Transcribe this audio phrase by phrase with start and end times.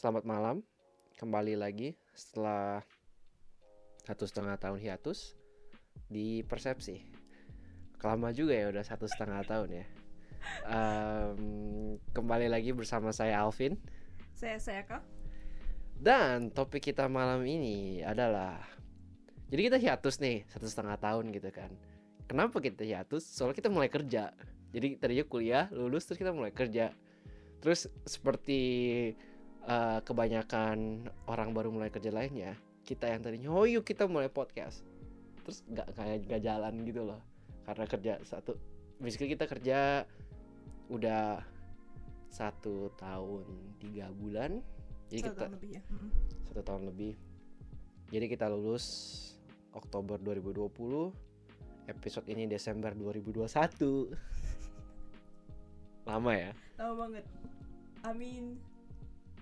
[0.00, 0.64] Selamat malam,
[1.20, 2.80] kembali lagi setelah
[4.00, 5.36] satu setengah tahun hiatus
[6.08, 7.04] di Persepsi.
[8.00, 9.86] Kelama juga ya udah satu setengah tahun ya.
[10.72, 13.76] Em, kembali lagi bersama saya Alvin
[14.32, 15.04] Saya saya kak.
[16.00, 18.56] dan topik kita malam ini adalah
[19.52, 21.76] jadi kita hiatus nih satu setengah tahun gitu kan.
[22.24, 23.28] Kenapa kita hiatus?
[23.28, 24.32] Soalnya kita mulai kerja.
[24.72, 26.88] Jadi tadinya kuliah, lulus terus kita mulai kerja.
[27.60, 28.64] Terus seperti
[29.66, 34.84] eh, kebanyakan orang baru mulai kerja lainnya, kita yang tadinya oh yuk kita mulai podcast.
[35.44, 37.20] Terus nggak kayak nggak jalan gitu loh.
[37.64, 38.56] Karena kerja satu
[39.00, 40.04] basically kita kerja
[40.90, 41.40] udah
[42.30, 43.46] satu tahun
[43.82, 44.62] tiga bulan.
[45.10, 45.82] Jadi Satu kita tahun lebih ya.
[46.46, 47.14] Satu tahun lebih.
[48.10, 48.86] Jadi kita lulus
[49.74, 50.70] Oktober 2020.
[51.90, 54.14] Episode ini Desember 2021.
[56.10, 56.52] Lama ya?
[56.78, 57.24] Lama banget.
[58.06, 58.62] I mean,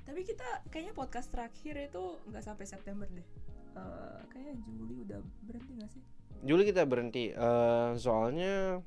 [0.08, 3.28] tapi kita kayaknya podcast terakhir itu nggak sampai September deh.
[3.76, 6.02] Eh, kayaknya Juli udah berhenti nggak sih?
[6.48, 8.80] Juli kita berhenti eh, soalnya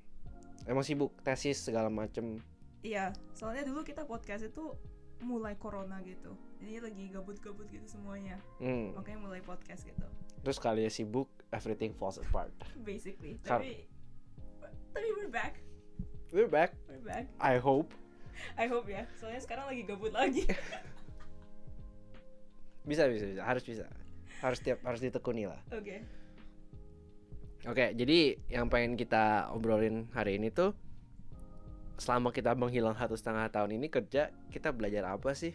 [0.66, 2.42] emang sibuk tesis segala macem.
[2.82, 4.74] Iya, soalnya dulu kita podcast itu
[5.22, 6.34] mulai corona gitu.
[6.58, 8.42] Jadi lagi gabut-gabut gitu semuanya.
[8.58, 8.98] Hmm.
[8.98, 10.10] Makanya mulai podcast gitu.
[10.42, 12.50] Terus kali ya sibuk, everything falls apart.
[12.90, 13.38] Basically.
[13.46, 13.86] Kar- Tapi
[14.92, 15.62] tapi we're back.
[16.34, 16.74] We're back.
[16.90, 17.30] We're back.
[17.38, 17.94] I hope
[18.58, 19.06] I hope ya.
[19.22, 20.50] Soalnya sekarang lagi gabut lagi.
[22.82, 23.86] bisa bisa bisa harus bisa
[24.42, 25.62] harus tiap harus ditekuni lah.
[25.70, 26.02] Oke.
[27.70, 30.74] Oke, jadi yang pengen kita obrolin hari ini tuh
[32.02, 35.54] selama kita menghilang satu setengah tahun ini kerja kita belajar apa sih?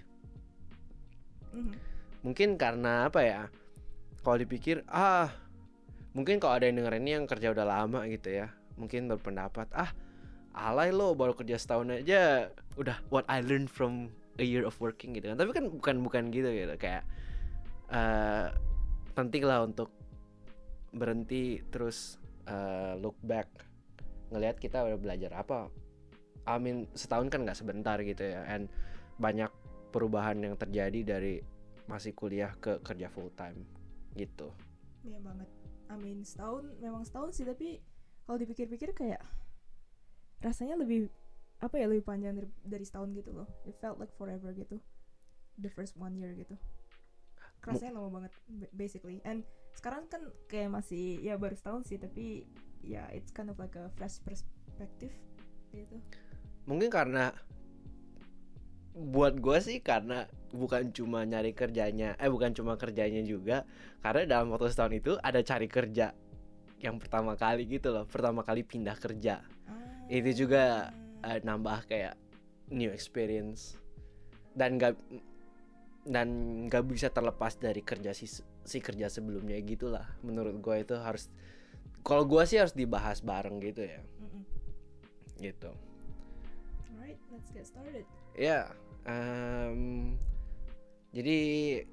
[1.51, 1.75] Mhm.
[2.23, 3.43] Mungkin karena apa ya?
[4.23, 5.35] Kalau dipikir ah
[6.15, 9.91] mungkin kalau ada yang denger ini yang kerja udah lama gitu ya, mungkin berpendapat ah
[10.55, 15.17] alay lo baru kerja setahun aja udah what I learned from a year of working
[15.17, 15.37] gitu kan.
[15.41, 17.05] Tapi kan bukan bukan gitu gitu kayak
[17.93, 18.51] eh
[19.15, 19.89] penting lah untuk
[20.93, 23.49] berhenti terus eh, look back
[24.31, 25.71] ngelihat kita udah belajar apa.
[26.47, 28.71] I mean setahun kan nggak sebentar gitu ya, and
[29.19, 29.51] banyak
[29.91, 31.43] perubahan yang terjadi dari
[31.91, 33.67] masih kuliah ke kerja full time
[34.15, 34.51] gitu.
[35.07, 35.49] Iya banget.
[35.87, 37.79] I mean setahun memang setahun sih tapi
[38.27, 39.23] kalau dipikir-pikir kayak
[40.43, 41.09] rasanya lebih
[41.57, 43.49] apa ya lebih panjang dari, dari setahun gitu loh.
[43.65, 44.77] It felt like forever gitu.
[45.57, 46.57] The first one year gitu.
[47.65, 49.19] Rasanya lama banget ba- basically.
[49.27, 49.43] And
[49.75, 52.47] sekarang kan kayak masih ya baru setahun sih tapi
[52.87, 55.13] ya it's kind of like a fresh perspective
[55.75, 55.99] gitu.
[56.69, 57.35] Mungkin karena
[58.97, 60.25] buat gue sih karena
[60.57, 63.69] bukan cuma nyari kerjanya, eh bukan cuma kerjanya juga,
[64.01, 66.17] karena dalam waktu setahun itu ada cari kerja
[66.81, 69.45] yang pertama kali gitu loh, pertama kali pindah kerja.
[70.09, 70.89] Itu juga
[71.27, 72.15] eh, nambah kayak
[72.71, 73.79] new experience
[74.55, 74.95] dan gak
[76.07, 76.29] dan
[76.71, 78.31] gak bisa terlepas dari kerja si
[78.67, 80.07] si kerja sebelumnya gitulah.
[80.23, 81.31] Menurut gue itu harus
[82.07, 84.43] kalau gue sih harus dibahas bareng gitu ya, Mm-mm.
[85.43, 85.75] gitu.
[86.95, 88.07] Alright, let's get started.
[88.39, 88.71] Ya,
[89.11, 90.15] em,
[91.11, 91.39] jadi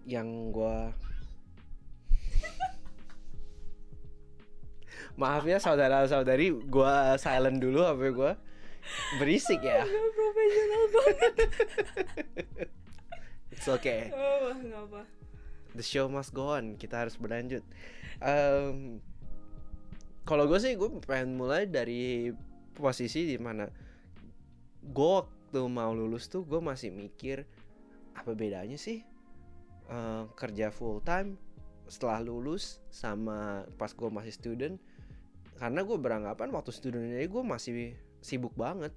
[0.06, 0.94] yang gua
[5.22, 8.38] Maaf ya saudara-saudari, gua silent dulu HP gua
[9.18, 9.84] berisik ya.
[9.84, 11.34] Gak profesional banget.
[13.54, 14.12] It's okay.
[14.12, 15.02] oh, nggak apa.
[15.74, 16.76] The show must go on.
[16.76, 17.64] Kita harus berlanjut.
[18.20, 19.00] Em,
[20.24, 22.32] kalau gue sih gue pengen mulai dari
[22.74, 23.68] posisi di mana
[24.84, 27.46] gue waktu mau lulus tuh gue masih mikir
[28.16, 29.04] apa bedanya sih
[29.92, 31.38] eh, kerja full time
[31.92, 34.76] setelah lulus sama pas gue masih student
[35.60, 37.74] karena gue beranggapan waktu student aja gue masih
[38.24, 38.96] sibuk banget.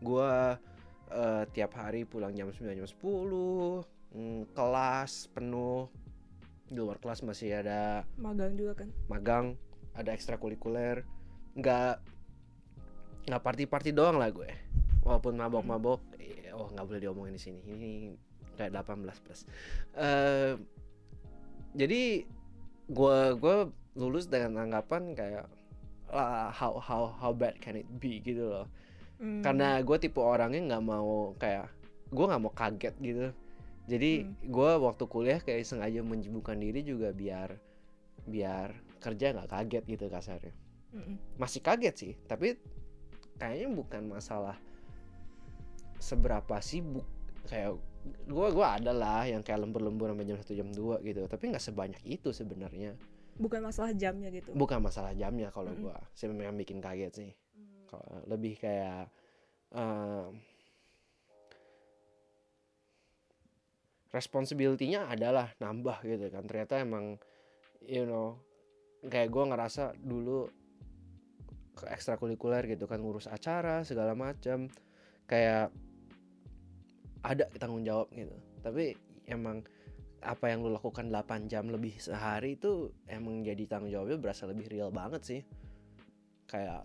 [0.00, 0.56] Gue
[1.10, 2.94] eh, tiap hari pulang jam 9 jam 10
[4.14, 5.90] mm, kelas penuh.
[6.70, 8.88] Di luar kelas masih ada Magang juga kan.
[9.10, 9.46] magang
[9.92, 11.02] ada ekstrakurikuler.
[11.58, 11.98] Nggak
[13.26, 14.48] nggak party party doang lah gue.
[15.02, 17.60] Walaupun mabok mabok eh, oh nggak boleh diomongin di sini.
[17.66, 17.90] Ini
[18.54, 19.40] kayak 18 plus.
[19.98, 20.54] Eh,
[21.74, 22.22] jadi
[22.90, 23.56] gue gue
[23.98, 25.46] lulus dengan anggapan kayak
[26.10, 28.66] "Ah, how how how bad can it be gitu loh
[29.20, 29.44] Hmm.
[29.44, 31.68] karena gue tipe orangnya nggak mau kayak
[32.08, 33.26] gue nggak mau kaget gitu
[33.84, 34.32] jadi Hmm.
[34.48, 37.52] gue waktu kuliah kayak sengaja menyibukkan diri juga biar
[38.24, 40.52] biar kerja nggak kaget gitu kasarnya
[40.96, 41.16] Mm-mm.
[41.36, 42.56] masih kaget sih tapi
[43.36, 44.56] kayaknya bukan masalah
[46.00, 47.04] seberapa sibuk
[47.48, 47.76] kayak
[48.24, 51.60] gue gua ada lah yang kayak lembur-lembur sampai jam 1 jam 2 gitu tapi nggak
[51.60, 52.96] sebanyak itu sebenarnya
[53.40, 54.52] Bukan masalah jamnya gitu.
[54.52, 55.88] bukan masalah jamnya kalau Mm-mm.
[55.88, 55.96] gua.
[56.12, 57.30] Sih memang bikin kaget sih.
[57.88, 59.08] Kalau lebih kayak
[59.72, 60.36] em,
[64.12, 66.44] responsibility-nya adalah nambah gitu kan.
[66.44, 67.16] Ternyata emang
[67.80, 68.36] you know
[69.08, 70.52] kayak gue ngerasa dulu
[71.72, 74.68] ke ekstrakurikuler gitu kan ngurus acara segala macam
[75.24, 75.72] kayak
[77.24, 78.36] ada tanggung jawab gitu.
[78.60, 78.92] Tapi
[79.24, 79.64] emang
[80.20, 84.68] apa yang lu lakukan 8 jam lebih sehari itu emang jadi tanggung jawabnya berasa lebih
[84.68, 85.40] real banget sih.
[86.44, 86.84] Kayak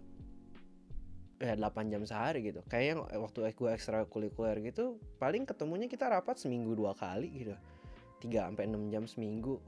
[1.43, 2.63] ya 8 jam sehari gitu.
[2.71, 7.55] Kayaknya waktu gue ekstrakurikuler gitu paling ketemunya kita rapat seminggu dua kali gitu.
[8.23, 9.59] 3 sampai 6 jam seminggu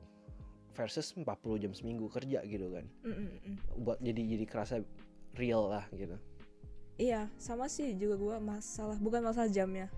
[0.72, 1.26] versus 40
[1.60, 2.86] jam seminggu kerja gitu kan.
[3.04, 3.56] Mm, mm.
[3.84, 4.76] buat jadi jadi kerasa
[5.36, 6.16] real lah gitu.
[6.98, 9.92] Iya, sama sih juga gue masalah bukan masalah jamnya.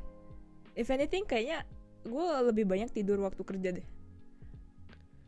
[0.76, 1.64] If anything kayaknya
[2.02, 3.88] gue lebih banyak tidur waktu kerja deh.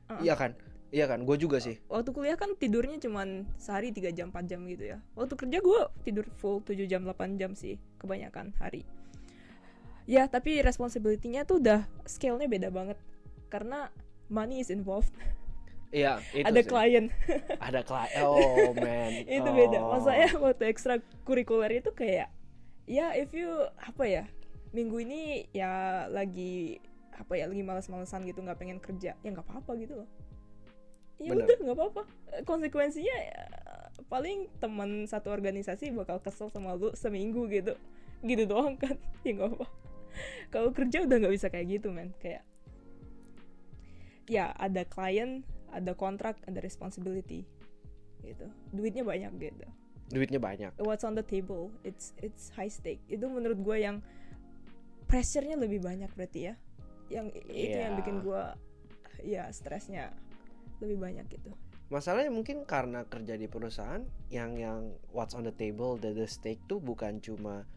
[0.07, 0.19] Uh-uh.
[0.19, 0.51] iya kan
[0.89, 4.59] iya kan gue juga sih Waktu kuliah kan tidurnya cuman sehari 3 jam 4 jam
[4.65, 4.99] gitu ya.
[5.13, 8.83] Waktu kerja gue tidur full 7 jam 8 jam sih kebanyakan hari.
[10.03, 12.97] Ya, tapi responsibility-nya tuh udah scale-nya beda banget.
[13.47, 13.87] Karena
[14.27, 15.13] money is involved.
[15.91, 16.67] iya itu Ada sih.
[16.67, 17.05] klien.
[17.67, 19.51] ada klien oh man itu Oh.
[19.53, 22.31] beda masanya waktu ekstra kurikuler itu kayak
[22.83, 23.47] ya if you
[23.77, 24.23] apa ya
[24.71, 26.79] minggu ini ya lagi
[27.11, 29.15] apa ya lagi malas-malesan gitu nggak pengen kerja.
[29.19, 30.09] Ya nggak apa-apa gitu loh.
[31.21, 31.45] Ya Bener.
[31.45, 32.03] udah nggak apa-apa.
[32.47, 33.45] Konsekuensinya ya,
[34.09, 37.77] paling teman satu organisasi bakal kesel sama lu seminggu gitu.
[38.25, 38.97] Gitu doang kan
[39.27, 39.67] ya nggak apa
[40.51, 42.11] kalau kerja udah nggak bisa kayak gitu men.
[42.19, 42.43] Kayak
[44.27, 47.47] ya ada klien ada kontrak ada responsibility
[48.21, 48.47] gitu.
[48.75, 49.67] Duitnya banyak gitu.
[50.11, 50.71] Duitnya banyak.
[50.83, 51.71] What's on the table?
[51.87, 53.01] It's it's high stake.
[53.07, 54.03] Itu menurut gue yang
[55.11, 56.53] pressure-nya lebih banyak berarti ya?
[57.11, 57.99] Yang itu yang Iya.
[57.99, 58.43] bikin gue
[59.27, 60.15] ya stresnya
[60.79, 61.51] lebih banyak gitu.
[61.91, 63.99] Masalahnya mungkin karena kerja di perusahaan
[64.31, 67.67] yang yang what's on the table the, the stake tuh bukan cuma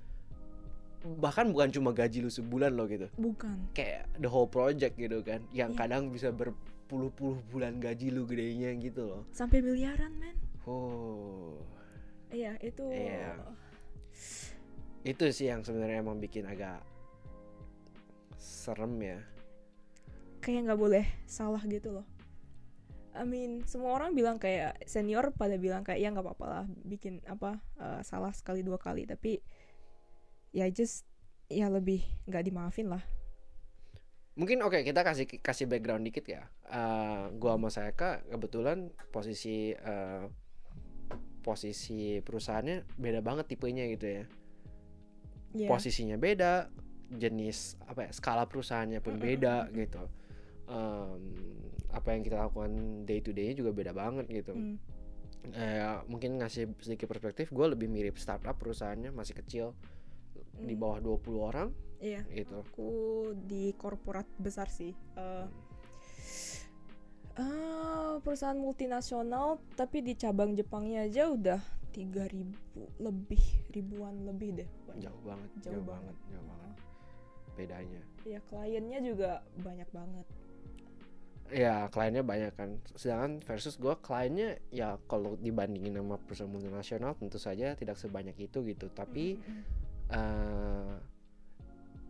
[1.19, 3.11] bahkan bukan cuma gaji lu sebulan loh gitu.
[3.19, 3.75] Bukan.
[3.75, 5.79] Kayak the whole project gitu kan yang Iya.
[5.85, 9.23] kadang bisa berpuluh-puluh bulan gaji lu gedenya gitu loh.
[9.35, 10.39] Sampai miliaran men.
[10.65, 11.59] Oh.
[12.31, 13.35] Iya itu Iya.
[15.05, 16.81] itu sih yang sebenarnya emang bikin agak
[18.45, 19.19] serem ya
[20.45, 22.07] kayak nggak boleh salah gitu loh
[23.17, 27.25] I mean semua orang bilang kayak senior pada bilang kayak ya nggak apa-apa lah bikin
[27.25, 29.41] apa eh, salah sekali dua kali tapi
[30.53, 31.09] ya just
[31.49, 33.03] ya lebih nggak dimaafin lah
[34.35, 36.43] Mungkin oke kita kasih kasih background dikit ya.
[36.67, 40.27] Eh, gua sama Sayaka kebetulan posisi eh,
[41.47, 44.25] posisi perusahaannya beda banget tipenya gitu ya.
[45.55, 45.69] Iya.
[45.71, 46.67] Posisinya beda,
[47.11, 49.75] jenis apa ya skala perusahaannya pun Mm, mm, beda mm, mm.
[49.77, 50.03] gitu.
[50.65, 51.23] Em,
[51.91, 52.73] apa yang kita lakukan
[53.05, 54.53] day to day juga beda banget gitu.
[54.53, 54.77] Hmm.
[55.47, 59.67] Eh, mungkin ngasih sedikit perspektif, gue lebih mirip startup perusahaannya masih kecil
[60.57, 60.81] di Hmm.
[60.81, 61.69] bawah 20 orang
[62.01, 62.25] Iya.
[62.33, 62.65] gitu.
[62.65, 62.89] Aku
[63.37, 64.97] di korporat besar sih.
[65.15, 65.47] Eh
[67.37, 71.61] eh, perusahaan multinasional tapi di cabang Jepangnya aja udah
[71.91, 72.55] 3000
[72.99, 74.69] lebih ribuan lebih deh.
[74.97, 76.15] Jauh banget, Jauh banget.
[76.27, 76.75] jauh banget
[77.55, 78.03] bedanya.
[78.27, 79.31] Ya kliennya juga
[79.63, 80.27] banyak banget.
[81.53, 82.81] Ya kliennya banyak kan.
[82.97, 88.65] Sedangkan versus gue kliennya ya kalau dibandingin sama perusahaan multinasional tentu saja tidak sebanyak itu
[88.65, 88.91] gitu.
[88.91, 89.63] Tapi Mm, mm,
[90.15, 90.95] eh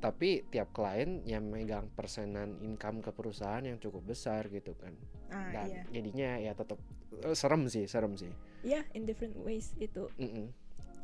[0.04, 4.92] tapi tiap klien yang megang persenan income ke perusahaan yang cukup besar gitu kan.
[4.92, 5.32] mm.
[5.32, 5.82] Ah Dan iya.
[5.88, 6.76] jadinya ya tetap
[7.24, 8.28] eh, serem sih, serem sih.
[8.64, 10.08] Iya, in different ways itu.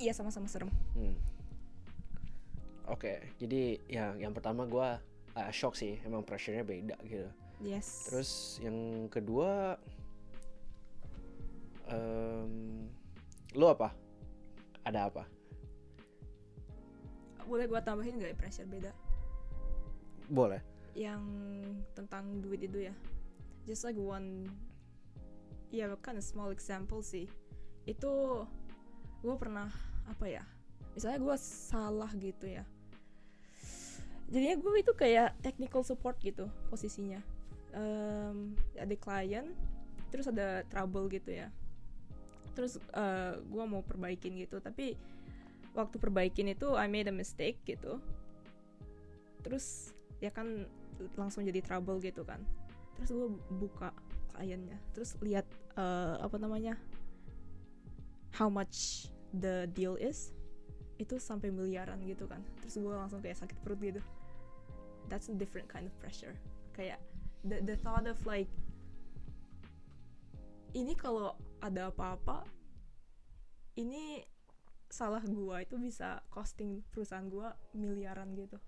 [0.01, 0.69] Iya sama-sama serem.
[0.97, 1.13] Hmm.
[2.89, 5.03] Oke, jadi ya yang pertama gua
[5.37, 7.29] uh, shock sih, emang pressure-nya beda gitu.
[7.61, 8.09] Yes.
[8.09, 8.31] Terus
[8.65, 9.77] yang kedua,
[11.93, 12.89] em,
[13.53, 13.93] lu apa?
[14.87, 15.25] Ada apa?
[17.51, 18.95] boleh gua tambahin nggak ya pressure beda?
[20.31, 20.63] Boleh.
[20.95, 21.23] yang
[21.95, 22.95] tentang duit itu ya
[23.63, 24.51] just like one
[25.71, 27.31] ya kind of small example sih
[27.87, 28.13] itu
[29.23, 29.71] gue pernah
[30.11, 30.45] apa ya
[30.95, 32.65] misalnya gue salah gitu ya.
[34.31, 37.19] Jadinya gue itu kayak technical support gitu posisinya.
[37.75, 39.51] Em, ada klien
[40.11, 41.49] terus ada trouble gitu ya.
[42.55, 42.79] Terus
[43.47, 44.99] gue mau perbaikin gitu tapi
[45.75, 48.03] waktu perbaikin itu I made a mistake gitu.
[49.43, 50.67] Terus ya kan
[51.17, 52.43] langsung jadi trouble gitu kan.
[52.99, 53.95] Terus gue buka
[54.41, 55.45] kliennya terus lihat
[55.77, 56.81] eh, apa namanya
[58.41, 60.33] how much the deal is
[61.01, 62.45] itu sampai miliaran gitu kan.
[62.61, 64.05] Terus gue langsung kayak sakit perut gitu.
[65.09, 66.37] That's a different kind of pressure.
[66.77, 67.01] Kayak
[67.41, 68.53] the the thought of like
[70.77, 72.47] ini kalau ada apa-apa
[73.81, 74.23] ini
[74.91, 78.59] salah gua itu bisa costing perusahaan gua miliaran gitu.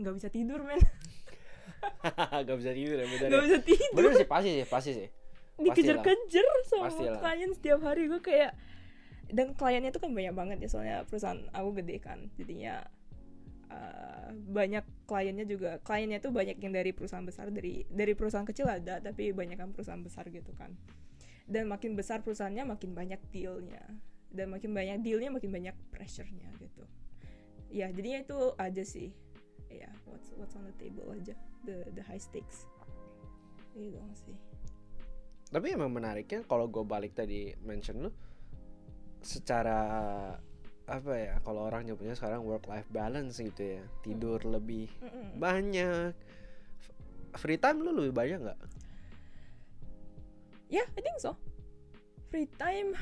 [0.00, 0.82] Nggak bisa tidur men.
[2.46, 3.46] Gak bisa tidur ya bener nggak ya.
[3.46, 3.94] bisa tidur.
[3.98, 5.08] Bener sih pasti sih pasti sih.
[5.58, 8.06] Dikejar-kejar sama klien setiap hari.
[8.06, 8.54] Gue kayak
[9.32, 12.28] dan kliennya tuh kan banyak banget ya soalnya perusahaan aku gede kan.
[12.36, 12.84] Jadinya
[13.72, 18.68] uh, banyak kliennya juga kliennya tuh banyak yang dari perusahaan besar dari dari perusahaan kecil
[18.68, 20.76] ada tapi banyak kan perusahaan besar gitu kan.
[21.48, 23.82] Dan makin besar perusahaannya makin banyak dealnya.
[24.28, 26.84] Dan makin banyak dealnya makin banyak pressure-nya gitu.
[27.72, 29.16] Ya jadinya itu aja sih.
[29.72, 31.32] Ya what's what's on the table aja.
[31.64, 32.68] The the high stakes.
[33.72, 34.36] Itu doang sih.
[35.52, 38.12] Tapi emang menariknya kalau gue balik tadi mention lu
[39.22, 39.80] secara
[40.82, 43.82] apa ya kalau orang nyebutnya sekarang work life balance gitu ya.
[44.02, 45.38] Tidur lebih Mm-mm.
[45.38, 46.12] banyak.
[47.38, 48.60] Free time lu lebih banyak nggak?
[50.68, 51.36] Ya, I think so.
[52.32, 52.96] Free time,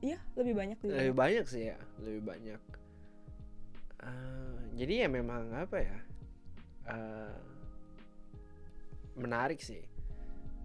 [0.00, 1.20] ya lebih banyak lebih lebih banyak.
[1.20, 2.60] banyak sih ya lebih banyak.
[3.98, 5.96] Eh, jadi ya memang apa ya
[6.92, 7.36] eh,
[9.16, 9.84] menarik sih.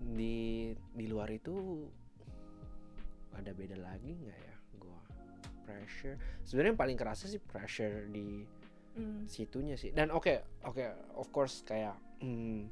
[0.03, 1.87] Di di luar itu
[3.35, 4.52] ada beda lagi nggak ya
[5.63, 8.43] pressure sebenarnya yang paling kerasa sih pressure di
[8.93, 9.25] Mm.
[9.25, 10.85] situnya sih dan oke oke
[11.17, 12.69] of course kayak hmm,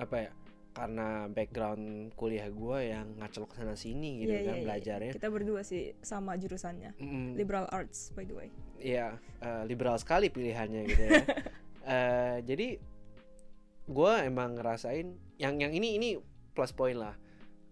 [0.00, 0.30] apa ya
[0.72, 4.64] karena background kuliah gua yang ngacel ke sana sini gitu Iya, kan iya.
[4.64, 6.96] belajarnya Kita berdua sih sama jurusannya.
[6.96, 8.48] Mm, Liberal arts, by the way.
[8.80, 11.12] Iya, eh, liberal sekali pilihannya gitu ya.
[11.82, 12.80] Eh, jadi
[13.84, 16.08] gue emang ngerasain yang yang ini ini
[16.56, 17.12] plus poin lah.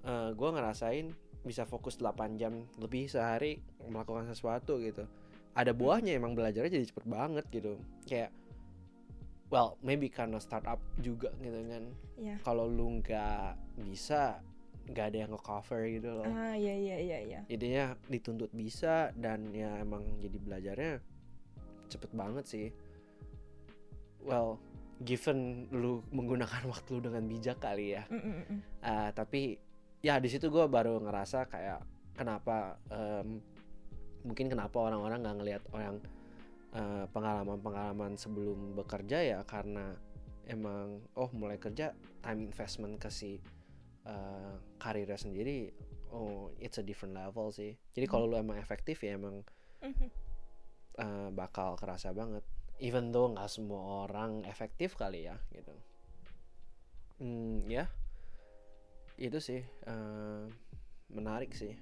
[0.04, 1.08] Eh gue ngerasain
[1.40, 5.08] bisa fokus 8 jam lebih sehari melakukan sesuatu gitu.
[5.56, 7.80] Ada buahnya emang belajarnya jadi cepet banget gitu.
[8.04, 8.30] Kayak
[9.50, 11.84] well maybe karena startup juga gitu kan.
[12.20, 12.36] Ya.
[12.44, 14.38] Kalau lu nggak bisa
[14.90, 17.40] nggak ada yang nge-cover gitu loh Ah, iya iya iya iya.
[17.46, 20.92] jadinya dituntut bisa dan ya emang jadi belajarnya
[21.86, 22.66] cepet banget sih
[24.26, 24.58] well
[25.00, 28.18] given lu menggunakan waktu lu dengan bijak kali ya Mm,
[28.50, 28.58] mm.
[28.82, 29.62] Ah, tapi
[30.00, 31.80] ya di situ gue baru ngerasa kayak
[32.16, 33.40] kenapa em,
[34.24, 35.96] mungkin kenapa orang-orang nggak ngelihat orang
[36.76, 39.96] eh, pengalaman-pengalaman sebelum bekerja ya karena
[40.48, 41.92] emang oh mulai kerja
[42.24, 43.40] time investment ke si
[44.08, 45.68] eh, karirnya sendiri
[46.10, 47.76] oh it's a different level sih.
[47.94, 49.44] Jadi kalau lu emang efektif ya emang
[50.98, 52.42] eh, bakal kerasa banget.
[52.80, 55.76] Even though nggak semua orang efektif kali ya gitu.
[57.20, 57.84] Hmm ya
[59.20, 60.44] itu sih eh,
[61.12, 61.76] menarik sih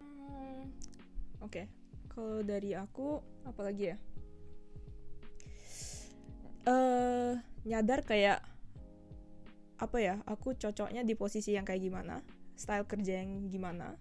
[0.00, 0.72] Hmm,
[1.44, 1.68] Oke,
[2.08, 3.96] kalau dari aku apalagi ya?
[6.64, 7.32] Eh
[7.68, 8.40] nyadar kayak
[9.76, 10.14] apa ya?
[10.24, 12.24] Aku cocoknya di posisi yang kayak gimana?
[12.56, 13.92] Style kerja yang gimana?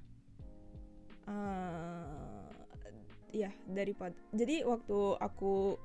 [1.23, 2.47] eh
[3.33, 5.79] ya daripada jadi waktu aku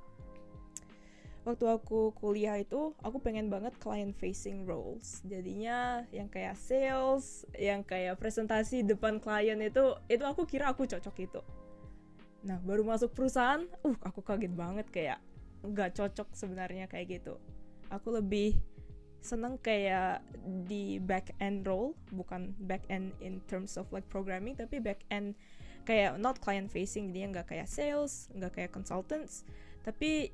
[1.46, 5.22] waktu aku kuliah itu aku pengen banget client facing roles.
[5.26, 11.16] Jadinya yang kayak sales yang kayak presentasi depan klien itu itu aku kira aku cocok
[11.22, 11.40] itu.
[12.46, 15.18] Nah baru masuk perusahaan uh aku kaget banget kayak
[15.62, 17.38] nggak cocok sebenarnya kayak gitu.
[17.88, 18.58] Aku lebih
[19.18, 20.22] seneng kayak
[20.66, 25.34] di back end role bukan back end in terms of like programming tapi back end
[25.82, 29.42] kayak not client facing dia nggak kayak sales nggak kayak consultants
[29.82, 30.30] tapi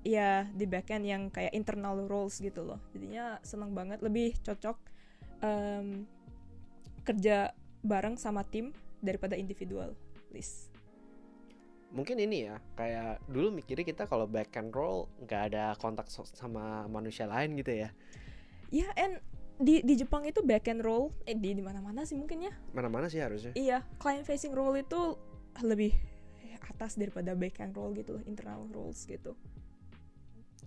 [0.00, 2.80] ya di back end yang kayak internal roles gitu loh.
[2.92, 4.76] Jadinya seneng banget lebih cocok
[5.44, 6.04] em,
[7.04, 9.96] kerja bareng sama tim daripada individual
[10.32, 10.68] list.
[11.90, 16.28] Mungkin ini ya kayak dulu mikirnya kita kalau back and roll nggak ada kontak so-
[16.28, 17.90] sama manusia lain gitu ya?
[18.70, 19.18] Ya and
[19.60, 22.52] di di Jepang itu back end role eh di di mana mana sih mungkin ya?
[22.72, 23.52] Mana-mana sih harusnya.
[23.58, 25.18] Iya client facing role itu
[25.66, 25.92] lebih
[26.80, 29.36] atas daripada back end role gitu loh internal roles gitu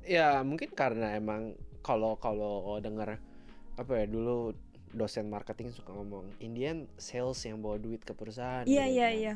[0.04, 3.20] ya mungkin karena emang kalau kalau dengar
[3.76, 4.54] apa ya dulu
[4.94, 9.18] dosen marketing suka ngomong Indian sales yang bawa duit ke perusahaan iya gitu iya kan.
[9.18, 9.36] iya.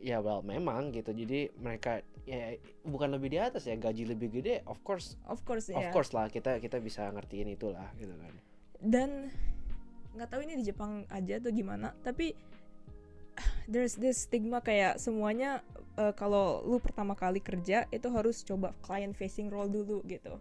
[0.00, 1.12] Ya well memang gitu.
[1.12, 5.72] Jadi mereka ya bukan lebih di atas ya gaji lebih gede of course of course
[5.72, 8.34] of ya course lah kita kita bisa ngertiin itulah gitu kan.
[8.80, 9.10] Dan
[10.16, 12.36] nggak tahu ini di Jepang aja atau gimana tapi
[13.70, 15.62] there's this stigma kayak semuanya
[15.98, 20.38] eh, kalau lu pertama kali kerja itu harus coba client facing role dulu gitu.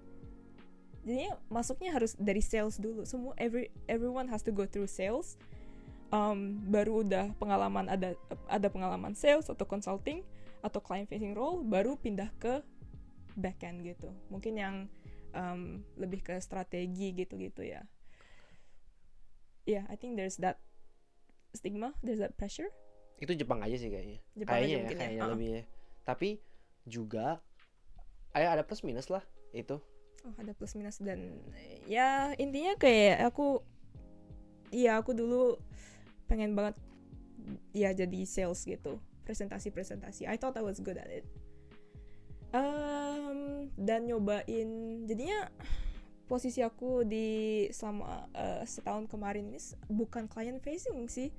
[1.03, 3.07] Jadinya masuknya harus dari sales dulu.
[3.07, 5.39] Semua every everyone has to go through sales.
[6.09, 8.17] Um, baru udah pengalaman ada
[8.49, 10.25] ada pengalaman sales atau consulting
[10.65, 12.65] atau client facing role baru pindah ke
[13.37, 14.09] backend gitu.
[14.33, 14.75] Mungkin yang
[15.31, 17.85] um, lebih ke strategi gitu-gitu ya.
[19.69, 20.57] Yeah I think there's that
[21.53, 22.69] stigma there's that pressure?
[23.19, 24.19] Itu Jepang aja sih kayaknya.
[24.37, 25.01] Jepang aja kayaknya ya mungkin ya.
[25.01, 25.63] kayaknya lebih ya.
[26.07, 26.29] tapi
[26.89, 27.37] juga
[28.33, 29.21] eh, ada plus minus lah
[29.53, 29.77] itu.
[30.25, 31.39] Oh, ada plus minus dan
[31.87, 33.63] ya intinya kayak aku
[34.69, 35.55] iya aku dulu
[36.27, 36.75] pengen banget
[37.73, 38.99] ya jadi sales gitu.
[39.23, 41.25] Presentasi presentasi I thought I was good at it.
[42.49, 44.69] Em, dan nyobain
[45.05, 45.53] jadinya
[46.29, 49.57] posisi aku di selama eh, setahun kemarin ini
[49.89, 51.33] bukan client facing sih.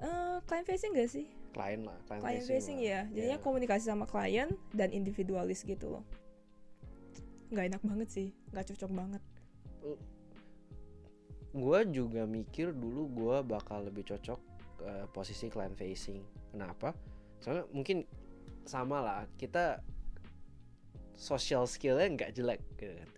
[0.00, 1.28] Eh, client facing gak sih?
[1.52, 2.88] Klien lah client facing facing lah.
[2.88, 3.44] ya jadinya Iya.
[3.44, 6.04] komunikasi sama klien dan individualis gitu loh.
[7.52, 9.22] Nggak enak banget sih nggak cocok banget.
[11.56, 14.40] Gue juga mikir dulu gue bakal lebih cocok
[14.76, 16.20] ke posisi client facing.
[16.52, 16.92] Kenapa?
[17.40, 18.04] Soalnya mungkin
[18.68, 19.80] sama lah kita
[21.16, 23.08] social skillnya nggak jelek gitu kan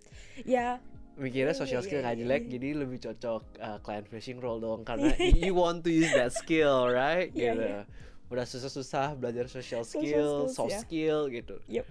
[0.45, 0.79] ya
[1.19, 2.51] mikirnya Iya, social iya, skill nggak iya, jelek iya.
[2.55, 6.87] jadi lebih cocok uh, client facing role dong karena you want to use that skill
[6.87, 7.83] right Iya, gitu iya.
[8.31, 10.81] udah susah-susah belajar social Social skill skills, soft ya.
[10.81, 11.85] skill gitu Yep.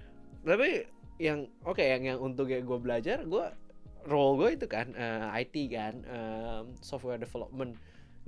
[0.48, 0.70] tapi
[1.18, 3.46] yang oke yang yang untuk gue belajar gue
[4.08, 7.76] role gue itu kan uh, IT kan um, software development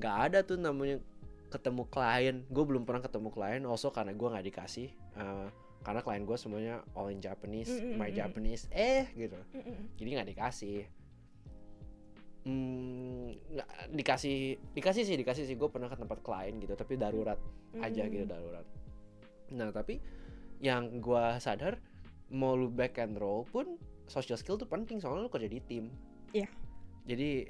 [0.01, 0.99] nggak ada tuh namanya
[1.49, 5.47] ketemu klien gue belum pernah ketemu klien also karena gue nggak dikasih uh,
[5.79, 8.17] karena klien gue semuanya all in Japanese Mm, mm, my mm, mm.
[8.17, 9.77] Japanese eh gitu Mm-mm.
[9.95, 10.79] jadi nggak dikasih
[12.43, 14.37] hmm, nggak dikasih
[14.73, 17.39] dikasih sih dikasih sih gue pernah ke tempat klien gitu tapi darurat
[17.79, 18.13] aja Mm-mm.
[18.13, 18.65] gitu darurat
[19.49, 19.99] nah tapi
[20.59, 21.79] yang gue sadar
[22.29, 25.89] mau lu back and roll pun social skill tuh penting soalnya lu kerja di tim
[26.29, 26.45] Iya.
[27.09, 27.49] jadi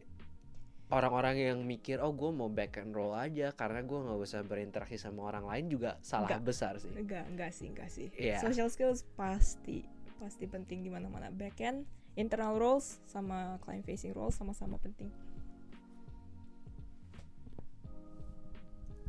[0.89, 4.97] orang-orang yang mikir oh gue mau back and roll aja karena gue nggak usah berinteraksi
[4.97, 6.41] sama orang lain juga salah Nggak.
[6.43, 8.41] besar sih enggak enggak sih enggak sih Iya.
[8.41, 9.85] social skills pasti
[10.17, 11.85] pasti penting di mana mana backend
[12.17, 15.07] internal roles sama client facing roles sama-sama penting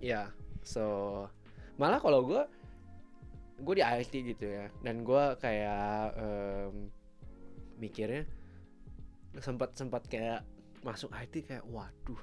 [0.00, 0.32] Ya,
[0.64, 1.28] so
[1.76, 2.40] malah kalau gue
[3.60, 6.88] gue di IT gitu ya, dan gue kayak em,
[7.76, 8.24] mikirnya
[9.44, 10.40] sempat sempat kayak
[10.80, 12.20] masuk IT kayak waduh,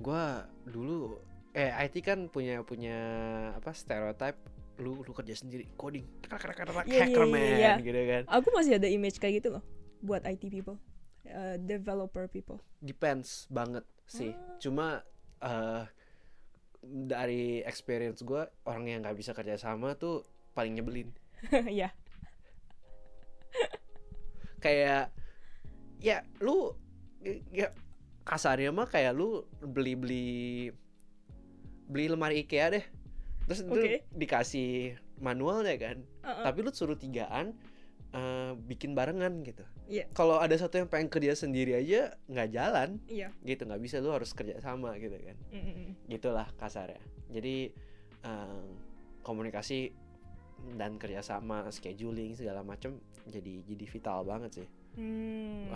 [0.00, 0.24] gue
[0.68, 1.20] dulu
[1.52, 2.96] eh IT kan punya punya
[3.52, 4.40] apa stereotype
[4.80, 7.72] lu lu kerja sendiri coding krak krak, Iya, hacker iya, man iya.
[7.84, 8.22] gitu kan.
[8.40, 9.64] Aku masih ada image kayak gitu loh
[10.00, 10.80] buat IT people
[11.28, 12.58] uh, developer people.
[12.80, 14.32] Depends banget sih.
[14.32, 14.56] Ah.
[14.58, 14.86] cuma
[15.42, 15.84] eh
[16.82, 20.24] dari experience gue orang yang nggak bisa kerja sama tuh
[20.56, 21.12] paling nyebelin.
[21.68, 21.92] Ya
[24.62, 25.10] kayak
[25.98, 26.78] ya lu
[27.50, 27.68] ya
[28.22, 30.30] kasarnya mah kayak lu beli beli
[31.84, 32.84] beli lemari IKEA deh
[33.44, 34.06] terus itu Oke.
[34.10, 36.44] dikasih manualnya kan Uh-uh.
[36.44, 37.52] tapi lu suruh tigaan
[38.10, 40.08] eh, bikin barengan gitu Iya.
[40.14, 44.08] kalau ada satu yang pengen kerja sendiri aja nggak jalan iya gitu nggak bisa lu
[44.08, 45.98] harus kerja sama gitu kan Mm-mm.
[46.06, 47.74] gitulah kasarnya jadi
[48.22, 48.66] eh,
[49.20, 49.92] komunikasi
[50.78, 55.72] dan kerjasama scheduling segala macam jadi jadi vital banget sih Hmm.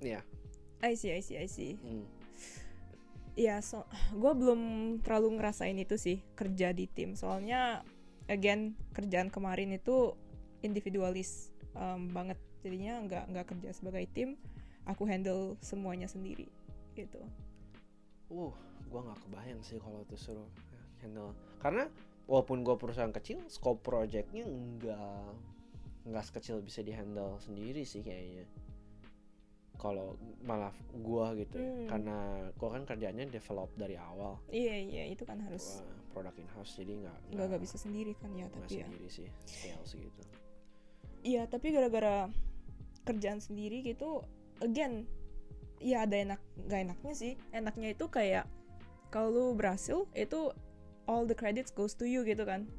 [0.00, 0.20] Eh, ya
[0.80, 1.76] I see I see I see.
[1.76, 2.08] Hmm.
[3.38, 4.60] ya so gue belum
[5.00, 7.14] terlalu ngerasain itu sih kerja di tim.
[7.16, 7.84] Soalnya
[8.28, 10.16] again kerjaan kemarin itu
[10.64, 12.36] individualis um, banget.
[12.60, 14.36] Jadinya nggak nggak kerja sebagai tim
[14.84, 16.48] aku handle semuanya sendiri
[16.96, 17.20] gitu.
[18.32, 18.52] Uh
[18.90, 20.48] gua nggak kebayang sih kalau tuh suruh
[21.04, 21.32] handle.
[21.62, 21.86] Karena
[22.24, 25.28] walaupun gua perusahaan kecil scope projectnya nggak
[26.08, 28.48] nggak sekecil bisa dihandle sendiri sih kayaknya
[29.80, 31.64] kalau malah gua gitu ya.
[31.64, 31.88] Hmm.
[31.88, 32.16] karena
[32.60, 34.36] gua kan kerjanya develop dari awal.
[34.52, 38.12] Iya iya itu kan harus Gua produk in house jadi nggak nggak nggak bisa sendiri
[38.18, 38.84] kan ya tapi ya.
[38.84, 40.22] sendiri sih sales gitu.
[41.24, 42.28] Iya tapi gara-gara
[43.08, 44.20] kerjaan sendiri gitu
[44.60, 45.08] again
[45.80, 47.32] ya ada enak nggak enaknya sih.
[47.56, 48.44] Enaknya itu kayak
[49.08, 50.52] kalau lu berhasil itu
[51.08, 52.70] all the credits goes to you gitu kan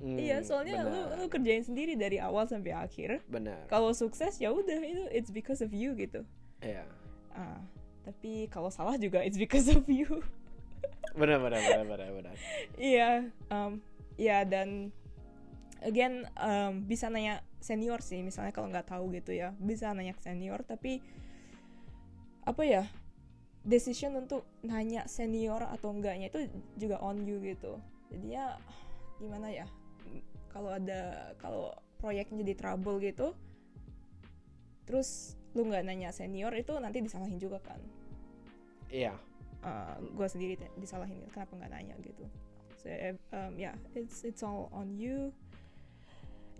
[0.00, 3.20] iya Hmm, soalnya lu lu kerjain sendiri dari awal sampai akhir.
[3.28, 3.68] Benar.
[3.68, 6.24] Kalau sukses ya udah itu it's because of you gitu.
[6.64, 6.84] Iya.
[7.30, 7.60] ah
[8.00, 10.08] tapi kalau salah juga it's because of you.
[11.20, 12.34] Benar benar benar benar benar.
[12.78, 13.82] Iya, um,
[14.14, 14.94] ya dan
[15.82, 20.22] again um, bisa nanya senior sih misalnya kalau nggak tahu gitu ya bisa nanya ke
[20.22, 21.02] senior tapi
[22.46, 22.84] apa ya
[23.66, 27.76] decision untuk nanya senior atau enggaknya itu juga on you gitu.
[28.08, 28.56] Jadinya
[29.20, 29.66] gimana ya
[30.50, 33.32] kalau ada kalau proyeknya jadi trouble gitu
[34.90, 37.78] terus lu nggak nanya senior itu nanti disalahin juga kan?
[38.90, 39.14] Iya.
[40.14, 42.26] Gue sendiri disalahin kenapa nggak nanya gitu?
[42.78, 45.34] So eh, um, ya it's it's all on you.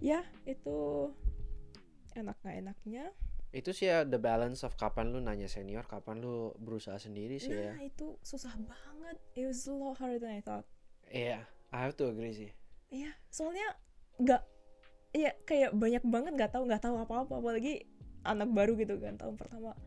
[0.03, 1.11] Ya itu
[2.15, 3.05] enak nggak enaknya.
[3.51, 7.51] Itu sih ya the balance of kapan lu nanya senior, kapan lu berusaha sendiri sih
[7.51, 7.75] ya.
[7.75, 9.17] nah itu susah banget.
[9.35, 10.67] It was a lot harder than I thought.
[11.11, 11.43] Iya,
[11.75, 12.51] I have to agree sih.
[12.91, 13.79] Iya, soalnya
[14.19, 14.43] nggak,
[15.15, 17.87] iya kayak banyak banget nggak tahu nggak tahu apa apa apalagi
[18.27, 19.79] anak baru gitu kan tahun pertama.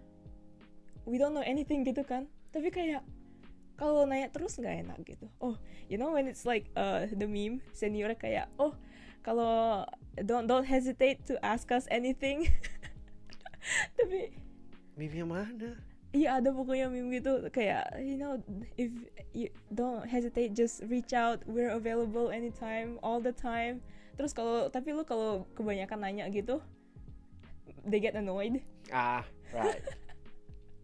[1.04, 3.04] We don't know anything gitu kan, tapi kayak
[3.76, 5.28] kalau nanya terus nggak enak gitu.
[5.44, 5.60] Oh,
[5.92, 8.72] you know when it's like uh, the meme senior kayak oh
[9.20, 9.84] kalau
[10.24, 12.48] don't don't hesitate to ask us anything.
[14.00, 14.32] tapi
[14.96, 15.76] Meme yang mana?
[16.14, 17.50] Iya ada pokoknya meme gitu.
[17.50, 18.38] Kayak you know
[18.78, 18.94] if
[19.34, 21.42] you don't hesitate just reach out.
[21.50, 23.82] We're available anytime all the time.
[24.14, 26.62] Terus kalau tapi lu kalau kebanyakan nanya gitu
[27.86, 28.62] they get annoyed.
[28.92, 29.84] Ah, right.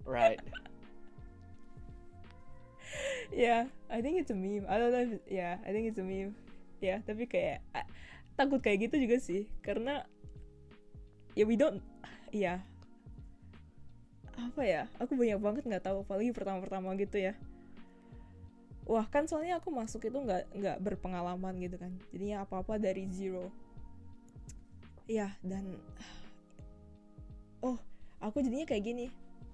[0.06, 0.40] right.
[3.30, 4.66] yeah I think it's a meme.
[4.68, 6.36] I don't know if, yeah I think it's a meme.
[6.82, 7.86] Ya tapi kayak ah,
[8.34, 9.48] takut kayak gitu juga sih.
[9.62, 10.04] Karena
[11.38, 11.86] ya we don't
[12.34, 12.66] ya
[14.40, 14.84] apa ya?
[15.02, 17.34] Aku banyak banget nggak tahu apalagi pertama-pertama gitu ya.
[18.90, 21.92] Wah kan soalnya aku masuk itu nggak nggak berpengalaman gitu kan.
[22.10, 23.52] Jadinya apa-apa dari zero.
[25.10, 25.78] Ya dan
[27.62, 27.78] oh
[28.24, 29.08] aku jadinya kayak gini.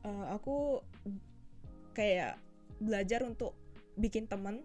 [0.06, 0.80] Eh, aku
[1.98, 2.38] kayak
[2.78, 3.56] belajar untuk
[3.96, 4.62] bikin teman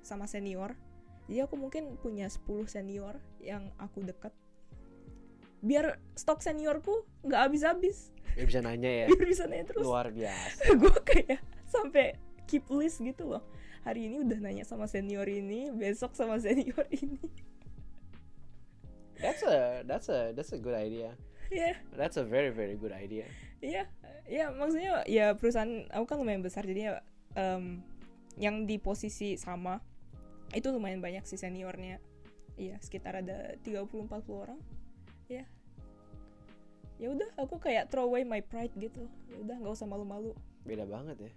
[0.00, 0.74] sama senior.
[1.26, 4.30] Jadi aku mungkin punya 10 senior yang aku dekat
[5.66, 9.06] biar stok seniorku nggak habis-habis Ya bisa nanya ya.
[9.10, 10.60] biar bisa nanya terus Luar biasa.
[10.80, 12.14] gue kayak sampai
[12.46, 13.42] keep list gitu loh
[13.82, 17.18] hari ini udah nanya sama senior ini besok sama senior ini
[19.16, 21.16] That's a that's a that's a good idea.
[21.48, 23.24] ya That's a very very good idea.
[23.64, 23.88] iya
[24.28, 26.94] ya maksudnya ya perusahaan aku kan lumayan besar jadi ya
[27.32, 27.80] em,
[28.36, 29.80] yang di posisi sama
[30.52, 31.96] itu lumayan banyak sih seniornya
[32.60, 34.60] iya sekitar ada 30-40 orang
[35.26, 35.48] ya
[36.96, 40.32] ya udah aku kayak throw away my pride gitu ya udah nggak usah malu-malu
[40.62, 41.30] Beda banget ya.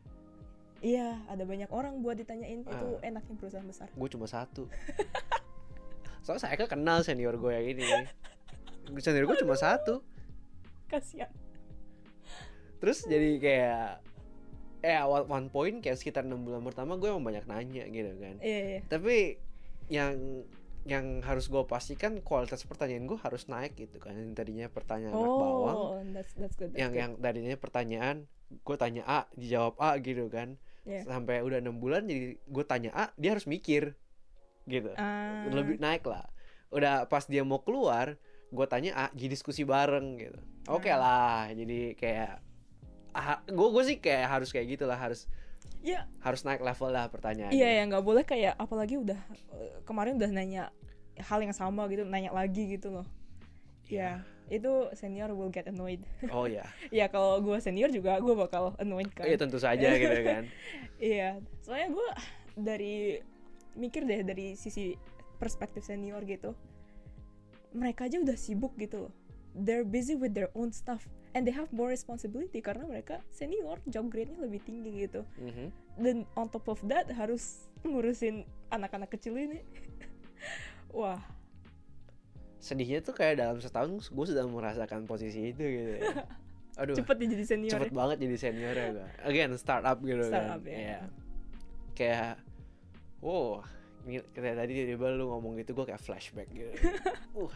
[0.79, 3.03] iya ada banyak orang buat ditanyain itu Ah.
[3.03, 4.65] enaknya perusahaan besar Gue cuma satu.
[6.23, 7.83] Soalnya saya kan kenal senior gue yang ini.
[8.97, 9.99] Senior gue cuma satu.
[10.85, 11.29] kasihan
[12.79, 13.85] Terus jadi kayak
[14.79, 18.39] eh awal one point kayak sekitar enam bulan pertama gue emang banyak nanya gitu kan.
[18.39, 19.35] iya iya Tapi
[19.87, 20.15] yang
[20.89, 24.11] yang harus gue pastikan kualitas pertanyaan gue harus naik gitu kan.
[24.11, 26.99] Yang tadinya pertanyaan anak bawang, oh that's that's good that's yang good.
[26.99, 28.15] yang tadinya pertanyaan
[28.49, 30.57] gue tanya A dijawab A gitu kan.
[30.83, 31.05] Iya.
[31.05, 33.93] Sampai udah enam bulan jadi gue tanya A dia harus mikir
[34.65, 34.89] gitu.
[34.97, 36.25] Ah, lebih naik lah
[36.69, 38.13] udah pas dia mau keluar
[38.49, 40.37] gue tanya ah jadi diskusi bareng gitu
[40.69, 41.01] oke Hmm.
[41.01, 42.31] lah jadi kayak
[43.09, 45.25] ah, gue gue sih kayak harus kayak gitulah harus
[45.81, 49.17] Iya, harus naik level lah pertanyaan iya ya nggak boleh kayak apalagi udah
[49.57, 50.63] eh, kemarin udah nanya
[51.19, 53.07] hal yang sama gitu, nanya lagi gitu loh.
[53.89, 56.01] Ya, itu senior will get annoyed.
[56.33, 59.29] oh ya ya kalau gue senior juga gue bakal annoyed kan.
[59.29, 60.43] iya tentu saja gitu kan
[60.99, 62.09] Iya, soalnya gue
[62.59, 63.23] dari
[63.79, 64.97] mikir deh dari sisi
[65.39, 66.51] perspektif senior gitu.
[67.71, 69.13] Mereka aja udah sibuk gitu loh.
[69.55, 74.11] They're busy with their own stuff and they have more responsibility karena mereka senior, job
[74.11, 75.23] grade-nya lebih tinggi gitu.
[75.39, 75.71] Mhm.
[76.03, 78.43] Dan on top of that harus ngurusin
[78.75, 79.63] anak-anak kecil ini.
[80.89, 81.21] Wah,
[82.59, 86.11] sedihnya tuh kayak dalam setahun gue sudah merasakan posisi itu gitu ya.
[86.79, 87.71] aduh cepet dia jadi senior.
[87.75, 87.95] cepet ya.
[87.95, 90.79] banget jadi senior ya gue again startup gitu Startup, kan ya.
[90.79, 90.99] Iya.
[91.91, 92.33] kayak
[93.19, 93.59] wow
[94.07, 96.71] ini kayak tadi tiba-tiba lu ngomong gitu gue kayak flashback gitu
[97.39, 97.53] uh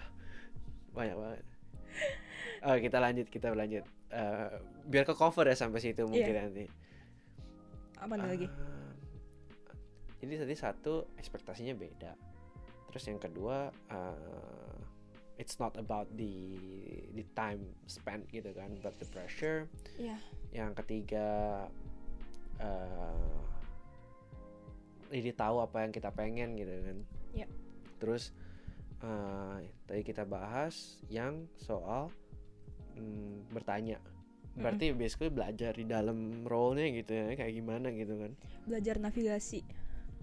[0.91, 1.43] banyak banget
[2.67, 4.49] oh kita lanjut kita lanjut Eh,
[4.85, 6.45] biar ke cover ya sampai situ mungkin Iya.
[6.45, 6.65] nanti
[7.97, 8.47] Apa nih lagi?
[10.21, 12.13] Jadi tadi satu ekspektasinya beda
[12.93, 13.57] terus yang kedua
[13.89, 14.77] eh,
[15.35, 16.53] it's not about the
[17.11, 17.57] the time
[17.89, 19.65] spent gitu kan but the pressure
[19.97, 20.21] Iya.
[20.53, 21.65] yang ketiga
[22.61, 23.33] eh
[25.09, 26.97] jadi tahu apa yang kita pengen gitu kan
[27.33, 27.47] Iya.
[27.97, 28.29] terus
[29.01, 32.13] eh tadi kita bahas yang soal
[32.93, 33.97] mm, bertanya
[34.53, 38.37] berarti basically belajar di dalam role-nya gitu ya kayak gimana gitu kan
[38.69, 39.65] Belajar navigasi.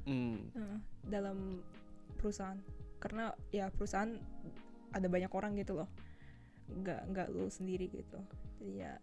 [0.06, 1.60] Hmm, Heeh, dalam
[2.20, 2.60] perusahaan.
[3.00, 4.12] Karena ya perusahaan
[4.92, 5.88] ada banyak orang gitu loh.
[6.68, 8.20] Nggak nggak lu sendiri gitu.
[8.60, 8.94] Jadi ya.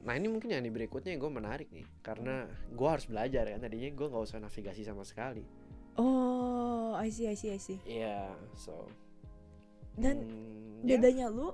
[0.00, 1.84] Nah ini mungkin yang di berikutnya yang gue menarik nih.
[2.00, 5.44] Karena gue harus belajar kan Tadinya gue nggak usah navigasi sama sekali.
[6.00, 7.78] Oh I see I see I see.
[7.84, 8.88] Iya so.
[10.00, 11.52] Dan hmm, ya, bedanya lu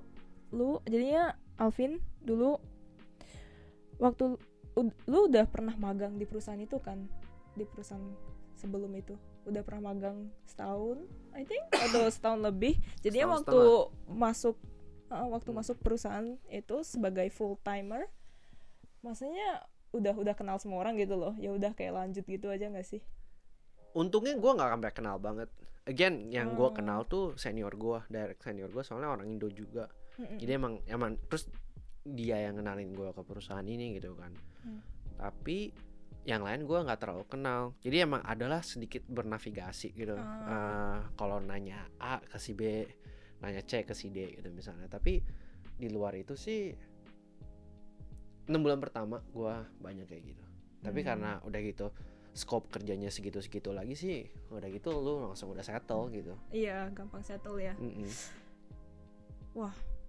[0.54, 2.62] lu jadinya Alvin dulu
[3.98, 4.38] waktu
[5.08, 7.10] lu udah pernah magang di perusahaan itu kan?
[7.58, 8.04] Di perusahaan
[8.54, 10.98] sebelum itu udah pernah magang setahun
[11.32, 13.60] I think atau setahun lebih jadinya Setahun waktu
[14.10, 14.56] masuk
[15.08, 15.58] uh, waktu Hmm.
[15.58, 18.10] masuk perusahaan itu sebagai full timer
[19.00, 22.84] maksudnya udah udah kenal semua orang gitu loh ya udah kayak lanjut gitu aja nggak
[22.84, 23.00] sih
[23.94, 25.48] untungnya gue nggak sampai kenal banget
[25.86, 26.74] again yang gue Oh.
[26.74, 29.86] kenal tuh senior gue direct senior gue soalnya orang Indo juga
[30.18, 30.36] Mm-mm.
[30.36, 31.46] jadi emang emang terus
[32.02, 34.82] dia yang kenalin gue ke perusahaan ini gitu kan Hmm.
[35.16, 35.70] tapi
[36.26, 40.26] yang lain gue nggak terlalu kenal jadi emang adalah sedikit bernavigasi gitu Ah.
[40.26, 42.82] Eh, kalau nanya A ke si B
[43.38, 45.22] nanya C ke si D gitu misalnya tapi
[45.76, 46.74] di luar itu sih
[48.46, 50.44] enam bulan pertama gue banyak kayak gitu
[50.82, 51.08] tapi Hmm.
[51.08, 51.86] karena udah gitu
[52.36, 57.22] scope kerjanya segitu segitu lagi sih udah gitu lu langsung udah settle gitu iya gampang
[57.22, 58.10] settle ya Mm-mm.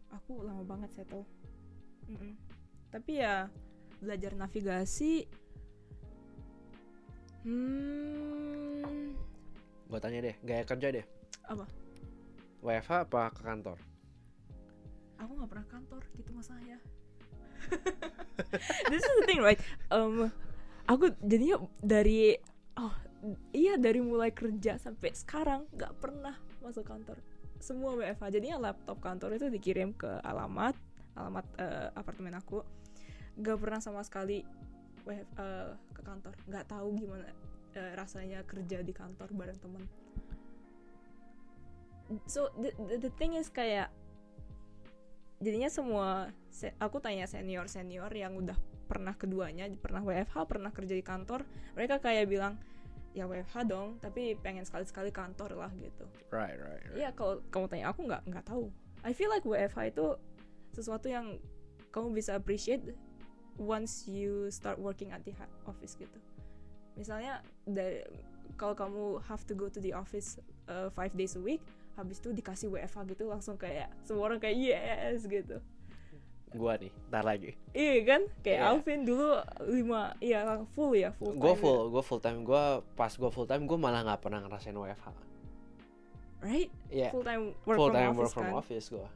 [0.07, 1.23] aku lama banget settle
[2.07, 2.33] Mm-mm.
[2.91, 3.47] tapi ya
[3.99, 5.27] belajar navigasi
[7.47, 9.15] hmm.
[9.87, 11.05] Gue tanya deh gaya kerja deh.
[11.47, 11.63] Apa?
[12.59, 13.79] WFH apa ke kantor?
[15.23, 16.77] Aku nggak pernah kantor gitu masalahnya
[18.91, 19.59] this is the thing right?
[19.89, 20.29] Um,
[20.87, 22.37] aku jadinya dari
[22.77, 22.93] oh
[23.51, 27.19] iya dari mulai kerja sampai sekarang nggak pernah masuk kantor.
[27.57, 30.77] Semua WFH jadinya laptop kantor itu dikirim ke alamat
[31.17, 32.61] alamat eh, apartemen aku.
[33.37, 34.45] Nggak pernah sama sekali
[35.07, 36.33] WF, eh, ke kantor.
[36.51, 37.25] Nggak tahu gimana
[37.77, 39.83] eh, rasanya kerja di kantor bareng teman
[42.25, 43.91] so the, the, the thing is kayak
[45.43, 48.55] jadinya semua se- aku tanya senior senior yang udah
[48.87, 51.43] pernah keduanya pernah WFH pernah kerja di kantor
[51.75, 52.55] mereka kayak bilang
[53.11, 56.05] ya WFH dong tapi pengen sekali sekali kantor lah gitu.
[56.29, 56.95] Right right, right.
[56.95, 58.69] Iya kalau kamu tanya aku nggak nggak tahu.
[59.01, 60.07] I feel like WFH itu
[60.71, 61.41] sesuatu yang
[61.89, 62.93] kamu bisa appreciate
[63.57, 65.33] once you start working at the
[65.65, 66.17] office gitu.
[66.97, 68.05] Misalnya dari
[68.57, 71.61] kalau kamu have to go to the office uh, five days a week
[71.97, 75.57] habis itu dikasih WFH gitu langsung kayak semua orang kayak yes gitu.
[76.53, 77.57] Gua nih ntar lagi.
[77.73, 78.21] Iya kan?
[78.45, 78.69] Kayak Iya.
[78.71, 79.29] Alvin dulu
[79.67, 82.39] lima iya full ya full gue time full gue full time.
[82.45, 85.27] Gue pas gue full time gue malah nggak pernah ngerasain WFH
[86.41, 86.69] right?
[86.93, 87.09] Iya.
[87.11, 88.61] Full time work full from time office work from kan?
[88.61, 89.07] office gue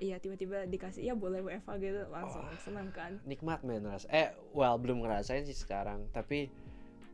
[0.00, 2.56] iya tiba-tiba dikasih ya boleh WFH gitu langsung Oh.
[2.58, 6.48] senang kan nikmat men ras eh well belum ngerasain sih sekarang tapi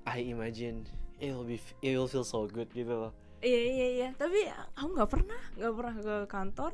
[0.07, 0.87] I imagine
[1.19, 4.97] it will be it will feel so good gitu loh Iya iya iya, tapi aku
[4.97, 6.73] nggak pernah nggak pernah ke kantor,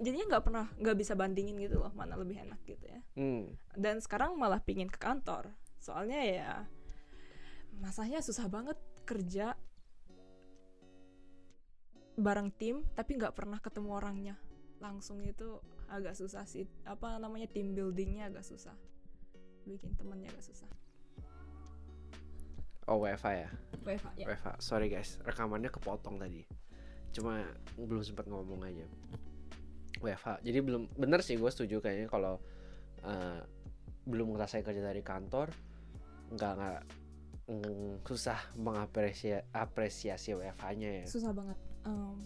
[0.00, 2.98] jadinya nggak pernah nggak bisa bandingin gitu loh mana lebih enak gitu ya.
[3.12, 3.52] hmm.
[3.76, 6.52] Dan sekarang malah pingin ke kantor, soalnya ya
[7.76, 9.52] masanya susah banget kerja
[12.16, 14.34] bareng tim tapi nggak pernah ketemu orangnya
[14.78, 15.58] langsung itu
[15.90, 16.66] agak susah sih.
[16.84, 18.74] Apa namanya team buildingnya agak susah.
[19.66, 20.70] Bikin temennya agak susah.
[22.88, 23.48] Oh WFH ya?
[23.84, 24.26] WFH ya.
[24.32, 25.20] WFH sorry guys.
[25.22, 26.48] Rekamannya kepotong tadi.
[27.12, 27.44] Cuma
[27.76, 28.86] belum sempat ngomong aja.
[29.98, 32.38] WFH jadi belum bener sih gue setuju kayaknya kalau
[33.02, 33.42] eh,
[34.08, 35.50] belum ngerasain kerja dari kantor
[36.32, 36.80] nggak nggak
[37.48, 41.06] ng- susah mengapresiasi apresiasi WFH-nya ya.
[41.08, 41.56] Susah banget.
[41.88, 42.16] Em,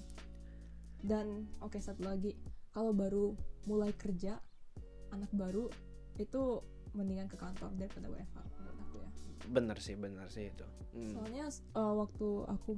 [1.02, 2.34] dan oke satu lagi.
[2.72, 3.36] Kalau baru
[3.68, 4.40] mulai kerja
[5.12, 5.68] anak baru
[6.16, 6.64] itu
[6.96, 9.10] mendingan ke kantor daripada WFH menurut aku ya.
[9.48, 10.66] Bener sih bener sih itu.
[10.92, 11.16] Hmm.
[11.16, 12.76] soalnya eh, waktu aku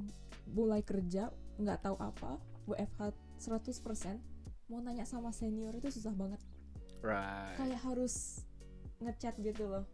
[0.55, 2.39] mulai kerja nggak tahu apa
[2.71, 3.11] WFH
[3.43, 6.41] 100% mau nanya sama senior itu susah banget.
[7.05, 7.59] Right.
[7.61, 8.47] Kayak harus
[9.03, 9.85] ngechat gitu loh.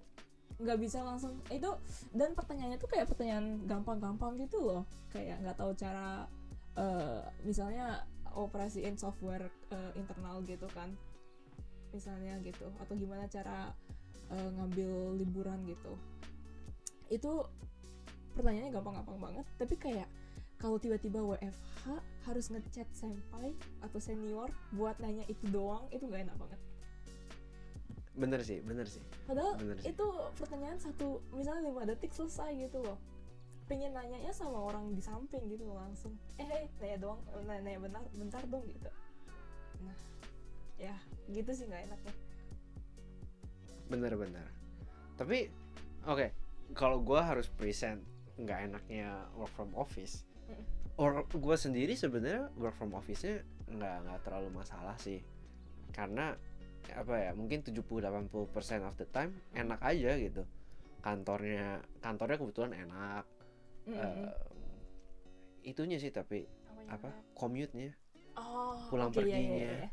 [0.61, 1.73] Nggak bisa langsung itu
[2.15, 4.85] dan pertanyaannya tuh kayak pertanyaan gampang-gampang gitu loh.
[5.11, 6.29] Kayak nggak tahu cara
[6.77, 10.93] eh, misalnya operasiin software eh, internal gitu kan
[11.91, 13.75] misalnya gitu atau gimana cara
[14.31, 15.99] eh, ngambil liburan gitu
[17.11, 17.43] itu
[18.39, 20.07] pertanyaannya gampang-gampang banget tapi kayak
[20.61, 21.87] kalau tiba-tiba WFH
[22.29, 26.61] harus ngechat senpai atau senior buat nanya itu doang itu nggak enak banget
[28.15, 29.95] bener sih bener sih Padahal Bener sih.
[29.95, 32.99] itu pertanyaan satu misalnya lima detik selesai gitu loh.
[33.71, 36.19] Pengen nanyanya sama orang di samping gitu langsung.
[36.37, 38.91] Eh, hey, nanya doang, nanya, nanya bentar, bentar dong gitu.
[39.81, 39.95] Nah,
[40.77, 40.97] ya
[41.29, 42.15] gitu sih nggak enaknya.
[43.87, 44.47] bener-bener
[45.19, 45.51] tapi
[46.07, 46.31] oke
[46.73, 47.99] kalau gue harus present
[48.39, 50.63] nggak enaknya work from office Mm.
[50.95, 55.23] or gue sendiri sebenarnya work from office-nya nggak nggak terlalu masalah sih
[55.91, 56.35] karena
[56.91, 60.43] apa ya mungkin 70-80% of the time enak aja gitu
[61.03, 63.27] kantornya kantornya kebetulan enak
[63.83, 63.97] Mm-mm.
[63.97, 64.33] Eh,
[65.65, 67.93] itunya sih tapi Apanya apa commute-nya
[68.33, 69.57] Oh, pulang oke, iya, perginya.
[69.59, 69.89] iya, iya.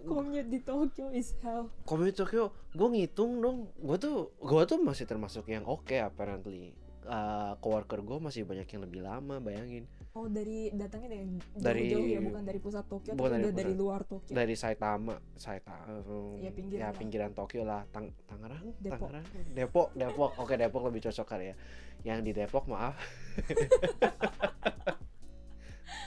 [0.06, 1.66] Commute di Tokyo is hell.
[1.82, 6.70] commute Tokyo gue ngitung dong gue tuh gue tuh masih termasuk yang oke apparently
[7.04, 11.22] uh, coworker gue masih banyak yang lebih lama bayangin oh dari datangnya dari
[11.54, 14.32] Dari- jauh-jauh ya bukan dari pusat Tokyo Bukan tapi dari dari luar Tokyo.
[14.32, 16.02] Dari Saitama Saitama
[16.36, 16.98] Ya, pinggiran ya lah.
[16.98, 17.86] pinggiran Tokyo lah.
[17.88, 18.64] Tang Tangerang?
[18.76, 19.06] Depok.
[19.06, 19.24] Tangerang?
[19.50, 20.30] Depok Depok.
[20.36, 21.56] Oke Depok lebih cocok kali ya.
[22.02, 22.98] Yang di Depok maaf.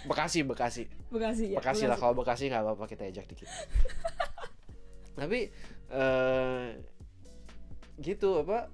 [0.03, 0.83] Bekasi Bekasi.
[1.07, 1.95] Bekasi ya Bekasi lah.
[1.95, 3.47] Kalau Bekasi nggak apa-apa kita ejak dikit.
[5.19, 5.47] Tapi
[5.89, 6.65] eh
[7.95, 8.67] gitu apa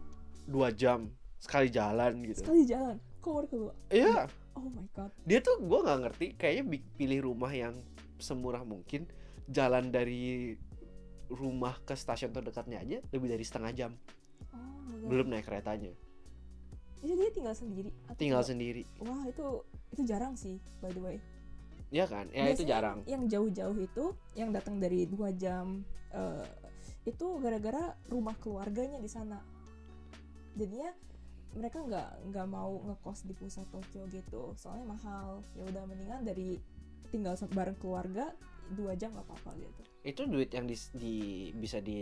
[0.44, 2.42] dua jam sekali jalan gitu.
[2.42, 2.98] Sekali jalan?
[3.20, 5.12] Coworker lu iya oh my god.
[5.24, 6.64] Dia tuh gue nggak ngerti kayaknya
[7.00, 7.76] pilih rumah yang
[8.20, 9.08] semurah mungkin
[9.48, 10.54] jalan dari
[11.30, 13.92] rumah ke stasiun terdekatnya aja lebih dari setengah jam.
[14.52, 15.94] Oh belum naik keretanya.
[17.00, 18.84] Itu dia tinggal sendiri atau tinggal sendiri.
[19.00, 19.64] Wah itu
[19.96, 21.18] itu jarang sih by the way.
[21.90, 22.30] Ya kan?
[22.30, 22.98] Ya itu Biasanya jarang.
[23.10, 24.06] yang jauh-jauh itu
[24.38, 25.82] yang datang dari dua jam
[26.14, 26.46] eh,
[27.08, 29.42] itu gara-gara rumah keluarganya di sana.
[30.54, 30.92] Jadinya
[31.58, 34.54] mereka nggak nggak mau ngekos di pusat Tokyo gitu.
[34.54, 35.42] Soalnya mahal.
[35.58, 36.62] Ya udah mendingan dari
[37.10, 38.30] tinggal bareng keluarga
[38.78, 39.82] dua jam nggak apa-apa gitu.
[40.06, 42.00] Itu duit yang di, di- bisa di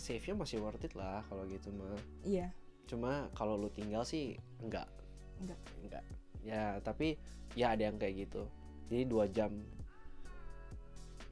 [0.00, 2.00] save nya masih worth it lah kalau gitu mah.
[2.24, 2.48] Iya.
[2.88, 4.88] Cuma kalau lu tinggal sih enggak
[5.36, 5.60] Enggak.
[5.84, 6.04] enggak
[6.46, 7.18] ya tapi
[7.58, 8.46] ya ada yang kayak gitu.
[8.88, 9.50] Jadi dua jam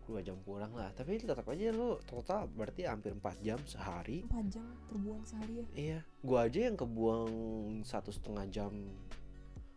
[0.05, 0.93] dua jam kurang lah.
[0.93, 4.25] Tapi tetap aja lu total berarti hampir 4 jam sehari.
[4.25, 5.67] Empat jam terbuang sehari ya?
[5.75, 6.01] Iya.
[6.21, 7.33] Gua aja yang kebuang
[7.83, 8.73] satu setengah jam.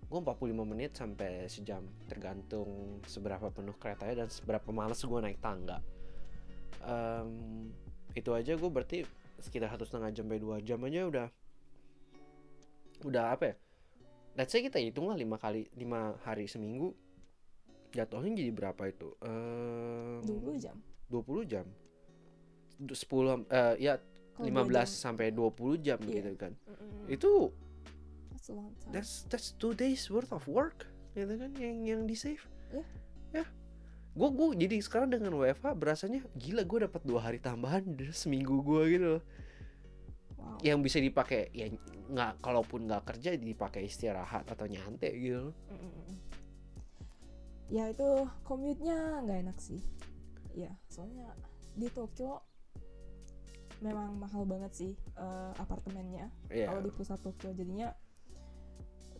[0.07, 1.83] Gua 45 menit sampai sejam.
[2.07, 5.79] Tergantung seberapa penuh keretanya dan seberapa males gua naik tangga.
[6.87, 7.29] Em,
[8.17, 9.05] itu aja gue berarti
[9.37, 11.27] sekitar satu setengah jam sampai dua jam aja udah
[13.05, 13.55] udah apa ya?
[14.37, 16.93] Let's say kita hitung lah lima kali lima hari seminggu
[17.89, 20.75] jatuhnya jadi berapa itu Em, 20 jam
[21.07, 21.65] 20 jam
[22.77, 23.93] Du- 10 eh, ya
[24.33, 24.85] Kalau 15 dua jam.
[24.85, 26.13] sampai 20 jam Iya.
[26.13, 27.09] gitu kan Mm-mm.
[27.09, 27.31] itu
[28.29, 28.91] That's a long time.
[28.91, 32.85] that's that's two days worth of work gitu kan yang yang di save Iya.
[33.33, 33.45] ya
[34.13, 38.61] gue gue jadi sekarang dengan WFH berasanya gila gue dapat dua hari tambahan dari seminggu
[38.61, 39.23] gue gitu loh
[40.35, 40.57] wow.
[40.61, 41.69] yang bisa dipakai ya
[42.07, 45.55] nggak kalaupun nggak kerja dipakai istirahat atau nyantai gitu loh.
[45.69, 46.26] Mm-mm.
[47.67, 48.07] Ya itu
[48.47, 49.81] commute-nya nggak enak sih.
[50.55, 51.35] Ya soalnya
[51.77, 52.41] di Tokyo
[53.83, 56.31] memang mahal banget sih eh, apartemennya.
[56.49, 56.73] Iya.
[56.73, 57.93] kalau di pusat Tokyo jadinya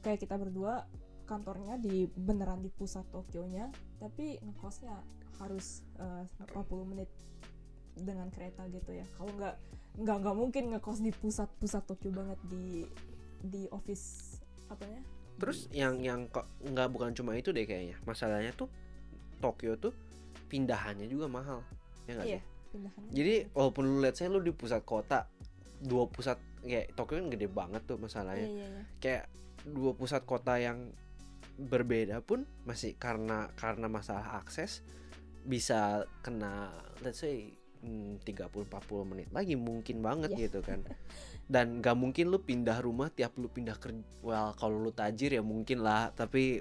[0.01, 0.88] kayak kita berdua
[1.27, 4.95] kantornya di beneran di pusat Tokyonya tapi ngekosnya
[5.38, 6.23] harus eh,
[6.55, 7.10] 40 menit
[7.97, 9.05] dengan kereta gitu ya.
[9.17, 9.55] Kalau nggak
[9.97, 12.86] nggak nggak mungkin ngekos di pusat pusat Tokyo banget di
[13.41, 14.38] di office
[14.69, 15.01] apanya
[15.38, 17.97] Terus yang yang kok nggak bukan cuma itu deh kayaknya.
[18.06, 18.69] Masalahnya tuh
[19.38, 19.93] Tokyo tuh
[20.50, 21.62] pindahannya juga mahal.
[22.10, 22.43] Ya nggak iya sih?
[22.73, 25.30] pindahannya Jadi walaupun lu lihat saya lu di pusat kota,
[25.82, 28.47] dua pusat kayak Tokyo kan gede banget tuh iya masalahnya.
[28.50, 29.23] iya iya Kayak
[29.67, 30.93] dua pusat kota yang
[31.58, 34.86] berbeda pun masih karena karena masalah akses
[35.41, 36.69] bisa kena
[37.02, 39.28] let's say hmm, 30-40 menit.
[39.34, 40.48] Lagi mungkin banget Iya.
[40.48, 40.82] gitu kan.
[41.48, 45.44] Dan gak mungkin lu pindah rumah tiap lu pindah kerja well kalau lu tajir ya
[45.44, 46.12] mungkin lah.
[46.12, 46.60] Tapi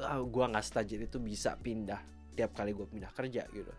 [0.00, 1.98] ah, gua nggak setajir itu bisa pindah
[2.34, 3.72] tiap kali gua pindah kerja gitu.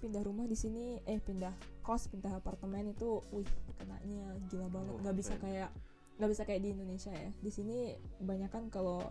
[0.00, 1.52] Pindah rumah di sini eh pindah
[1.84, 4.92] kos pindah apartemen itu wih kenanya gila banget.
[4.94, 5.42] Oh, nggak bisa man.
[5.44, 5.70] kayak
[6.16, 7.30] nggak bisa kayak di Indonesia ya.
[7.36, 7.78] Di sini
[8.22, 9.02] banyak kan kalau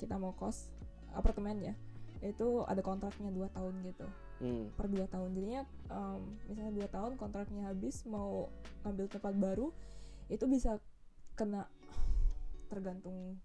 [0.00, 0.66] kita mau kos
[1.12, 1.74] apartemen ya
[2.22, 4.06] itu ada kontraknya dua tahun gitu
[4.42, 4.74] hmm.
[4.74, 5.30] per dua tahun.
[5.32, 8.50] Jadinya em, misalnya dua tahun kontraknya habis mau
[8.82, 9.70] ngambil tempat baru
[10.26, 10.82] itu bisa
[11.38, 11.70] kena
[12.66, 13.38] tergantung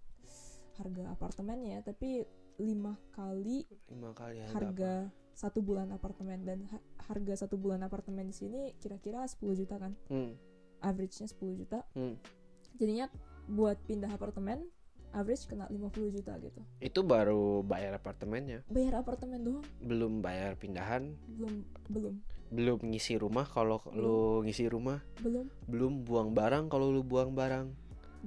[0.78, 2.26] harga apartemennya tapi
[2.58, 4.94] lima kali lima kali harga, harga
[5.38, 6.42] satu bulan apartemen.
[6.42, 9.94] Dan ha- harga satu bulan apartemen di sini kira-kira 10 juta kan?
[10.10, 10.34] Hmm,
[10.82, 11.86] average-nya 10 juta.
[11.94, 12.18] Hmm.
[12.78, 13.10] jadinya
[13.50, 14.62] buat pindah apartemen
[15.18, 16.62] average kena 50 juta gitu.
[16.78, 18.62] Itu baru bayar apartemennya?
[18.70, 19.66] Bayar apartemen doang.
[19.82, 21.18] Belum bayar pindahan?
[21.26, 22.16] Belum belum.
[22.54, 25.02] Belum ngisi rumah kalau lu ngisi rumah?
[25.20, 25.50] Belum.
[25.66, 27.74] Belum buang barang kalau lu buang barang.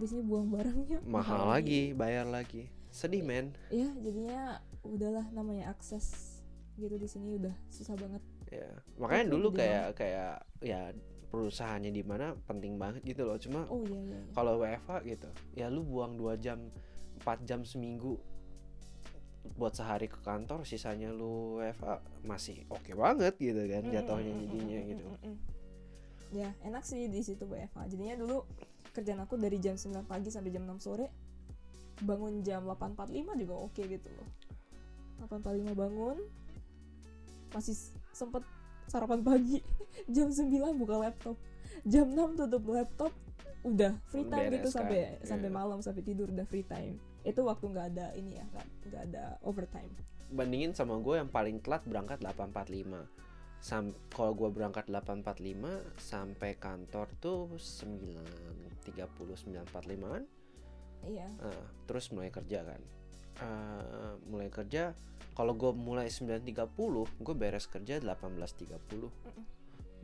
[0.00, 0.98] Sini buang barangnya.
[1.06, 2.66] Mahal lagi bayar lagi.
[2.90, 3.54] Sedih men.
[3.70, 6.40] Ya jadinya udahlah namanya akses
[6.80, 8.22] gitu di sini udah susah banget.
[8.50, 8.66] Ya
[8.98, 10.90] makanya Oke, dulu kayak kayak ya
[11.30, 13.38] perusahaannya di mana penting banget gitu loh.
[13.38, 14.32] Cuma oh iya iya, iya.
[14.34, 16.58] kalau WFH gitu ya lu buang dua jam
[17.22, 18.18] 4 jam seminggu
[19.56, 24.78] buat sehari ke kantor sisanya lu WFH masih oke banget gitu kan Mm, jatuhnya jadinya
[24.80, 25.04] mm, gitu.
[25.24, 25.36] mm,
[26.36, 28.44] ya enak sih di situ WFH jadinya dulu
[28.92, 31.08] kerjaan aku dari jam 9 pagi sampai jam 6 sore
[32.00, 34.28] bangun jam 8.45 juga oke gitu loh.
[35.28, 36.16] 8.45 bangun
[37.52, 37.76] masih
[38.16, 38.40] sempet
[38.90, 39.62] sarapan pagi.
[40.14, 41.38] Jam 9 buka laptop.
[41.86, 43.14] Jam 6 tutup laptop
[43.60, 45.08] udah free time Beres gitu kan, sampai iya.
[45.20, 46.98] sampai malam sampai tidur udah free time.
[47.22, 49.92] Itu waktu nggak ada ini ya nggak nggak ada overtime.
[50.30, 53.20] Bandingin sama gue yang paling telat berangkat 8.45
[53.60, 60.22] Sam kalau gue berangkat 8.45 sampai kantor tuh 9.30 9.45an
[61.04, 61.28] iya.
[61.44, 62.80] Ah, terus mulai kerja kan
[63.40, 64.92] Ah, mulai kerja
[65.32, 66.44] kalau gue mulai 9.30
[67.24, 68.76] gue beres kerja 18.30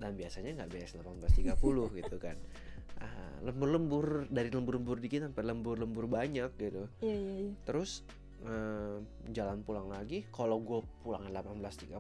[0.01, 1.53] dan biasanya nggak beres 18.30
[2.01, 2.37] gitu kan.
[2.97, 6.89] Ah, lembur-lembur dari lembur-lembur dikit sampai lembur-lembur banyak gitu.
[7.05, 7.55] Iya iya iya.
[7.69, 8.01] Terus
[8.45, 8.97] eh,
[9.33, 11.93] jalan pulang lagi kalau gue pulang 18.30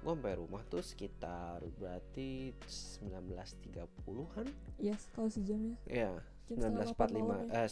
[0.00, 4.48] gue sampai rumah tuh sekitar berarti 19.30an
[4.80, 6.08] yes kalau sejam ya.
[6.08, 6.10] Ya
[6.50, 7.62] delapan malam 19.45 ya.
[7.62, 7.66] eh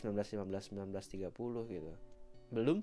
[1.33, 1.93] 19.15 19.30 gitu
[2.49, 2.80] belum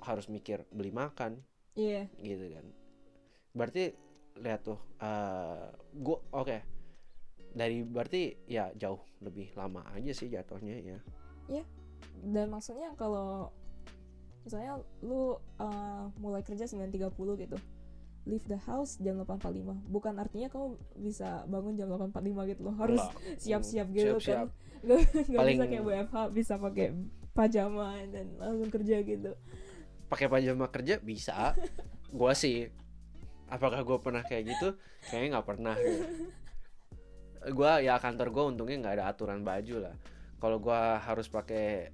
[0.00, 1.40] harus mikir beli makan.
[1.74, 2.08] Iya.
[2.16, 2.66] Gitu kan.
[3.52, 3.92] Berarti
[4.36, 6.58] lihat tuh eh gue oke.
[7.50, 10.98] Dari berarti ya jauh lebih lama aja sih jatuhnya ya.
[12.20, 13.50] Dan maksudnya kalau
[14.40, 17.58] misalnya lu uh, mulai kerja 9.30 gitu
[18.22, 22.74] leave the house jam 8.45 bukan artinya kamu bisa bangun jam 8.45 gitu loh.
[22.74, 23.00] Harus
[23.36, 24.48] siap-siap Hmm, gitu siap-siap.
[24.48, 24.48] kan
[24.86, 26.86] nggak nggak Paling- bisa kayak WFH bisa pakai
[27.32, 29.32] pajama dan langsung kerja gitu.
[30.10, 31.54] Pakai pajama kerja bisa.
[32.18, 32.66] Gua sih
[33.50, 34.68] apakah gue pernah kayak gitu?
[35.10, 35.74] Kayaknya nggak pernah.
[35.78, 36.06] Gitu.
[37.56, 39.96] gua ya kantor gue untungnya nggak ada aturan baju lah.
[40.38, 41.90] Kalau gua harus pakai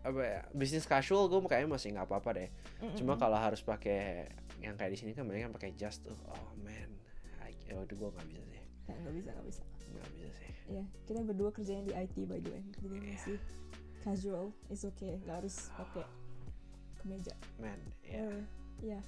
[0.00, 2.50] apa ya bisnis casual gue kayaknya masih nggak apa-apa deh.
[2.96, 6.16] Cuma kalau harus pakai yang kayak di sini kan mereka pakai jas tuh.
[6.28, 6.90] Oh man.
[7.68, 8.62] Ya udah gue nggak bisa sih.
[8.90, 9.62] Nggak bisa nggak bisa.
[9.94, 10.52] Nggak bisa sih.
[10.70, 12.62] Ya kita berdua kerjanya di IT by the way.
[12.82, 13.02] Jadi Iya.
[13.14, 13.38] masih
[14.02, 15.20] casual is okay.
[15.24, 16.04] Nggak harus pakai
[17.00, 17.34] kemeja.
[17.60, 18.36] Man ya Or,
[18.80, 19.00] ya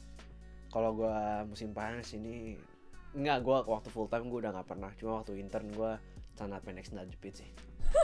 [0.72, 2.56] kalau gua musim panas ini
[3.12, 4.90] nggak gua waktu full time gua udah nggak pernah.
[4.96, 6.00] Cuma waktu intern gua
[6.32, 7.50] celana pendek sandal jepit sih.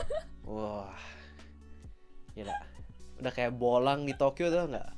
[0.49, 0.93] Wah.
[2.37, 2.53] Gila.
[3.17, 4.89] Udah kayak bolang di Tokyo tuh nggak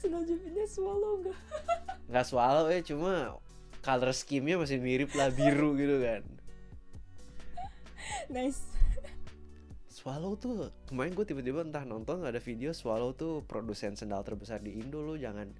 [0.00, 1.38] sandal jepitnya swallow nggak?
[2.10, 3.38] Nggak swallow ya cuma
[3.86, 6.22] color scheme-nya masih mirip lah biru gitu kan.
[8.26, 8.79] Nice
[10.00, 14.80] Swallow tuh kemarin gue tiba-tiba entah nonton ada video Swallow tuh produsen sendal terbesar di
[14.80, 15.52] Indo lo jangan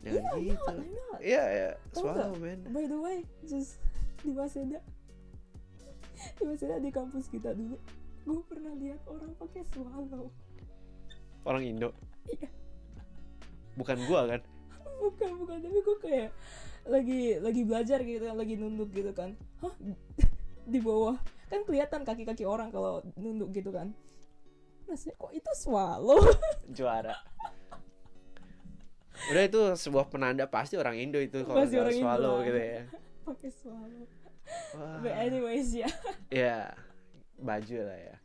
[0.00, 0.72] jangan Yeah, gitu
[1.20, 3.76] iya iya Tau Swallow man By the way, just
[4.24, 4.80] di Waseda,
[6.40, 7.76] di Waseda di kampus kita dulu,
[8.24, 10.32] gue pernah lihat orang pakai swallow.
[11.44, 11.92] orang Indo
[12.24, 12.48] Iya.
[13.76, 14.40] bukan gua kan
[15.04, 16.30] Bukan bukan, tapi gue kayak
[16.88, 19.36] lagi lagi belajar gitu kan, lagi nunduk gitu kan.
[19.60, 19.76] Hah?
[20.72, 21.20] di bawah
[21.54, 23.94] kan kelihatan kaki-kaki orang kalau nunduk gitu kan.
[24.90, 26.18] Rasanya kok itu swallow?
[26.76, 27.14] juara
[29.30, 32.46] udah itu sebuah penanda pasti orang Indo itu kalau Indo Swallow lah.
[32.50, 32.82] gitu ya
[33.26, 34.04] pakai swallow.
[34.76, 35.00] Wah.
[35.00, 35.88] But anyways ya.
[36.44, 36.76] ya
[37.40, 38.16] baju lah ya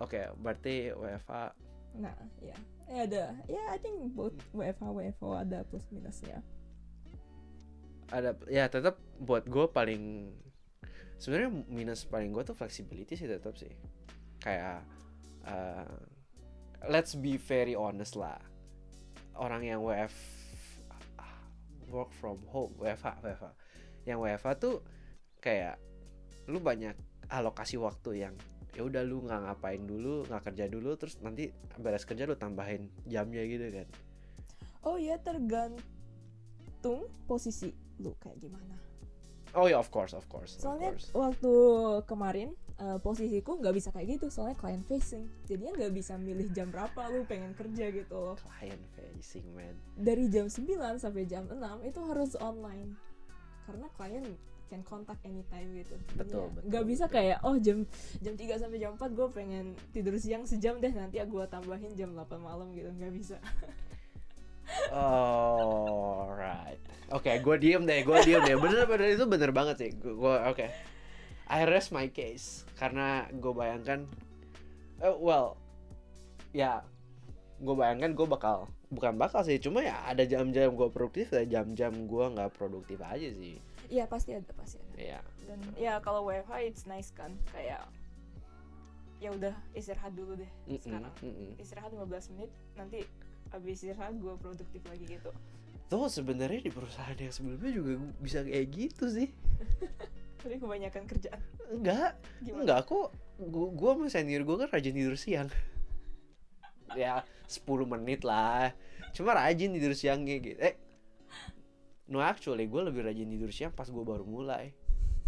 [0.00, 1.52] oke berarti WFA
[1.98, 2.54] Nah, ya.
[2.86, 3.24] Ya ada.
[3.50, 6.38] Ya, I think both WFH WFO ada plus minusnya.
[8.08, 10.30] ada ya tetap buat gue paling
[11.18, 13.70] sebenarnya minus paling gue tuh flexibility sih tetap sih.
[14.38, 14.86] Kayak
[15.44, 15.98] uh,
[16.86, 18.38] let's be very honest lah.
[19.38, 20.14] Orang yang WF
[21.90, 23.52] work from home WFH WFH
[24.04, 24.76] yang WFH tuh
[25.40, 25.80] kayak
[26.48, 26.96] lu banyak
[27.28, 28.34] alokasi waktu yang
[28.72, 31.50] ya udah lu nggak ngapain dulu nggak kerja dulu terus nanti
[31.80, 33.88] beres kerja lu tambahin jamnya gitu kan.
[34.86, 38.87] Oh ya tergantung posisi lu kayak gimana.
[39.54, 41.08] Oh ya of course of course of Soalnya course.
[41.12, 41.52] waktu
[42.04, 45.26] kemarin eh, posisiku nggak bisa kayak gitu soalnya client facing.
[45.44, 48.36] Jadinya nggak bisa milih jam berapa lu pengen kerja gitu loh.
[48.36, 50.62] client facing man Dari jam 9
[50.96, 52.94] sampai jam 6 itu harus online.
[53.64, 54.24] Karena klien
[54.68, 55.96] can contact anytime gitu.
[56.12, 57.16] Betul, betul, Nggak bisa betul.
[57.16, 57.88] kayak oh jam
[58.20, 62.12] jam 3 sampai jam 4 gue pengen tidur siang sejam deh nanti gue tambahin jam
[62.12, 62.92] 8 malam gitu.
[62.92, 63.40] nggak bisa.
[64.92, 66.80] Alright.
[67.08, 68.56] Oke, gue diem deh, gue diem deh.
[68.56, 69.90] Bener-bener itu bener banget sih.
[69.96, 70.66] Gue oke.
[71.48, 74.04] I rest my case karena gue bayangkan,
[75.00, 75.56] eh, well,
[76.52, 76.84] ya,
[77.56, 81.92] gue bayangkan gue bakal bukan bakal sih, cuma ya ada jam-jam gue produktif, ada jam-jam
[82.04, 83.56] gue nggak produktif aja sih.
[83.88, 84.96] Iya pasti ada pasti ada.
[85.00, 87.88] Ya, dan ya kalau WFH it's nice kan kayak
[89.18, 91.50] ya udah istirahat dulu deh Mm-mm, sekarang mm-mm.
[91.58, 93.02] istirahat 15 menit nanti
[93.54, 95.30] abis istirahat gue produktif lagi gitu.
[95.88, 99.28] Tuh sebenarnya di perusahaan yang sebelumnya juga bisa kayak gitu sih.
[100.40, 101.40] tapi kebanyakan kerjaan.
[101.72, 102.62] Enggak, gimana?
[102.62, 103.08] Enggak kok
[103.40, 105.48] gua, gua sama senior gua kan rajin tidur siang.
[106.96, 108.72] Ya 10 menit lah.
[109.12, 110.72] Cuma rajin tidur siangnya gitu Eh.
[112.08, 114.72] No actually gue lebih rajin tidur siang pas gue baru mulai.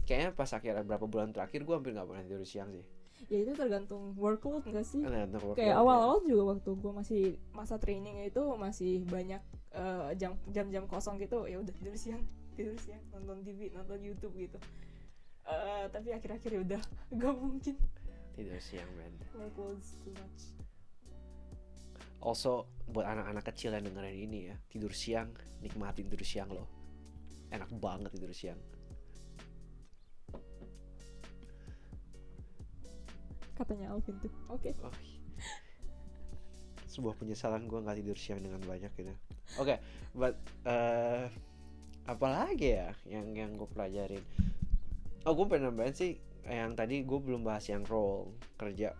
[0.08, 3.52] Kayaknya pas akhirnya berapa bulan terakhir gue hampir nggak pernah tidur siang sih ya itu
[3.52, 5.02] tergantung workload enggak sih?
[5.02, 9.42] Untuk kayak workload, awal-awal juga waktu gue masih masa training itu masih banyak
[9.74, 11.44] eh, jam jam-jam kosong gitu.
[11.44, 12.22] Ya udah tidur siang
[12.56, 14.58] tidur siang nonton TV nonton YouTube gitu.
[15.44, 16.82] Eh, tapi akhir-akhir ya udah
[17.20, 17.76] gak mungkin.
[18.06, 18.18] Ya.
[18.38, 20.54] tidur siang man workloads too much.
[22.20, 25.32] Also buat anak-anak kecil yang dengerin ini ya tidur siang
[25.64, 26.68] nikmatin tidur siang loh
[27.50, 28.60] enak banget tidur siang
[33.60, 34.32] katanya Alvin tuh.
[34.48, 34.72] Oke.
[34.80, 34.94] Oh,
[36.90, 39.12] sebuah penyesalan gue nggak tidur siang dengan banyak gitu.
[39.60, 39.78] Oke,
[40.16, 40.34] but
[40.64, 41.28] eh
[42.08, 44.24] apa lagi ya yang yang gue pelajarin?
[45.28, 46.16] Oh, gue pengen nambahin sih
[46.48, 48.96] yang tadi gue belum bahas yang role kerja.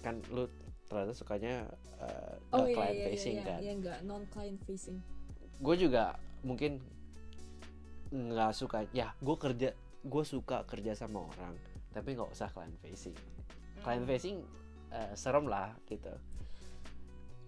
[0.00, 0.46] Kan lu
[0.86, 1.66] ternyata sukanya
[1.98, 3.44] eh, oh iya client iya facing iya.
[3.44, 3.58] kan.
[3.60, 5.02] iya enggak non client facing.
[5.58, 6.78] Gue juga mungkin
[8.14, 11.58] nggak suka ya gue kerja gue suka kerja sama orang
[11.90, 13.16] tapi nggak usah client facing
[13.84, 14.40] client facing
[14.90, 16.10] eh, serem lah gitu.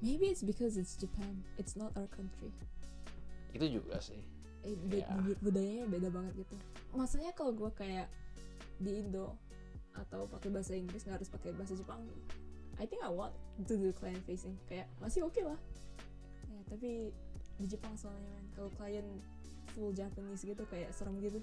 [0.04, 1.40] Maybe it's because it's Japan.
[1.56, 2.52] It's not our country.
[3.56, 4.20] Itu juga sih.
[4.60, 6.56] Eh, bu- budayanya beda banget gitu.
[6.92, 8.12] Maksudnya kalau gue kayak
[8.76, 9.40] di Indo
[9.96, 12.04] atau pakai bahasa Inggris nggak harus pakai bahasa Jepang.
[12.76, 13.32] I think I want
[13.64, 14.52] to do client facing.
[14.68, 15.56] Kayak masih oke lah.
[16.52, 17.08] Ya tapi
[17.56, 18.44] di Jepang soalnya man.
[18.52, 19.06] Kalau klien
[19.72, 21.40] full Japanese gitu kayak serem gitu.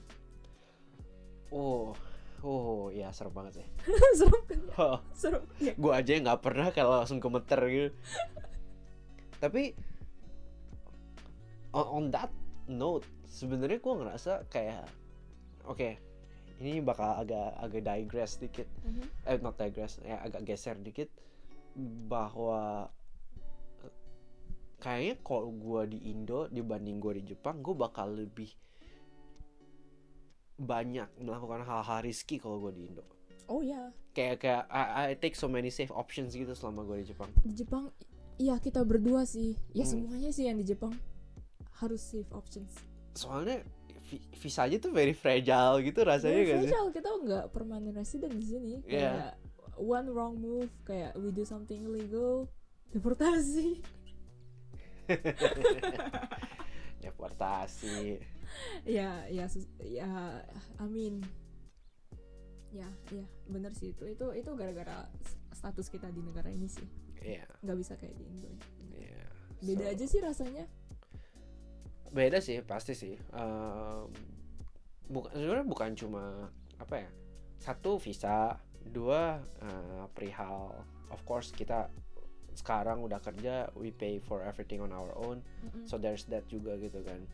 [1.49, 1.97] Oh,
[2.43, 3.67] oh, ya serem banget sih.
[4.19, 4.61] serem kan?
[4.79, 7.89] Oh, serem ya gue aja nggak pernah kalau langsung gemeter gitu.
[9.39, 9.73] Tapi
[11.73, 12.29] on, on that
[12.67, 14.87] note, sebenarnya gue ngerasa kayak,
[15.67, 15.99] oke,
[16.63, 19.03] ini bakal agak agak digress dikit, Mhm.
[19.27, 21.09] eh not digress, ya agak geser dikit,
[22.07, 22.87] bahwa
[23.83, 23.93] eh,
[24.79, 28.47] kayaknya kalau gue di Indo dibanding gue di Jepang, gue bakal lebih
[30.55, 33.03] banyak melakukan hal-hal risky kalau gue di Indo
[33.47, 37.09] oh ya kayak kayak I, I take so many safe options gitu selama gue di
[37.09, 37.89] Jepang di Jepang
[38.37, 39.91] iya kita berdua sih ya Hmm.
[40.05, 40.93] semuanya sih yang di Jepang
[41.77, 42.69] harus safe options
[43.13, 43.65] soalnya
[44.07, 48.33] vi- visa aja tuh very fragile gitu rasanya Very gak sih kita nggak permanent resident
[48.33, 48.73] di sini.
[48.85, 49.09] Iya.
[49.09, 49.31] Kayak
[49.73, 52.45] one wrong move, kayak we do something illegal,
[52.93, 53.81] deportasi.
[57.03, 58.21] deportasi
[58.83, 59.45] ya, ya,
[59.79, 60.09] ya,
[60.77, 61.21] I mean,
[62.69, 65.05] ya, ya, bener sih itu, itu, itu gara-gara
[65.51, 66.85] status kita di negara ini sih,
[67.61, 68.49] nggak bisa kayak di Indo.
[68.49, 68.57] ya.
[68.99, 69.25] iya
[69.63, 70.65] Beda So, aja sih rasanya.
[72.09, 74.05] beda sih pasti sih Em,
[75.07, 76.45] bukan sebenarnya bukan cuma
[76.77, 77.09] apa ya
[77.57, 78.53] satu visa
[78.85, 80.77] dua eh, perihal
[81.09, 81.89] of course kita
[82.53, 85.89] sekarang udah kerja we pay for everything on our own Mm-mm.
[85.89, 87.25] so there's that juga gitu kan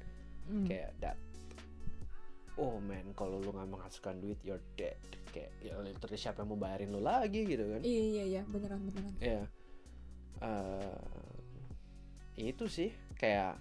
[0.50, 0.66] Mm.
[0.66, 1.18] kayak that
[2.60, 5.00] oh man kalau lu nggak menghasilkan duit you're dead.
[5.32, 7.82] Kayak ya literally siapa yang mau bayarin lu lagi gitu kan?
[7.86, 9.14] Iya, iya, iya, beneran, beneran.
[9.24, 9.42] ya
[10.40, 10.96] Eh,
[12.40, 13.60] itu sih kayak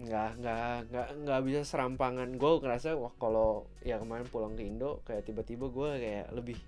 [0.00, 2.28] nggak nggak nggak nggak bisa serampangan.
[2.36, 6.58] Gue ngerasa wah kalau ya kemarin pulang ke Indo kayak tiba-tiba gue kayak lebih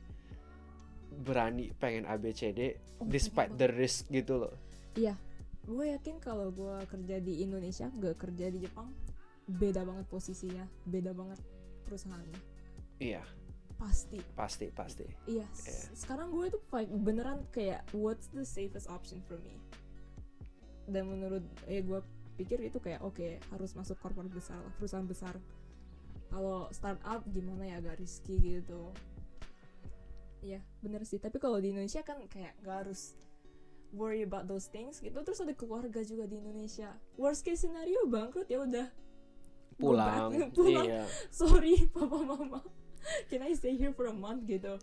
[1.13, 4.57] berani pengen ABCD Oh, despite the risk gitu loh
[5.63, 8.91] Gue yakin kalau gue kerja di Indonesia, nggak kerja di Jepang,
[9.47, 11.39] beda banget posisinya, beda banget
[11.87, 12.41] perusahaannya.
[12.99, 13.23] iya
[13.75, 14.23] Pasti.
[14.39, 15.83] pasti pasti Iya, Iya.
[15.99, 19.59] sekarang gue fight beneran kayak what's the safest option for me?
[20.87, 21.99] Dan menurut ya gue
[22.39, 25.35] pikir itu kayak oke harus masuk corporate besar lah, perusahaan besar.
[26.31, 28.95] Kalau startup gimana ya agak risky gitu.
[30.43, 31.19] Iya, bener sih.
[31.19, 33.15] Tapi kalau di Indonesia kan kayak gak harus
[33.93, 35.15] worry about those things gitu.
[35.17, 36.91] Terus ada keluarga juga di Indonesia.
[37.15, 38.89] Worst case scenario bangkrut ya udah.
[39.75, 40.85] Pulang back, pulang.
[40.85, 42.61] iya Sorry papa mama.
[43.27, 44.79] Can I stay here for a month gitu?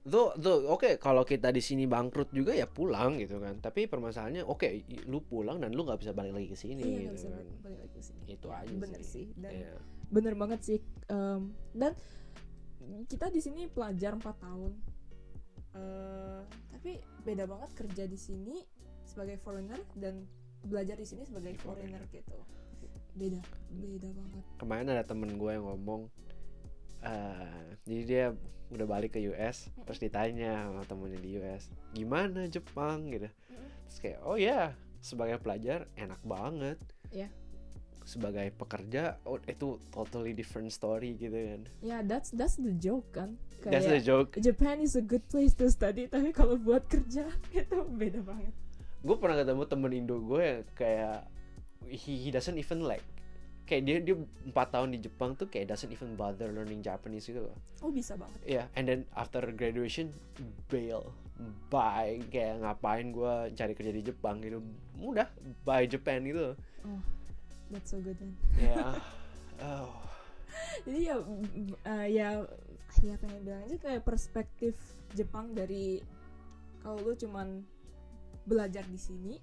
[0.00, 3.56] Tuh, tuh, oke kalau kita di sini bangkrut juga ya pulang gitu kan.
[3.56, 7.00] Tapi permasalahannya oke i- lu pulang dan lu nggak bisa balik lagi ke sini iya
[7.06, 7.36] gitu bisa kan.
[7.36, 9.28] balik, lagi ke sini Itu aja bener sih.
[9.28, 9.74] sih dan Iya.
[10.08, 11.40] bener banget sih Em,
[11.70, 11.92] dan
[13.06, 14.72] kita di sini pelajar 4 tahun
[15.70, 16.40] Eh,
[16.74, 18.56] tapi beda banget kerja di sini
[19.06, 20.26] sebagai foreigner dan
[20.66, 22.38] belajar di sini sebagai foreigner gitu.
[23.14, 23.38] Beda
[23.70, 24.44] beda banget.
[24.58, 26.10] Kemarin ada temen gue yang ngomong
[27.00, 28.24] eh jadi dia
[28.70, 33.08] udah balik ke US terus ditanya sama temennya di US gimana Jepang?
[33.08, 33.30] gitu.
[33.88, 36.78] Terus kayak oh ya sebagai pelajar enak banget.
[37.08, 37.32] Iya.
[38.10, 41.60] Sebagai pekerja oh itu totally different story gitu kan.
[41.78, 43.38] Ya that's that's the joke kan.
[43.62, 44.30] That's the kayak joke.
[44.42, 48.50] Japan is a good place to study tapi kalau buat kerja itu beda banget.
[49.06, 51.30] Gue pernah ketemu temen Indo gue yang kayak
[51.86, 53.06] he, he doesn't even like
[53.70, 57.46] kayak dia dia empat tahun di Jepang tuh kayak doesn't even bother learning Japanese gitu
[57.46, 57.54] loh.
[57.86, 58.42] Oh bisa banget.
[58.42, 60.10] Iya, and then after graduation
[60.66, 61.14] bail,
[61.70, 64.58] bye, kayak ngapain gue cari kerja di Jepang gitu,
[64.98, 65.30] mudah,
[65.62, 66.58] bye Japan gitu.
[66.82, 67.19] oh
[67.70, 68.34] that's so good man.
[68.58, 68.98] Ya,
[69.66, 69.94] oh,
[70.84, 71.16] jadi ya
[71.86, 72.28] eh, ya
[73.00, 74.74] ya pengen bilang aja kayak perspektif
[75.14, 76.02] Jepang dari
[76.82, 77.62] kalau lu cuman
[78.44, 79.34] belajar di sini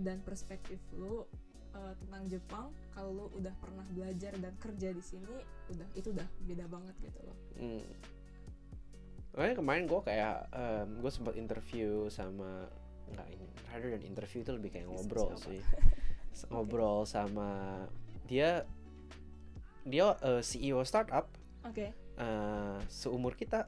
[0.00, 1.28] dan perspektif lu
[1.76, 2.66] eh, tentang Jepang
[2.96, 5.34] kalau lu udah pernah belajar dan kerja di sini
[5.68, 7.38] udah itu udah beda banget gitu loh.
[7.60, 7.84] Hmm.
[9.36, 10.36] Makanya kemarin gue kayak,
[10.98, 12.66] gue sempat interview sama
[13.14, 15.62] nggak ini, rather than interview itu lebih kayak ngobrol sih,
[16.48, 17.82] ngobrol sama
[18.28, 18.64] dia,
[19.84, 21.28] dia eh, CEO startup.
[21.64, 21.92] Oke.
[21.94, 23.66] Eh, seumur kita.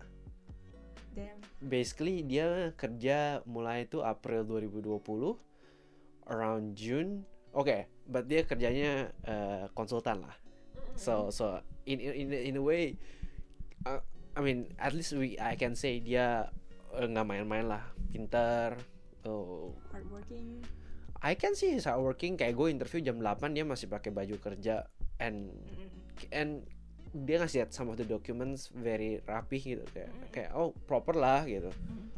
[1.11, 1.43] damn.
[1.59, 5.03] Basically dia kerja mulai itu April 2020
[6.31, 7.27] around June.
[7.51, 10.35] Oke but dia kerjanya eh, konsultan lah.
[10.99, 12.99] So so in in in, a way
[13.87, 14.03] uh,
[14.35, 16.51] I mean at least we I can say dia
[16.91, 17.87] nggak main-main lah.
[18.11, 18.75] Pinter
[19.23, 20.59] oh hardworking
[21.21, 24.89] I can see he's hardworking kayak gue interview jam 8 dia masih pakai baju kerja
[25.21, 25.53] and
[26.33, 26.65] and
[27.13, 30.29] dia ngasih lihat some of the documents very rapih gitu kayak Mm.
[30.33, 32.09] kayak oh proper lah gitu Mm.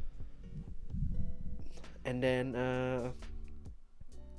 [2.05, 3.11] and then uh,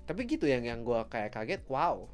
[0.04, 2.08] tapi gitu yang yang gue kayak kaget wow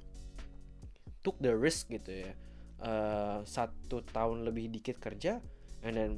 [1.22, 2.34] took the risk gitu ya
[2.80, 5.44] Eh, satu tahun lebih dikit kerja
[5.84, 6.12] and then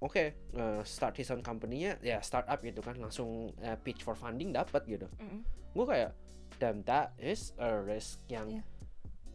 [0.00, 0.16] oke
[0.56, 4.80] uh, start his own company-nya ya startup gitu kan langsung uh, pitch for funding dapat
[4.88, 5.44] gitu Mm-mm.
[5.70, 6.10] Gue kayak
[6.56, 8.62] damn that is a risk yang Iya.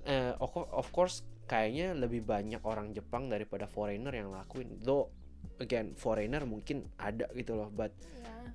[0.05, 4.77] eh, of, cour- of course kayaknya lebih banyak orang Jepang daripada foreigner yang lakuin.
[4.79, 5.09] Though
[5.57, 8.51] again foreigner mungkin ada gitu loh but ya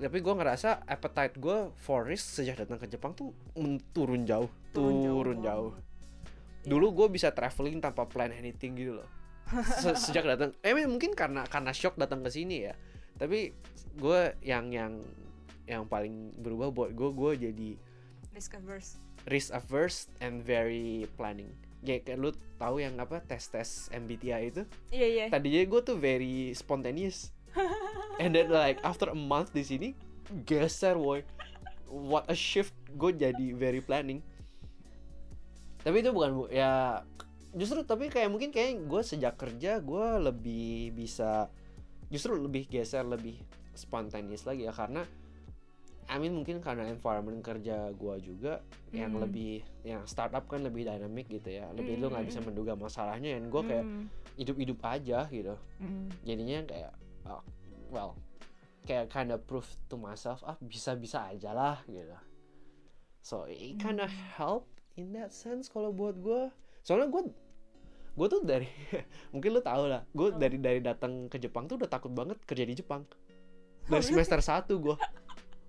[0.00, 3.34] tapi gue ngerasa appetite gue for risk sejak datang ke Jepang tuh
[3.92, 5.70] turun jauh Turun jauh turun jauh.
[5.74, 5.86] Banget.
[6.64, 9.08] dulu gue bisa traveling tanpa plan anything gitu loh.
[9.80, 12.74] Se- sejak datang eh mungkin karena karena shock datang ke sini ya.
[13.16, 13.50] Tapi
[13.94, 15.00] gue yang yang
[15.68, 17.70] yang paling berubah buat gue gue jadi
[18.32, 18.96] risk averse.
[19.28, 21.52] risk averse and very planning.
[21.78, 24.62] Ya kayak lu tahu yang apa tes tes MBTI itu?
[24.88, 25.24] Iya iya.
[25.28, 27.30] Tadinya gue tuh very spontaneous.
[28.22, 29.88] And then like after a month di sini
[30.42, 31.22] geser boy
[31.86, 32.72] what a shift.
[32.96, 34.24] Gue jadi very planning.
[35.84, 37.04] Tapi itu bukan bu- ya
[37.54, 41.48] justru tapi kayak mungkin kayak gue sejak kerja gue lebih bisa
[42.08, 43.38] justru lebih geser lebih
[43.72, 44.72] spontaneous lagi ya.
[44.74, 45.06] Karena
[46.08, 49.28] I mean mungkin karena environment kerja gue juga yang Hmm.
[49.28, 52.48] lebih yang startup kan lebih dynamic gitu ya lebih lu nggak bisa Hmm.
[52.48, 54.04] menduga masalahnya dan gue kayak Mm.
[54.40, 56.08] hidup-hidup aja gitu Mm.
[56.24, 56.92] jadinya kayak
[57.26, 57.42] oh,
[57.92, 58.16] well
[58.84, 62.16] kayak kind of prove to myself ah bisa-bisa aja lah gitu
[63.20, 64.64] so it kind of help
[64.96, 66.48] in that sense kalau buat gue
[66.80, 67.22] soalnya gue
[68.16, 68.64] gue tuh dari
[69.36, 70.40] mungkin lu tau lah gue Apa?
[70.40, 73.04] dari dari datang ke Jepang tuh udah takut banget kerja di Jepang
[73.88, 74.96] Oh, dari semester 1 gue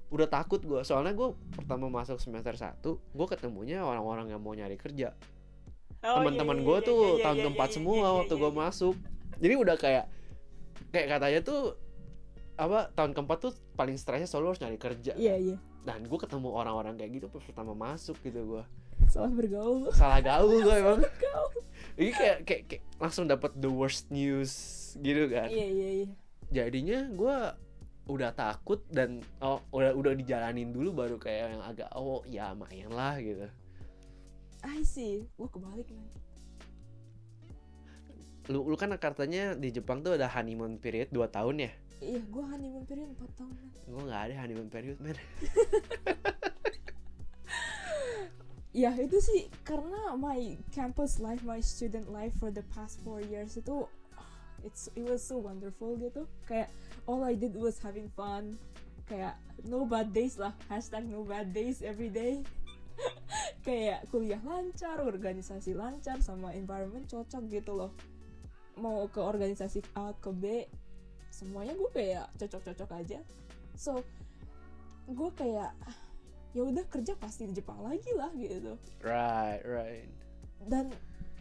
[0.09, 4.75] udah takut gue soalnya gue pertama masuk semester 1 gue ketemunya orang-orang yang mau nyari
[4.75, 5.13] kerja.
[5.99, 8.33] Oh, teman-teman iya, gue iya, tuh iya, iya, tahun iya, keempat iya, semua iya, waktu
[8.33, 8.59] iya, gue iya.
[8.63, 8.95] masuk.
[9.39, 10.05] Jadi udah kayak
[10.89, 11.61] kayak katanya tuh
[12.59, 15.57] apa tahun keempat tuh paling stresnya selalu harus nyari kerja iya iya.
[15.87, 18.63] Dan gue ketemu orang-orang kayak gitu pertama masuk gitu gue
[19.09, 19.89] salah bergaul.
[19.95, 21.01] Salah gaul gue emang.
[21.97, 24.51] ini kayak, kayak kayak langsung dapat the worst news
[25.01, 25.49] gitu kan.
[25.49, 26.09] Iya iya iya.
[26.53, 27.37] Jadinya gue
[28.09, 32.89] udah takut dan oh udah udah dijalanin dulu baru kayak yang agak oh ya lumayan
[32.89, 33.45] lah gitu.
[34.65, 35.29] I see.
[35.37, 36.09] Wah kebalik man
[38.49, 41.71] lu lu kan katanya di Jepang tuh ada honeymoon period 2 tahun ya?
[42.01, 43.53] Iya gue honeymoon period 4 tahun
[43.89, 45.13] gue nggak ada honeymoon period man
[48.81, 53.57] ya itu sih karena my campus life my student life for the past four years
[53.57, 53.85] itu
[54.17, 54.33] ah,
[54.65, 56.25] it's it was so wonderful gitu.
[56.45, 56.69] Kayak
[57.09, 58.61] all I did was having fun.
[59.09, 60.53] Kayak no bad days lah.
[60.69, 62.45] Hashtag no bad days every day.
[63.65, 67.91] Kayak kuliah lancar organisasi lancar sama environment cocok gitu loh.
[68.77, 70.69] Mau ke organisasi A ke B
[71.29, 73.19] semuanya gue kayak cocok-cocok aja.
[73.79, 74.03] So
[75.09, 75.71] gue kayak
[76.51, 78.75] ya udah kerja pasti di Jepang lagi lah gitu.
[79.01, 80.09] Right right.
[80.67, 80.91] Dan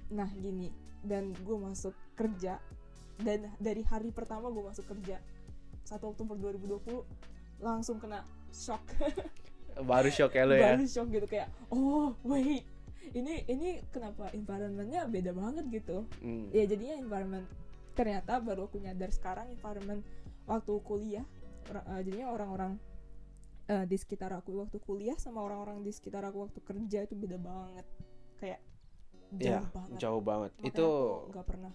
[0.09, 2.59] nah gini dan gue masuk kerja
[3.23, 5.19] dan dari hari pertama gue masuk kerja
[5.89, 8.21] 1 Oktober 2020 langsung kena
[8.53, 8.85] shock.
[9.91, 10.77] Baru shock ya lo ya?
[10.77, 12.69] Baru shock gitu kayak oh wait
[13.17, 16.05] ini ini kenapa environmentnya beda banget gitu?
[16.21, 16.53] Hmm.
[16.53, 17.49] ya jadinya environment
[17.97, 20.05] ternyata baru aku nyadar sekarang environment
[20.45, 21.25] waktu kuliah
[21.73, 22.77] eh, jadinya orang-orang
[23.67, 27.39] eh, di sekitar aku waktu kuliah sama orang-orang di sekitar aku waktu kerja itu beda
[27.41, 27.87] banget.
[28.39, 28.61] Kayak
[29.29, 29.97] jauh Iya, banget.
[29.99, 30.51] jauh banget.
[30.57, 30.89] Makanya itu
[31.33, 31.73] nggak pernah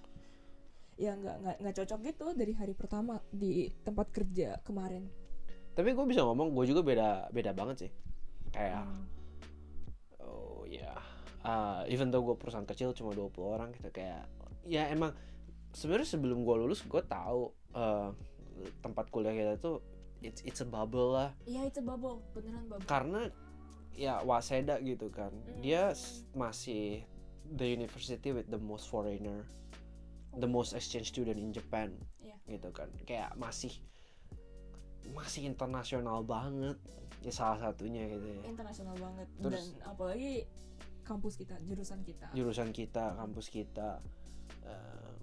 [1.04, 3.52] ya nggak nggak nggak cocok gitu dari hari pertama di
[3.84, 5.04] tempat kerja kemarin
[5.74, 7.92] tapi gue bisa ngomong gue juga beda beda banget sih.
[8.50, 9.04] Kayak Hmm.
[10.22, 10.94] oh ya
[11.44, 14.24] uh, even though gue perusahaan kecil cuma 20 orang gitu kayak
[14.64, 15.12] ya emang
[15.74, 18.14] sebenarnya sebelum gue lulus gue tahu uh,
[18.80, 19.82] tempat kuliah kita tuh
[20.22, 23.28] it's it's a bubble lah Iya itu bubble beneran bubble karena
[23.94, 25.60] ya Waseda gitu kan Hmm.
[25.60, 25.92] dia
[26.32, 27.02] masih
[27.50, 29.44] the university with the most foreigner
[30.38, 31.94] the most exchange student in Japan.
[32.22, 32.60] Iya.
[32.60, 32.90] gitu kan.
[33.08, 33.72] Kayak masih
[35.12, 36.80] masih internasional banget.
[37.24, 38.44] Ya salah satunya gitu ya.
[38.48, 39.28] Internasional banget.
[39.40, 40.44] Terus- dan apalagi
[41.04, 42.28] kampus kita jurusan kita.
[42.36, 44.00] Jurusan kita kampus kita
[44.68, 45.16] uh,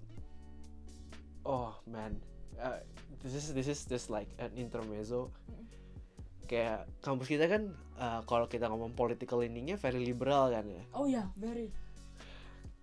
[1.45, 2.17] oh man.
[2.61, 2.77] Uh,
[3.25, 5.29] this is this is just like an intermezzo.
[5.49, 5.65] Mm.
[6.51, 10.83] kayak kampus kita kan uh, kalau kita ngomong political leaningnya very liberal kan ya.
[10.91, 11.71] Oh ya very.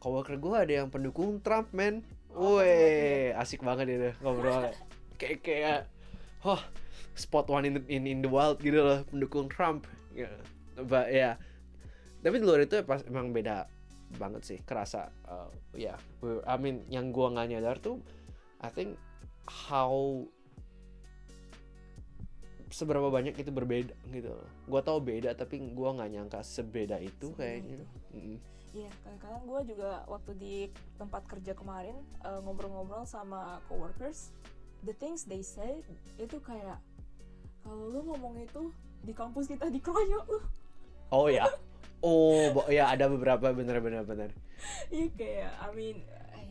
[0.01, 4.71] Coworker gue ada yang pendukung Trump men Oh, Woi, asik banget itu ngobrol
[5.19, 5.81] kayak kayak
[6.47, 6.61] oh
[7.19, 10.31] spot one in the, in, in the wild gitu loh pendukung Trump ya
[10.87, 11.35] but ya
[12.23, 13.67] tapi di luar itu pas emang beda
[14.17, 17.99] banget sih kerasa uh, ya we- I mean yang gua nggak nyadar tuh
[18.63, 18.95] I think
[19.47, 20.23] how
[22.69, 24.49] seberapa banyak itu berbeda gitu loh.
[24.69, 27.81] Gua tahu beda tapi gua nggak nyangka sebeda itu kayaknya.
[28.13, 28.37] Mm.
[28.77, 30.55] Iya, kadang-kadang gue juga waktu di
[31.01, 34.31] tempat kerja kemarin eh, ngobrol-ngobrol sama coworkers,
[34.85, 35.81] the things they say
[36.21, 36.77] itu kayak
[37.65, 38.71] kalau lu ngomong itu
[39.03, 40.41] di kampus kita dikeroyok lu.
[41.09, 41.49] Oh ya.
[42.05, 44.29] Oh, bo- ya ada beberapa bener-bener bener.
[44.93, 45.97] Iya kayak, I mean,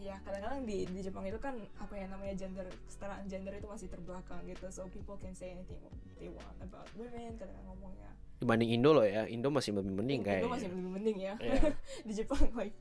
[0.01, 3.85] ya kadang-kadang di di Jepang itu kan apa ya namanya gender kesetaraan gender itu masih
[3.85, 5.77] terbelakang gitu, so people can say anything
[6.17, 8.09] they want about women, kadang-kadang ngomongnya.
[8.37, 10.49] Dibanding Indo loh ya, Indo masih lebih mending Itu kayaknya.
[10.53, 11.33] masih lebih mending ya.
[11.41, 11.61] Iya.
[12.07, 12.77] di Jepang like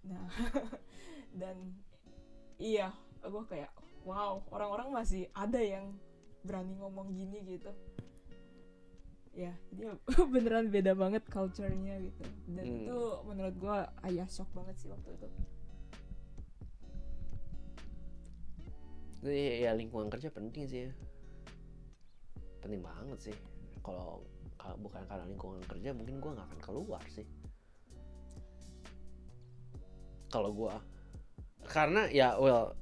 [0.00, 0.24] nah
[1.40, 1.56] dan
[2.56, 2.88] iya
[3.20, 3.68] gue kayak
[4.08, 5.92] wow orang-orang masih ada yang
[6.40, 7.68] berani ngomong gini gitu
[9.30, 9.92] ya dia
[10.32, 12.24] beneran beda banget culture-nya gitu
[12.56, 12.76] dan Hmm.
[12.80, 13.76] itu menurut gue
[14.08, 15.28] ayah shock banget sih waktu itu
[19.60, 20.92] ya lingkungan kerja penting sih ya.
[22.64, 23.36] Penting banget sih.
[23.84, 24.24] Kalau
[24.60, 27.24] kalau bukan karena lingkungan kerja mungkin gua nggak akan keluar sih.
[30.30, 30.78] Kalau gua
[31.66, 32.74] karena ya well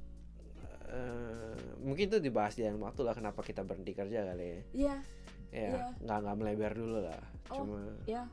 [0.89, 4.59] eh, mungkin itu dibahas di lain waktu lah kenapa kita berhenti kerja kali ya.
[4.73, 4.95] iya
[5.49, 5.85] Ya, Iya.
[6.05, 7.21] nggak nggak melebar dulu lah.
[7.49, 7.65] Oh.
[7.65, 8.29] Cuma ya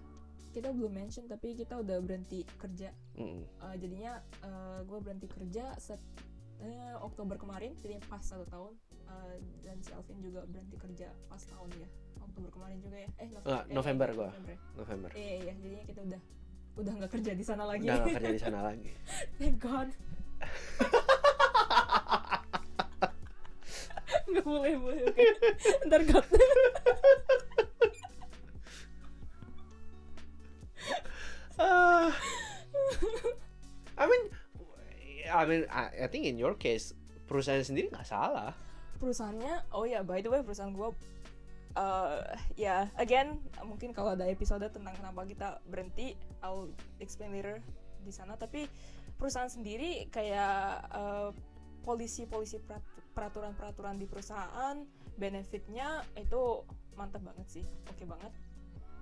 [0.52, 4.20] kita belum mention tapi kita udah berhenti kerja mm, Eh, jadinya
[4.84, 6.00] gue berhenti kerja set
[6.60, 8.72] eh, Oktober kemarin jadi pas satu tahun
[9.06, 11.86] Eh, dan si Alvin juga berhenti kerja pas tahun ya
[12.18, 14.28] Oktober kemarin juga ya eh Ah, eh, November eh, gua.
[14.28, 14.58] November ya.
[14.74, 15.10] November.
[15.14, 16.20] iya iya jadinya kita udah
[16.76, 18.90] udah nggak kerja di sana lagi Udah nggak kerja di sana lagi.
[19.38, 19.88] thank God
[24.26, 25.22] nggak boleh boleh oke
[25.86, 26.26] ntar cut
[31.56, 32.12] Ah.
[33.96, 34.24] I mean,
[35.26, 36.92] I mean, I, I think in your case
[37.24, 38.52] perusahaan sendiri nggak salah.
[38.96, 40.90] Perusahaannya oh ya by the way perusahaan gue
[41.76, 42.24] uh,
[42.56, 47.60] ya again mungkin kalau ada episode tentang kenapa kita berhenti I'll explain later
[48.02, 48.34] di sana.
[48.38, 48.66] Tapi
[49.18, 51.30] perusahaan sendiri kayak uh,
[51.82, 54.76] polisi-polisi perat- peraturan-peraturan di perusahaan
[55.16, 56.62] benefitnya itu
[56.94, 58.32] mantap banget sih oke banget.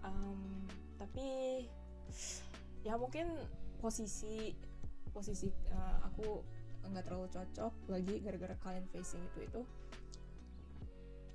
[0.04, 0.68] Um,
[1.00, 1.26] tapi
[2.84, 3.28] ya mungkin
[3.80, 4.52] posisi
[5.12, 6.42] posisi uh, aku
[6.84, 9.60] nggak terlalu cocok lagi gara-gara client facing itu itu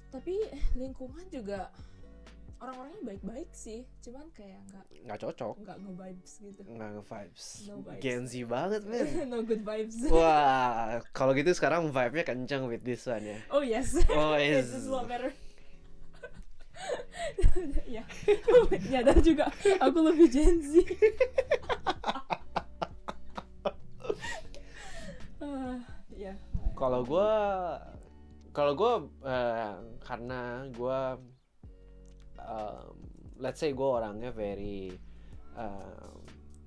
[0.10, 0.42] tapi
[0.74, 1.70] lingkungan juga
[2.60, 7.46] orang-orangnya baik-baik sih cuman kayak nggak Nggak cocok, nggak nge-vibes gitu nggak nge-vibes.
[7.64, 8.02] No vibes.
[8.04, 9.08] Gen Z banget, men.
[9.32, 13.38] no good vibes Wah, kalau gitu sekarang vibe-nya kenceng with this one ya.
[13.50, 14.86] oh yes Oh, this is.
[14.86, 15.32] a lot better
[17.86, 18.04] ya
[18.92, 20.80] nyadar juga aku lebih Gen Z
[25.40, 25.80] Ah,
[26.14, 26.34] ya
[26.74, 27.32] Kalau gua
[28.50, 28.94] kalau gua
[29.24, 30.40] eh, karena
[30.72, 31.18] gua
[32.40, 32.96] um,
[33.38, 34.94] let's say gua orangnya very
[35.56, 36.20] um,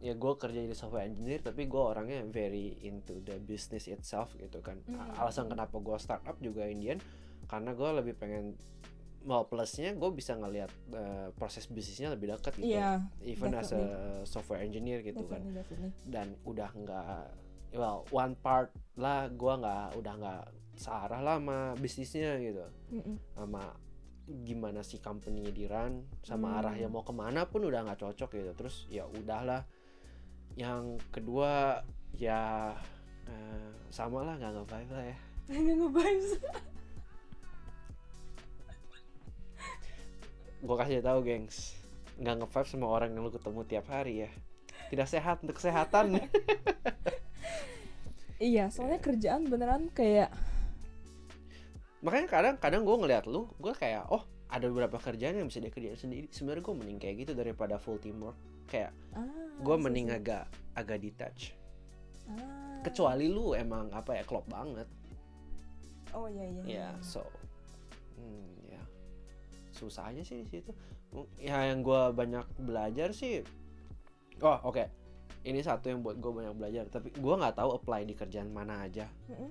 [0.03, 4.59] ya gue kerja jadi software engineer tapi gue orangnya very into the business itself gitu
[4.59, 5.15] kan Mhm.
[5.15, 6.99] alasan kenapa gue startup juga Indian
[7.47, 8.59] karena gue lebih pengen
[9.23, 13.85] well plusnya gue bisa ngelihat eh, proses bisnisnya lebih dekat gitu Iya, even as a
[14.27, 15.91] software engineer gitu kan definitely, definitely.
[16.11, 17.23] dan udah nggak
[17.79, 20.45] well one part lah gue nggak udah nggak
[20.75, 22.65] searah lah sama bisnisnya gitu.
[22.93, 23.17] Mm-mm.
[23.35, 23.75] sama
[24.23, 26.59] gimana si company di run sama Hmm.
[26.63, 28.53] arahnya mau ke mana pun udah nggak cocok gitu.
[28.55, 29.67] Terus ya udahlah.
[30.55, 31.83] Yang kedua
[32.15, 32.73] ya
[33.27, 35.17] eh, sama lah nggak nge-vibe lah ya.
[35.53, 36.31] Nggak nge-vibes.
[40.63, 41.75] Gue kasih tahu gengs.
[42.23, 44.31] Nggak nge-vibe sama orang yang lu ketemu tiap hari ya.
[44.89, 46.07] Tidak sehat untuk kesehatan.
[48.43, 50.35] Iya soalnya kerjaan beneran kayak
[52.03, 55.73] makanya kadang kadang gue ngeliat lu gue kayak oh ada beberapa kerjaan yang bisa dia
[55.73, 56.29] kerjain sendiri.
[56.29, 58.37] Sebenarnya gue mending kayak gitu daripada full teamwork.
[58.69, 59.25] Kayak ah,
[59.65, 60.45] gue mending agak
[60.77, 61.57] agak detach.
[62.23, 62.79] Ah.
[62.87, 64.87] kecuali lu emang apa ya klop banget.
[66.15, 66.89] Oh iya iya ya iya.
[67.03, 67.25] so
[68.21, 68.83] hmm, ya.
[69.75, 70.71] Susah aja sih di situ.
[71.41, 73.43] Ya yang gue banyak belajar sih
[74.45, 74.85] oh oke.
[75.43, 78.87] Ini satu yang buat gue banyak belajar tapi gue nggak tahu apply di kerjaan mana
[78.87, 79.11] aja.
[79.27, 79.51] Mm-mm.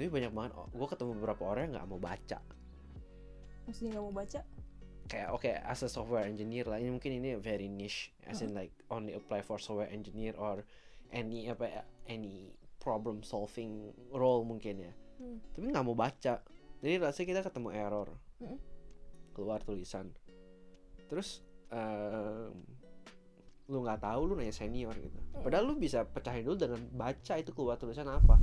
[0.00, 2.40] Tapi banyak banget gue ketemu beberapa orang yang nggak mau baca.
[3.68, 4.40] Maksudnya nggak mau baca?
[5.12, 8.72] Kayak oke as a software engineer lah ini mungkin ini very niche as in like
[8.88, 10.64] only apply for software engineer or
[11.12, 12.48] any apa any
[12.80, 14.92] problem solving role mungkin ya.
[15.20, 15.36] Hmm.
[15.52, 16.40] tapi nggak mau baca.
[16.80, 18.08] Jadi say kita ketemu error.
[18.40, 18.56] Mm-mm.
[19.36, 20.16] keluar tulisan.
[21.12, 22.56] Terus em,
[23.68, 25.20] lu nggak tahu lu nanya senior gitu.
[25.44, 28.40] Padahal lu bisa pecahin dulu dengan baca itu keluar tulisan apa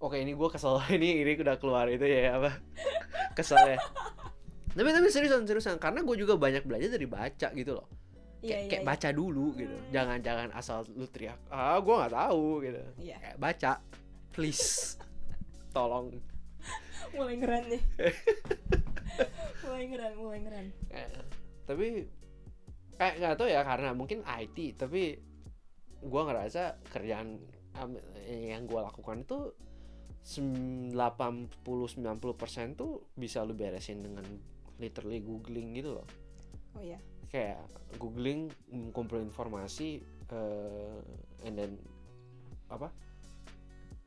[0.00, 0.76] oke ini gue kesel.
[0.96, 2.50] Ini ini udah keluar itu ya apa?
[3.32, 3.78] Kesel ya.
[4.76, 5.76] Tapi tapi seriusan seriusan.
[5.80, 7.88] Karena gue juga banyak belajar dari baca gitu loh.
[8.44, 8.88] Iya kayak, iya kayak iya.
[8.92, 9.76] baca dulu gitu.
[9.76, 9.90] Hmm.
[9.90, 12.82] jangan jangan asal lu teriak ah gue nggak tahu gitu.
[13.00, 13.16] Iya.
[13.18, 13.72] kayak baca.
[14.36, 15.00] Please.
[15.74, 16.12] Tolong.
[17.16, 17.82] Mulai ngeren nih.
[19.64, 21.08] Mulai ngeren mulai ngeren Eh,
[21.66, 21.86] tapi
[22.96, 25.20] kayak nggak tahu ya karena mungkin IT tapi
[26.00, 27.40] gua ngerasa kerjaan
[28.28, 29.52] yang gua lakukan itu
[30.26, 34.26] 80-90% tuh bisa lu beresin dengan
[34.82, 36.06] literally googling gitu loh.
[36.74, 36.98] Oh iya.
[37.30, 37.62] Kayak
[38.02, 38.50] googling
[38.90, 40.02] kumpulin informasi
[40.34, 40.98] eh,
[41.46, 41.78] and then
[42.66, 42.90] apa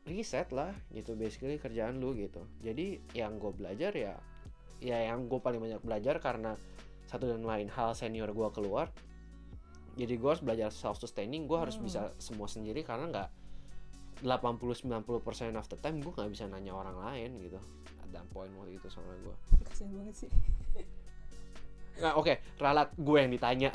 [0.03, 2.43] riset lah gitu basically kerjaan lu gitu.
[2.59, 4.19] Jadi yang gue belajar ya
[4.83, 6.55] ya yang gue paling banyak belajar karena
[7.07, 8.87] satu dan lain hal senior gue keluar
[9.99, 11.83] jadi gue harus belajar self sustaining gue harus Hmm.
[11.83, 13.29] bisa semua sendiri karena nggak
[14.21, 17.59] 80-90% of the time gue nggak bisa nanya orang lain gitu
[18.09, 20.31] ada poin waktu itu sama gue kasian banget sih
[21.99, 23.69] Nggak, oke, ralat gue yang ditanya.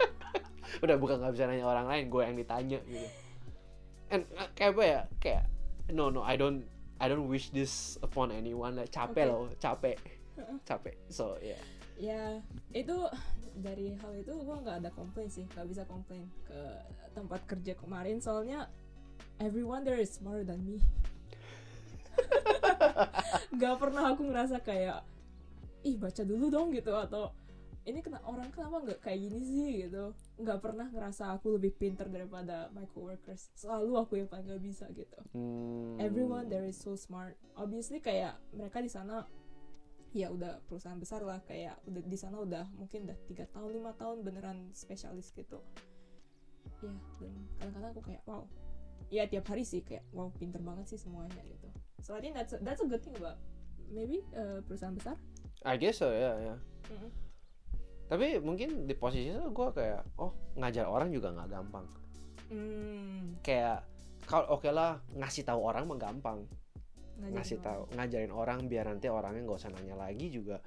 [0.84, 3.08] Udah bukan nggak bisa nanya orang lain, gue yang ditanya gitu.
[4.12, 5.00] And uh, kayak apa ya?
[5.16, 5.44] Kayak
[5.88, 6.68] no no, I don't
[7.00, 8.76] I don't wish this upon anyone.
[8.76, 9.32] Like, capek Oke.
[9.32, 9.96] loh, capek,
[10.68, 10.94] capek.
[11.08, 11.56] So ya,
[11.96, 12.44] ya
[12.76, 13.08] itu
[13.58, 16.60] dari hal itu gue nggak ada komplain sih nggak bisa komplain ke
[17.10, 18.70] tempat kerja kemarin soalnya
[19.38, 20.82] everyone there is smarter than me.
[23.54, 25.06] Nggak pernah aku ngerasa kayak
[25.86, 26.90] ih baca dulu dong gitu.
[26.94, 27.30] Atau
[27.88, 29.66] ini kena orang kenapa nggak kayak gini sih?
[29.86, 30.12] Gitu.
[30.42, 33.48] Nggak pernah ngerasa aku lebih pinter daripada my coworkers.
[33.56, 35.18] Selalu aku yang paling nggak bisa gitu.
[35.32, 37.38] Hmm, everyone there is so smart.
[37.56, 39.24] Obviously kayak mereka di sana
[40.12, 41.40] ya udah perusahaan besar lah.
[41.46, 45.62] Kayak udah di sana udah mungkin udah tiga tahun lima tahun beneran spesialis gitu.
[46.84, 48.44] Ya dan kadang-kadang aku kayak wow
[49.08, 51.68] ya tiap hari sih kayak wow pinter banget sih semuanya gitu
[52.00, 53.40] so I think that's a, that's a good thing about
[53.88, 55.16] maybe uh, perusahaan besar
[55.66, 56.54] I guess so ya ya.
[56.92, 57.10] Mm-mm.
[58.08, 61.84] Tapi mungkin di posisi itu gue kayak oh ngajar orang juga nggak gampang.
[62.48, 63.84] hmm, Kayak
[64.24, 66.40] kalau oke lah ngasih tahu orang mah gampang.
[67.18, 70.62] ngajarin ngasih tahu ngajarin orang biar nanti orangnya nggak usah nanya lagi juga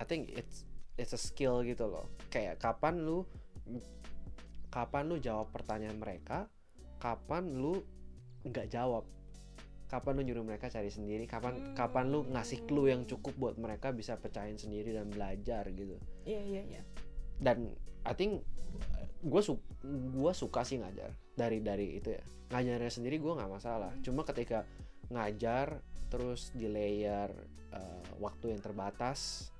[0.00, 0.64] I think it's
[0.96, 3.28] it's a skill gitu loh kayak kapan lu
[4.72, 6.48] kapan lu jawab pertanyaan mereka
[7.02, 7.82] kapan lu
[8.46, 9.02] nggak jawab?
[9.90, 11.26] Kapan lu nyuruh mereka cari sendiri?
[11.26, 11.74] Kapan Hmm.
[11.74, 15.98] kapan lu ngasih clue yang cukup buat mereka bisa pecahin sendiri dan belajar gitu?
[16.22, 16.82] Iya iya iya.
[17.42, 17.74] Dan
[18.06, 18.46] I think
[19.20, 19.58] gue su
[20.14, 21.10] gua suka sih ngajar.
[21.34, 22.22] Dari dari itu ya.
[22.54, 23.92] Ngajarnya sendiri gue nggak masalah.
[24.00, 24.62] Cuma ketika
[25.10, 27.28] ngajar terus di layer
[27.72, 29.51] eh, waktu yang terbatas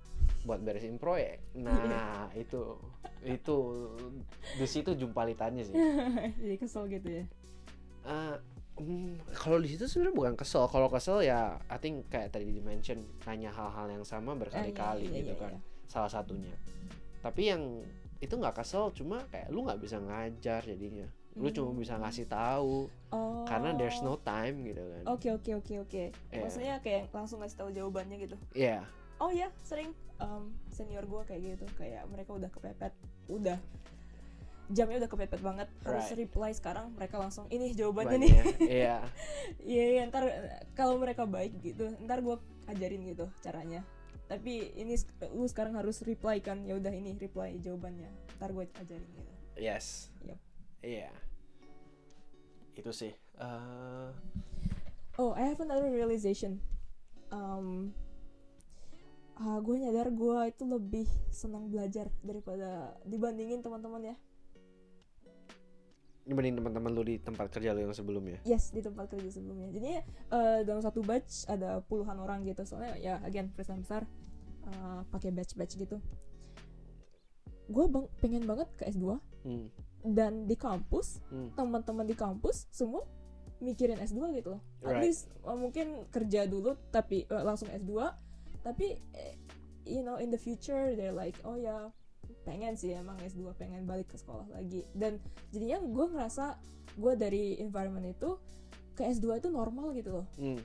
[0.42, 1.38] buat beresin proyek.
[1.54, 2.74] Nah itu
[3.22, 3.56] itu
[4.58, 5.74] di situ jumpalitannya sih.
[6.42, 7.24] Jadi kesel gitu ya?
[8.02, 8.36] Eh,
[8.76, 10.66] hmm, kalau di situ sebenarnya bukan kesel.
[10.66, 15.06] Kalau kesel ya I think kayak tadi di mention nanya hal-hal yang sama berkali-kali Ah,
[15.06, 15.52] iya, iya, gitu iya, kan.
[15.54, 15.60] iya.
[15.86, 16.54] salah satunya.
[17.22, 17.62] Tapi yang
[18.18, 21.06] itu nggak kesel cuma kayak lu nggak bisa ngajar jadinya.
[21.32, 21.80] Lu cuma Hmm.
[21.80, 22.90] bisa ngasih tahu.
[23.12, 23.44] Oh.
[23.44, 25.02] karena there's no time gitu kan.
[25.04, 26.02] Oke oke oke oke.
[26.32, 26.40] Iya.
[26.40, 28.36] Maksudnya kayak langsung ngasih tahu jawabannya gitu.
[28.56, 28.88] Iya,
[29.22, 32.90] Oh ya sering um, senior gue kayak gitu kayak mereka udah kepepet,
[33.28, 33.54] udah
[34.66, 36.18] jamnya udah kepepet banget harus Right.
[36.18, 38.24] reply sekarang mereka langsung ini jawabannya banyak.
[38.24, 38.32] nih.
[38.82, 38.96] iya
[39.60, 40.26] Iya iya ntar
[40.72, 42.34] kalau mereka baik gitu ntar gue
[42.66, 43.86] ajarin gitu caranya.
[44.26, 44.96] Tapi ini
[45.30, 48.08] lu sekarang harus reply kan ya udah ini reply jawabannya.
[48.36, 49.32] Ntar gue ajarin gitu.
[49.54, 50.38] yes Yep.
[50.82, 51.10] Iya.
[52.74, 53.12] Itu sih.
[53.38, 54.08] Eh,
[55.14, 56.64] Oh, I have another realization.
[57.28, 57.92] Um,
[59.34, 62.68] ah, gue nyadar gue itu lebih senang belajar daripada
[63.02, 64.16] dibandingin teman-teman ya.
[66.22, 68.38] dibanding teman-teman lu di tempat kerja lu yang sebelumnya.
[68.44, 69.66] Yes, di tempat kerja sebelumnya.
[69.68, 69.88] Jadi
[70.30, 72.62] eh, dalam satu batch ada puluhan orang gitu.
[72.62, 74.06] Soalnya ya again perusahaan besar
[74.62, 75.98] eh, pakai batch-batch gitu.
[77.66, 79.66] Gue bang pengen banget ke S2 Hmm.
[80.06, 81.50] dan di kampus Hmm.
[81.52, 83.02] teman-teman di kampus semua
[83.58, 84.62] mikirin S2 gitu loh.
[84.80, 85.02] At Right.
[85.02, 87.98] least uh, mungkin kerja dulu tapi uh, langsung S2.
[88.62, 89.34] Tapi eh,
[89.86, 91.90] you know in the future they're like oh ya
[92.42, 94.86] pengen sih emang S2 pengen balik ke sekolah lagi.
[94.94, 95.18] Dan
[95.50, 96.58] jadinya gue ngerasa
[96.98, 98.38] gue dari environment itu
[98.98, 100.26] ke S2 itu normal gitu loh.
[100.38, 100.60] Hmm.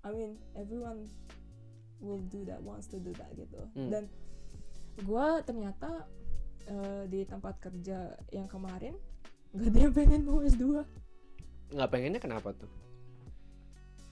[0.00, 1.06] I mean everyone
[2.00, 3.60] will do that wants to do that gitu.
[3.76, 3.90] Hmm.
[3.90, 4.04] Dan
[5.00, 6.08] gue ternyata
[6.68, 8.94] uh, di tempat kerja yang kemarin
[9.50, 10.86] gak ada yang pengen mau S2
[11.70, 12.70] Nggak pengennya kenapa tuh?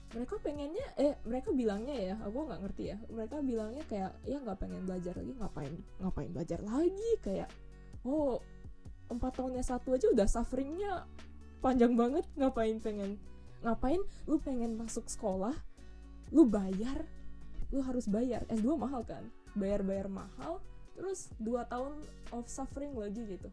[0.09, 4.57] Mereka pengennya eh mereka bilangnya ya aku nggak ngerti ya mereka bilangnya kayak ya nggak
[4.57, 7.11] pengen belajar lagi ngapain ngapain belajar lagi?
[7.21, 7.49] Kayak
[8.01, 8.41] oh
[9.09, 11.05] empat tahunnya satu aja udah sufferingnya
[11.61, 13.21] panjang banget ngapain pengen
[13.61, 15.53] ngapain lu pengen masuk sekolah
[16.33, 17.05] lu bayar
[17.69, 18.45] lu harus bayar.
[18.49, 19.21] S2 mahal kan?
[19.53, 20.57] Bayar bayar mahal
[20.97, 22.01] terus dua tahun
[22.33, 23.49] of suffering lagi gitu.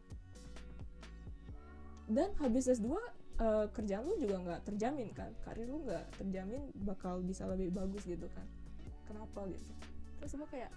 [2.09, 2.97] Dan habis S2
[3.37, 5.31] eh, kerjaan lu juga nggak terjamin kan?
[5.45, 8.45] Karir lu nggak terjamin bakal bisa lebih bagus gitu kan?
[9.05, 9.71] Kenapa gitu?
[10.19, 10.71] Terus gue kayak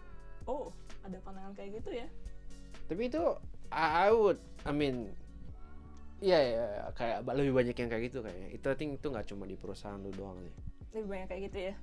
[0.44, 0.70] oh
[1.02, 2.06] ada pandangan kayak gitu ya?
[2.86, 3.22] Tapi itu
[3.70, 5.12] I I would I mean
[6.20, 8.48] Iya ya kayak ba- lebih banyak yang kayak gitu kayaknya.
[8.52, 10.52] Itu I think itu nggak cuma di perusahaan lu doang sih.
[10.92, 11.74] lebih banyak kayak gitu ya?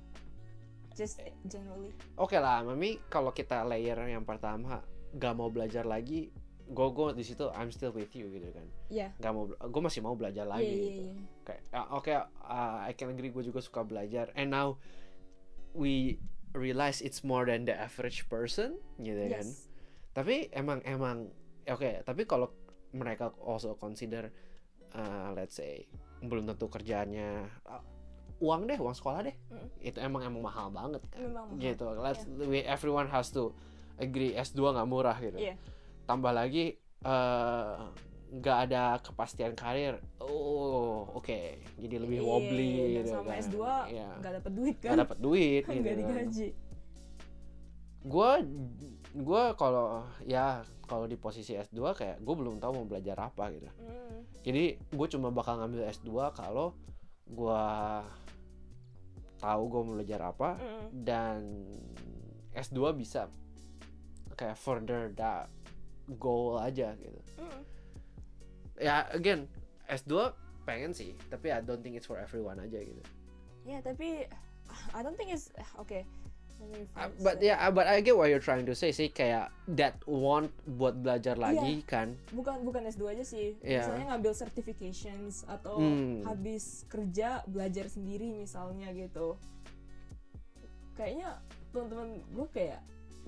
[0.94, 1.18] Just
[1.50, 1.90] generally.
[2.14, 4.78] Oke lah, Mami kalau kita layer yang pertama
[5.10, 6.30] gak mau belajar lagi,
[6.68, 8.66] gue gue di situ I'm still with you gitu kan.
[8.92, 10.68] ya Gak mau, gue masih mau belajar lagi.
[10.68, 11.02] iya gitu.
[11.08, 11.14] iya
[11.48, 12.12] Kayak ah, oke,
[12.44, 14.28] uh, I can agree gue juga suka belajar.
[14.36, 14.76] And now
[15.72, 16.20] we
[16.52, 19.44] realize it's more than the average person gitu kan.
[19.48, 19.68] yes
[20.12, 21.32] Tapi emang emang
[21.64, 22.52] oke, tapi kalau
[22.92, 24.28] mereka also consider
[24.92, 25.88] uh, let's say
[26.20, 27.82] belum tentu kerjaannya uh,
[28.44, 29.36] uang deh, uang sekolah deh.
[29.50, 29.68] Mm.
[29.82, 31.20] Itu emang emang mahal banget kan.
[31.22, 31.84] Memang mahal, Gitu.
[31.96, 33.54] Let's we, everyone has to
[33.98, 35.38] agree S2 nggak murah gitu.
[35.38, 35.56] Iya.
[36.08, 37.74] Tambah lagi eh,
[38.28, 40.00] nggak ada kepastian karir.
[40.18, 41.40] Oh, oke.
[41.76, 43.40] Jadi lebih Iya, wobbly gitu sama kan.
[43.40, 43.56] S2
[43.88, 44.08] Iya.
[44.18, 45.80] nggak dapet duit kan Nggak dapat duit gitu.
[45.80, 46.48] nggak digaji
[47.98, 48.30] Gua
[49.12, 49.86] gua kalau
[50.24, 53.68] ya kalau di posisi S2 kayak gue belum tahu mau belajar apa gitu.
[53.76, 56.72] Hmm, Jadi gue cuma bakal ngambil S2 kalau
[57.28, 58.00] gua
[59.36, 60.86] tahu gue mau belajar apa hmm.
[61.04, 61.44] dan
[62.54, 63.28] S2 bisa
[64.32, 65.50] kayak further that
[66.16, 67.20] goal aja gitu.
[67.36, 67.60] Hmm.
[68.76, 69.44] Ya again
[69.84, 70.32] S2
[70.62, 73.02] pengen sih, tapi I don't think it's for everyone aja gitu.
[73.64, 74.24] ya tapi
[74.92, 78.74] I don't think it's me Uh, but ya, but I get what you're trying to
[78.74, 82.18] say sih kayak that want buat belajar lagi kan.
[82.34, 83.86] bukan bukan S2 aja sih Iya.
[83.86, 86.26] misalnya ngambil certifications atau Hmm.
[86.26, 89.38] habis kerja belajar sendiri misalnya gitu
[90.94, 91.38] kayaknya
[91.70, 92.80] teman-teman gue kayak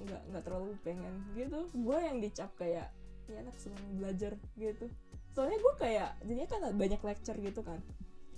[0.07, 1.69] nggak nggak terlalu pengen gitu.
[1.77, 2.91] Gue yang dicap kayak
[3.31, 4.87] ini anak senang belajar gitu.
[5.31, 7.79] Soalnya gue kayak jadinya kan banyak lecture gitu kan.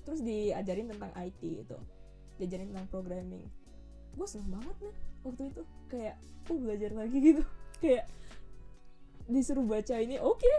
[0.02, 1.78] Terus diajarin tentang IT itu
[2.40, 3.44] diajarin tentang programming.
[4.18, 5.62] Gue seneng banget nih waktu itu.
[5.88, 6.16] Kayak
[6.50, 7.42] oh belajar lagi gitu.
[7.80, 8.06] Kayak
[9.30, 10.50] disuruh baca ini oke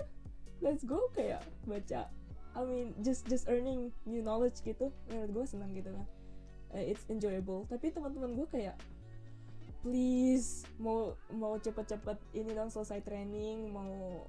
[0.64, 2.08] let's go kayak baca
[2.56, 4.94] I mean just just earning new knowledge gitu.
[5.10, 6.08] Menurut gue senang gitu kan.
[6.74, 7.66] Eh, it's enjoyable.
[7.70, 8.78] Tapi teman-teman gue kayak
[9.84, 14.26] please mau mau cepet-cepet ini dong selesai training mau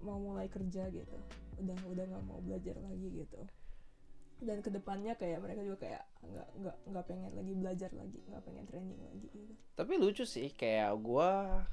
[0.00, 1.16] mau mulai kerja gitu
[1.60, 3.40] udah udah nggak mau belajar lagi gitu
[4.36, 8.42] dan ke depannya kayak mereka juga kayak nggak nggak nggak pengen lagi belajar lagi nggak
[8.44, 11.64] pengen training lagi gitu Tapi lucu sih kayak gua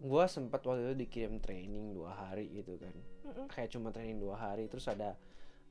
[0.00, 2.94] gua sempat waktu itu dikirim training dua hari gitu kan.
[3.28, 3.46] Mm-mm.
[3.52, 5.20] Kayak cuma training dua hari terus ada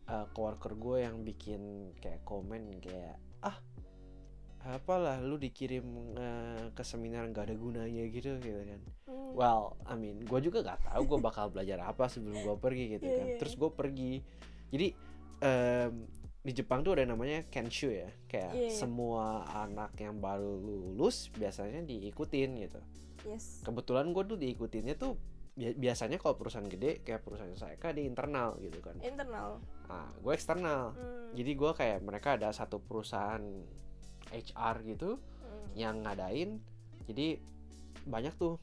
[0.10, 3.58] uh, coworker gue yang bikin kayak komen kayak ah
[4.70, 8.82] apalah lu dikirim uh, ke seminar nggak ada gunanya gitu gitu kan.
[9.06, 9.32] Hmm.
[9.32, 13.06] Well, I mean, gue juga gak tahu gue bakal belajar apa sebelum gue pergi gitu
[13.06, 13.26] Iya, kan.
[13.26, 13.60] iya, Terus iya.
[13.60, 14.14] gue pergi.
[14.68, 14.88] Jadi
[15.40, 15.94] em,
[16.42, 18.74] di Jepang tuh ada namanya kenshu ya, kayak Iya, iya.
[18.74, 22.80] semua anak yang baru lulus biasanya diikutin gitu.
[23.24, 25.20] yes Kebetulan gue tuh diikutinnya tuh
[25.54, 28.96] bi- biasanya kalau perusahaan gede kayak perusahaan saya kan di internal gitu kan.
[29.00, 30.92] internal Nah, gue eksternal.
[30.92, 31.32] Hmm.
[31.32, 33.40] Jadi gue kayak mereka ada satu perusahaan
[34.30, 35.70] HR gitu Hmm.
[35.74, 36.60] yang ngadain.
[37.06, 37.40] Jadi
[38.04, 38.60] banyak tuh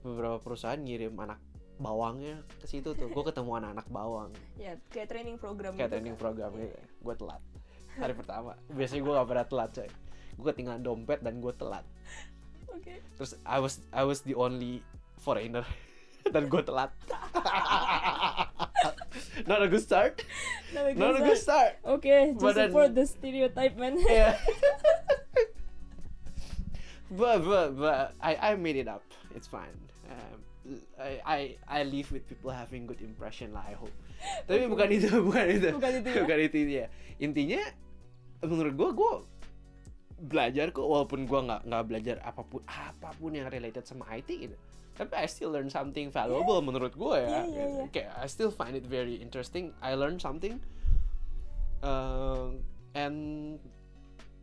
[0.00, 1.36] beberapa perusahaan ngirim anak
[1.76, 3.06] bawangnya ke situ tuh.
[3.06, 4.30] Gue ketemu anak-anak bawang.
[4.54, 6.22] Ya kayak training program kayak gitu training kan.
[6.22, 6.60] program Iya.
[6.64, 7.42] gitu gue telat.
[7.92, 8.52] Hari pertama.
[8.68, 9.88] Biasanya gue gak pernah telat coy.
[10.32, 11.84] Gue ketinggalan dompet dan gue telat.
[12.66, 13.04] Oke.
[13.14, 14.80] Terus I was I was the only
[15.18, 15.66] foreigner.
[16.24, 16.88] Dan gue telat
[19.46, 20.24] not a good start.
[20.72, 21.76] Not a good because, start.
[21.84, 24.00] uh, oke just But then- support the stereotype man.
[24.08, 24.36] Yeah.
[27.12, 29.04] But but but I I made it up.
[29.36, 29.76] It's fine.
[30.08, 30.38] Um,
[30.96, 33.92] I I I live with people having good impression lah I hope.
[34.48, 34.72] Tapi Oke.
[34.72, 35.68] bukan itu bukan itu.
[35.76, 36.20] Bukan itu ya?
[36.24, 36.86] bukan itu ya.
[37.20, 37.60] Intinya
[38.40, 39.12] menurut gua gua
[40.24, 44.30] belajar kok walaupun gua nggak nggak belajar apa pun apa pun yang related sama IT
[44.48, 44.56] gitu
[44.92, 47.88] tapi I still learn something valuable menurut gua ya Yeah, yeah, yeah.
[47.88, 49.72] kayak I still find it very interesting.
[49.80, 50.60] I learn something
[51.80, 52.60] um,
[52.92, 53.58] and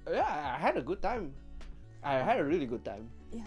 [0.10, 1.34] yeah I had a good time.
[2.02, 3.08] I had a really good time.
[3.30, 3.45] Ya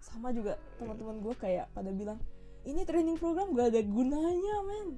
[0.00, 2.16] sama juga teman-teman gue kayak pada bilang
[2.64, 4.88] ini training program gak ada gunanya men.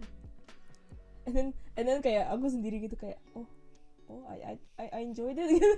[1.27, 1.49] And then
[1.79, 3.47] and then kayak aku sendiri gitu kayak oh
[4.11, 5.59] oh I I I, enjoyed it.
[5.59, 5.69] Gitu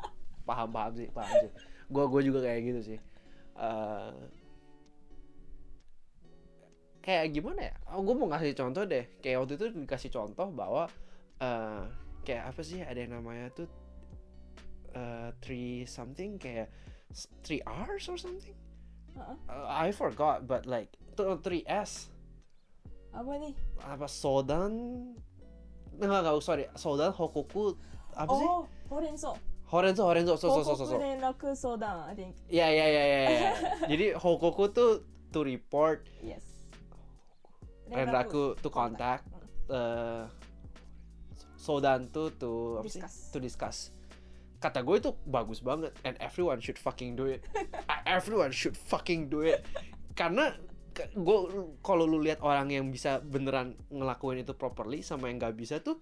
[0.48, 1.52] paham paham sih paham sih.
[1.90, 2.98] Gua gua juga kayak gitu sih.
[3.56, 4.12] Eh,
[7.06, 7.74] kayak gimana ya?
[7.94, 9.06] Oh, gue mau kasih contoh deh.
[9.22, 10.90] Kayak waktu itu dikasih contoh bahwa
[11.38, 11.86] eh
[12.26, 13.70] kayak apa sih ada yang namanya tuh
[14.90, 16.66] eh, three something kayak
[17.46, 18.58] three hours or something.
[19.14, 22.10] Uh, I forgot but like tuh three S.
[23.14, 23.54] Apa nih?
[23.86, 24.74] Apa Sodan?
[25.94, 26.66] Nggak nggak sorry.
[26.74, 27.78] Sodan Hokoku
[28.18, 28.48] apa sih?
[28.50, 29.38] Oh Horenso.
[29.70, 30.96] Horenzo Horenzo so so so so, so.
[30.98, 32.34] Hokoku Sodan I think.
[32.50, 33.20] Ya ya ya ya.
[33.30, 33.52] ya.
[33.86, 36.45] Jadi Hokoku tuh to report, yes
[37.90, 39.24] Renraku to contact,
[39.70, 40.26] eh
[41.56, 42.80] Sodan tuh to?
[42.86, 43.14] Discuss.
[43.34, 43.78] To discuss.
[44.62, 47.42] Kata gue itu bagus banget and everyone should fucking do it.
[48.06, 49.66] everyone should fucking do it.
[50.14, 50.54] Karena
[50.96, 51.38] gue
[51.84, 56.00] kalau lu lihat orang yang bisa beneran ngelakuin itu properly sama yang nggak bisa tuh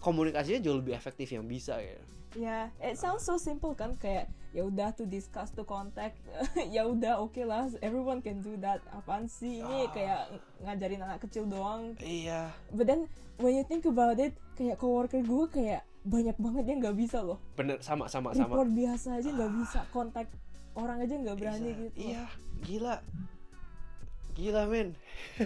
[0.00, 2.00] komunikasinya jauh lebih efektif yang bisa ya.
[2.32, 6.14] Ya, it sounds so simple kan kayak ya udah to discuss to contact
[6.74, 9.90] ya udah oke lah everyone can do that apaan sih ini Ah.
[9.90, 10.20] kayak
[10.60, 12.50] ngajarin anak kecil doang Iya.
[12.70, 16.96] but then when you think about it kayak coworker gue kayak banyak banget yang nggak
[16.96, 18.46] bisa loh Bener sama sama sama.
[18.48, 20.26] report biasa aja nggak bisa kontak
[20.72, 21.82] orang aja nggak berani Bisa.
[21.84, 22.24] gitu Iya,
[22.60, 22.96] gila.
[24.30, 24.94] Gila, men.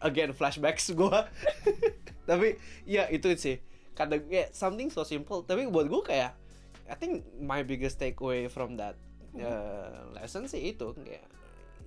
[0.00, 1.26] Again, flashbacks gua.
[2.28, 2.56] tapi
[2.88, 3.60] ya itu sih.
[3.94, 6.34] Kata gue something so simple, tapi buat gue kayak
[6.90, 8.98] I think my biggest takeaway from that
[9.38, 11.24] uh, lesson sih itu kayak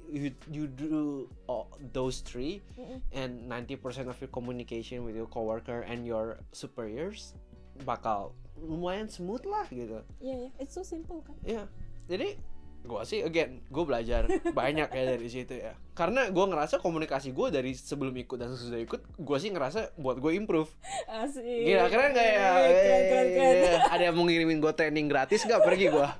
[0.08, 3.04] you you do all those three Mm-mm.
[3.12, 7.36] and 90% of your communication with your coworker and your superiors
[7.84, 10.02] bakal lumayan smooth lah gitu.
[10.18, 11.70] Iya, yeah, it's so simple kan Iya.
[12.08, 12.40] Jadi
[12.88, 15.76] gua sih again gue belajar banyak ya dari situ ya.
[15.92, 20.18] Karena gua ngerasa komunikasi gue dari sebelum ikut dan sesudah ikut, gua sih ngerasa buat
[20.18, 20.72] gue improve.
[21.06, 22.50] asik Gila keren gak ya?
[22.64, 22.74] Keren
[23.04, 23.80] keren keren Iya.
[23.92, 26.16] Ada yang mau ngirimin gue training gratis gak pergi gua.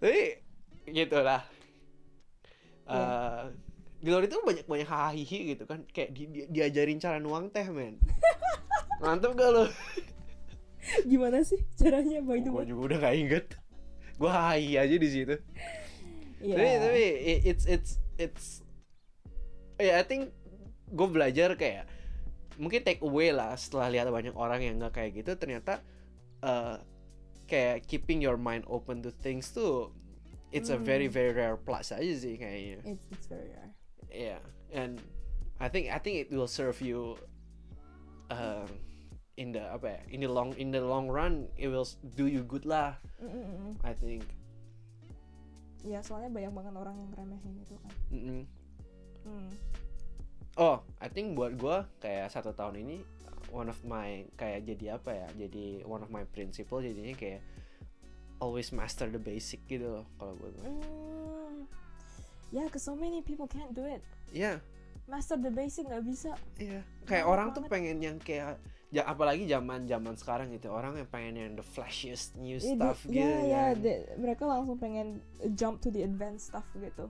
[0.00, 0.22] Tapi
[0.86, 1.42] gitu lah.
[2.84, 3.00] Iya.
[3.00, 3.42] Eh,
[4.00, 7.68] di luar itu banyak banyak hahihi gitu kan kayak di, di- diajarin cara nuang teh
[7.68, 8.00] men
[9.04, 9.68] mantep gak lo
[11.04, 13.46] gimana sih caranya by the gue juga udah gak inget
[14.20, 15.34] gue hahi aja di situ
[16.40, 16.56] Iya.
[16.56, 17.02] tapi tapi
[17.44, 18.46] it's it's it's
[19.76, 20.32] ya I think
[20.88, 21.84] gue belajar kayak
[22.56, 25.80] mungkin take away lah setelah lihat banyak orang yang nggak kayak gitu ternyata
[26.40, 26.76] eh,
[27.44, 29.92] kayak keeping your mind open to things tuh
[30.48, 31.16] it's a very Hmm.
[31.16, 33.72] very rare plus aja sih kayaknya it's it's very rare
[34.08, 34.40] yeah
[34.72, 34.96] and
[35.60, 37.20] I think I think it will serve you
[38.32, 38.64] uh,
[39.40, 42.44] in the apa ya in the long in the long run it will do you
[42.44, 43.72] good lah Mm-mm-mm.
[43.80, 44.28] I think
[45.80, 48.42] ya soalnya banyak banget orang yang remehin itu kan Mm-mm.
[49.24, 49.50] hmm.
[50.58, 52.96] Oh, I think buat gua kayak satu tahun ini
[53.54, 55.28] one of my kayak jadi apa ya?
[55.46, 57.40] Jadi one of my principle jadinya kayak
[58.42, 60.66] always master the basic gitu loh kalau buat gua.
[60.68, 61.56] Mm.
[62.50, 64.02] Yeah, cause so many people can't do it.
[64.34, 64.58] Iya,
[65.06, 66.34] Master the basic nggak bisa.
[66.58, 66.82] iya.
[67.06, 68.58] Kayak Banyak orang tuh pengen yang kayak
[68.90, 73.14] ja, apalagi zaman-zaman sekarang gitu, orang yang pengen yang the flashiest new Iya, stuff di-
[73.14, 73.82] gitu ya, ya, kan.
[73.82, 75.22] de- mereka langsung pengen
[75.54, 77.06] jump to the advanced stuff gitu.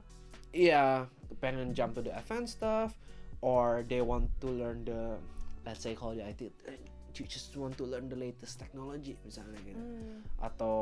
[0.50, 1.08] Iya,
[1.38, 2.92] pengen jump to the advanced stuff
[3.40, 5.16] or they want to learn the
[5.62, 6.52] let's say kalau di IT
[7.10, 9.76] you just want to learn the latest technology misalnya gitu.
[9.76, 10.20] Hmm.
[10.40, 10.76] atau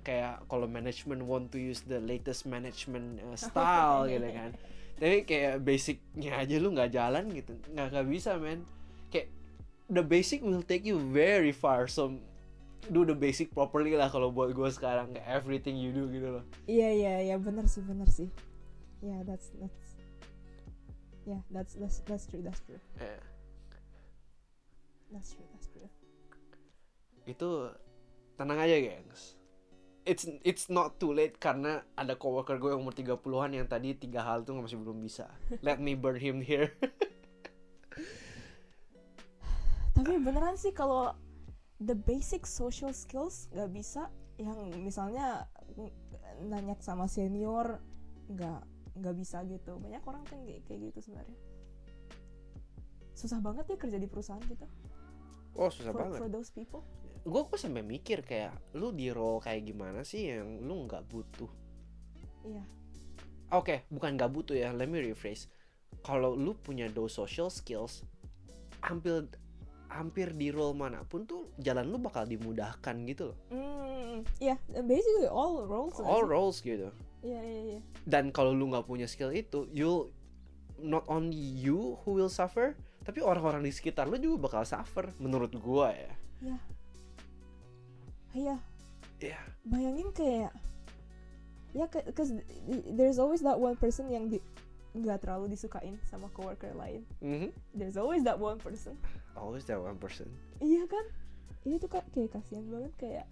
[0.00, 4.50] kayak kalau management want to use the latest management uh, style gitu kan
[4.96, 8.64] tapi kayak basicnya aja lu nggak jalan gitu nggak nggak bisa kayak
[9.90, 11.90] the basic will take you very far.
[11.90, 12.16] So
[12.88, 15.18] do the basic properly lah kalau buat gue sekarang.
[15.26, 16.44] Everything you do gitu loh.
[16.70, 17.36] Iya iya iya.
[17.36, 18.30] Benar sih benar sih.
[19.00, 19.96] yeah that's that's
[21.24, 22.80] yeah that's that's that's true that's true.
[23.00, 23.20] Eh,
[25.08, 25.88] that's true that's true.
[27.24, 27.72] Itu
[28.36, 29.40] tenang aja gengs.
[30.04, 34.24] It's it's not too late karena ada coworker gue yang umur 30-an yang tadi tiga
[34.24, 35.28] hal tuh masih belum bisa.
[35.66, 36.72] Let me burn him here
[40.00, 41.12] tapi beneran sih kalau
[41.76, 44.08] the basic social skills nggak bisa
[44.40, 45.44] yang misalnya
[46.40, 47.84] nanya sama senior
[48.32, 48.64] nggak
[48.96, 49.76] nggak bisa gitu.
[49.76, 51.38] Banyak orang kan kayak kayak gitu sebenarnya.
[53.12, 54.64] Susah banget ya kerja di perusahaan gitu.
[55.52, 56.18] Oh susah for, banget.
[56.24, 56.80] for those people.
[57.20, 61.52] Gue kok sampai mikir kayak lu di role kayak gimana sih yang lu nggak butuh?
[62.48, 62.64] Iya.
[63.52, 64.72] Oke, bukan nggak butuh ya.
[64.72, 65.52] Let me rephrase.
[66.00, 68.08] Kalau lu punya those social skills,
[68.80, 69.28] hampir
[69.90, 73.38] hampir di role mana pun tuh jalan lu bakal dimudahkan gitu loh.
[73.50, 74.56] Hmm, yeah,
[74.86, 75.98] basically all roles.
[75.98, 76.30] All sih?
[76.30, 76.88] roles gitu.
[77.20, 77.80] Iya, iya, iya.
[78.06, 80.08] Dan kalau lu nggak punya skill itu, you'll
[80.80, 82.72] not only you who will suffer,
[83.04, 85.10] tapi orang-orang di sekitar lu juga bakal suffer.
[85.18, 86.12] Menurut gua ya.
[86.40, 86.58] Iya.
[88.30, 88.56] Iya,
[89.20, 89.40] Ya.
[89.66, 90.54] bayangin kayak
[91.70, 92.34] ya cause
[92.94, 94.38] there's always that one person yang di
[94.90, 97.02] nggak terlalu disukain sama coworker lain.
[97.22, 97.50] Mhm.
[97.74, 98.98] There's always that one person.
[99.34, 100.28] Always that one person.
[100.58, 101.04] Iya kan?
[101.62, 103.26] Ini tuh kak kayak kasihan banget kayak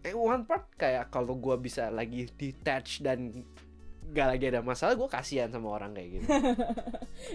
[0.00, 3.42] Eh, one part kayak kalau gua bisa lagi detach dan
[4.08, 6.26] gak lagi ada masalah, gua kasihan sama orang kayak gitu.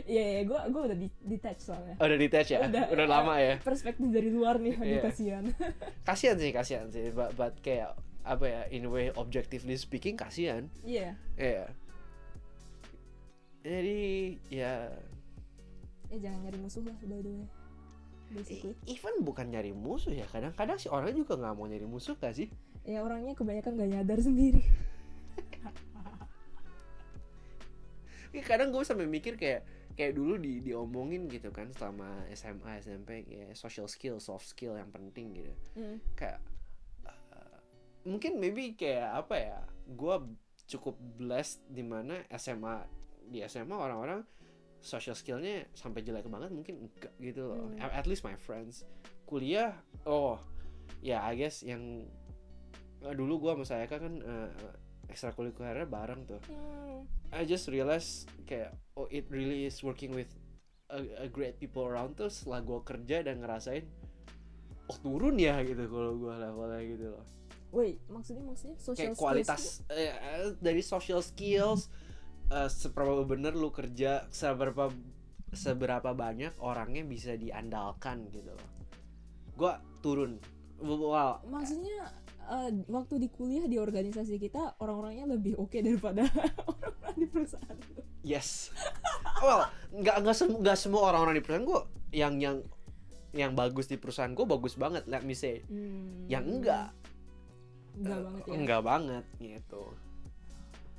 [0.08, 2.00] Iya iya gue gue udah di detach soalnya.
[2.00, 2.64] Oh, udah detach ya?
[2.64, 3.12] Udah, Udah, ya.
[3.12, 3.56] lama ya?
[3.60, 5.02] Perspektif dari luar nih, aduh Iya.
[5.04, 5.44] kasihan.
[6.08, 7.12] Kasihan sih, kasihan sih.
[7.12, 7.94] But, but kayak
[8.24, 10.72] apa ya, in a way objectively speaking kasihan.
[10.82, 11.20] Iya.
[11.36, 11.68] Iya.
[13.64, 14.02] Jadi
[14.48, 14.88] ya
[16.08, 17.46] Eh jangan nyari musuh lah by the way.
[18.34, 18.74] Basically.
[18.84, 20.26] e- even bukan nyari musuh ya.
[20.26, 22.50] Kadang-kadang si orang juga nggak mau nyari musuh gak sih?
[22.84, 24.62] Ya orangnya kebanyakan gak nyadar sendiri.
[28.34, 29.62] Ya, kadang gue sampai mikir kayak
[29.94, 34.90] kayak dulu di diomongin gitu kan selama SMA SMP kayak social skill soft skill yang
[34.90, 36.02] penting gitu Mm.
[36.18, 36.42] kayak
[37.06, 37.58] uh,
[38.02, 40.16] mungkin maybe kayak apa ya gue
[40.66, 42.82] cukup blessed di mana SMA
[43.30, 44.26] di SMA orang-orang
[44.84, 47.80] social skillnya sampai jelek banget mungkin enggak gitu loh Hmm.
[47.80, 48.84] At- least my friends
[49.24, 49.74] kuliah
[50.04, 50.38] oh
[51.00, 52.04] ya I guess yang
[53.02, 54.52] uh, dulu gue sama saya kan uh,
[55.08, 57.08] ekstrakurikulernya bareng tuh Hmm.
[57.34, 60.30] I just realized kayak oh it really is working with
[60.92, 63.88] a, a great people around tuh setelah gue kerja dan ngerasain
[64.92, 67.26] oh turun ya gitu kalau gue levelnya gitu loh
[67.74, 71.90] Wait, maksudnya maksudnya social kayak kualitas eh, eh, dari social skills
[72.54, 74.94] eh, seberapa bener lu kerja seberapa
[75.54, 78.70] seberapa banyak orangnya bisa diandalkan gitu loh
[79.54, 80.38] gue turun
[80.84, 81.40] wow.
[81.48, 82.12] Maksudnya
[82.52, 86.28] eh, waktu di kuliah di organisasi kita orang-orangnya lebih oke daripada
[86.70, 87.78] orang-orang di perusahaan.
[88.24, 88.72] Yes.
[89.44, 91.82] well, nggak nggak sem nggak semua orang-orang di perusahaan gue
[92.16, 92.58] yang yang
[93.34, 95.08] yang bagus di perusahaan gue bagus banget.
[95.08, 95.64] Let me say.
[95.68, 96.28] Hmm.
[96.30, 96.88] Yang enggak,
[97.98, 98.54] Enggak eh, banget ya.
[98.54, 99.84] enggak banget gitu.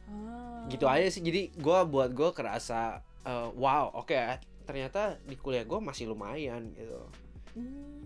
[0.07, 0.67] Ah.
[0.67, 1.21] Gitu aja sih.
[1.21, 4.17] Jadi gue buat gue kerasa eh, wow, oke
[4.65, 7.01] ternyata di kuliah gue masih lumayan gitu.
[7.55, 8.01] Hmm.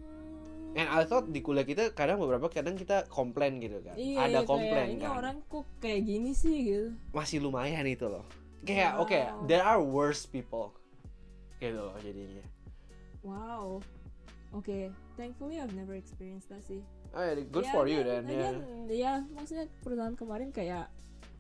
[0.76, 3.96] And I thought di kuliah kita kadang beberapa kadang kita komplain gitu kan.
[3.96, 5.10] Iya, Ada kayak, komplain ini kan.
[5.16, 6.88] orang kok kayak gini sih gitu.
[7.10, 8.22] Masih lumayan itu loh.
[8.62, 9.46] Kayak oke, Wow.
[9.46, 10.74] there are worse people.
[11.56, 12.44] Gitu loh jadinya.
[13.24, 13.80] Wow.
[14.50, 16.80] Oke, thankfully I've never experienced that sih.
[17.10, 18.28] Oh, yeah, good Ya, for you dan- then.
[18.28, 18.52] Yeah.
[18.52, 20.92] lagian, Ya, maksudnya perusahaan kemarin kayak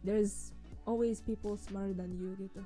[0.04, 0.52] there's
[0.86, 2.62] always people smarter than you gitu.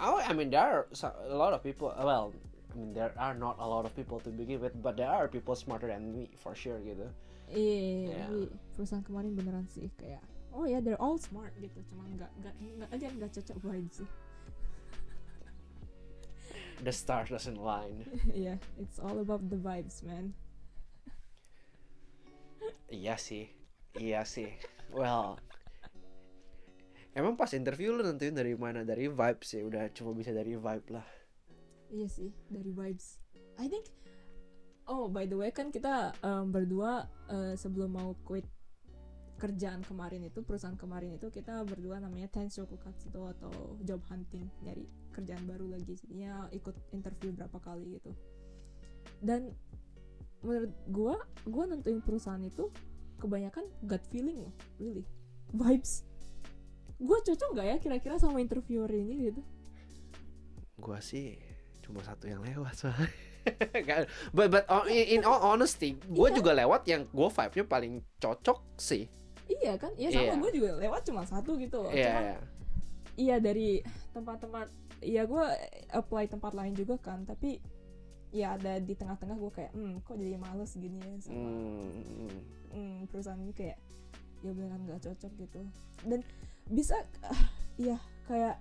[0.00, 0.86] Oh, I mean, there are
[1.30, 1.94] a lot of people.
[1.94, 2.26] Uh, well,
[2.72, 5.28] I mean, there are not a lot of people to begin with, but there are
[5.28, 7.06] people smarter than me for sure, gitu.
[7.52, 8.16] Iya, eh, Yeah.
[8.24, 8.36] tapi
[8.72, 10.24] perusahaan kemarin beneran sih kayak
[10.56, 14.08] oh ya they're all smart gitu, cuma nggak nggak nggak aja nggak cocok vibes sih.
[16.82, 18.08] The stars doesn't line.
[18.34, 20.32] yeah it's all about the vibes, man.
[22.88, 23.48] iya sih,
[23.96, 24.52] iya sih.
[24.92, 25.36] Well,
[27.12, 28.84] emang pas interview lu nentuin dari mana?
[28.84, 31.06] Dari vibes ya, udah cuma bisa dari vibe lah.
[31.92, 33.20] Iya sih, dari vibes.
[33.60, 33.84] I think
[34.90, 38.46] Oh, by the way kan kita um, berdua uh, sebelum mau quit
[39.38, 44.86] kerjaan kemarin itu, perusahaan kemarin itu kita berdua namanya Tenshoku Katsudo atau job hunting, nyari
[45.14, 45.98] kerjaan baru lagi.
[45.98, 48.10] Jadinya ikut interview berapa kali gitu.
[49.22, 49.54] Dan
[50.42, 51.14] menurut gua,
[51.46, 52.70] gua nentuin perusahaan itu
[53.22, 55.06] kebanyakan gut feeling loh, really.
[55.54, 56.06] Vibes.
[57.02, 59.42] Gua cocok nggak ya kira-kira sama interviewer ini gitu?
[60.78, 61.34] Gua sih
[61.82, 63.10] cuma satu yang lewat soalnya.
[64.36, 66.36] But but oh, in, in all honesty, gue Iya.
[66.38, 67.92] juga lewat yang gue vibe-nya paling
[68.22, 69.10] cocok sih.
[69.50, 69.90] Iya kan?
[69.98, 70.34] Ya sama Iya.
[70.38, 71.90] gue juga lewat cuma satu gitu loh.
[71.90, 72.06] Iya.
[72.06, 72.38] Cuman iya.
[73.18, 73.82] iya dari
[74.14, 74.70] tempat-tempat
[75.02, 75.44] iya gue
[75.90, 77.58] apply tempat lain juga kan tapi
[78.30, 82.38] ya ada di tengah-tengah gue kayak hmm kok jadi males gini ya sama Hmm,
[82.70, 83.76] hmm, perusahaan ini kayak
[84.40, 85.60] ya beneran gak cocok gitu
[86.06, 86.22] dan
[86.70, 86.94] bisa
[87.24, 87.42] ah,
[87.80, 87.96] ya
[88.30, 88.56] kayak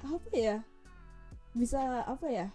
[0.00, 0.56] apa ya
[1.52, 2.46] bisa apa ya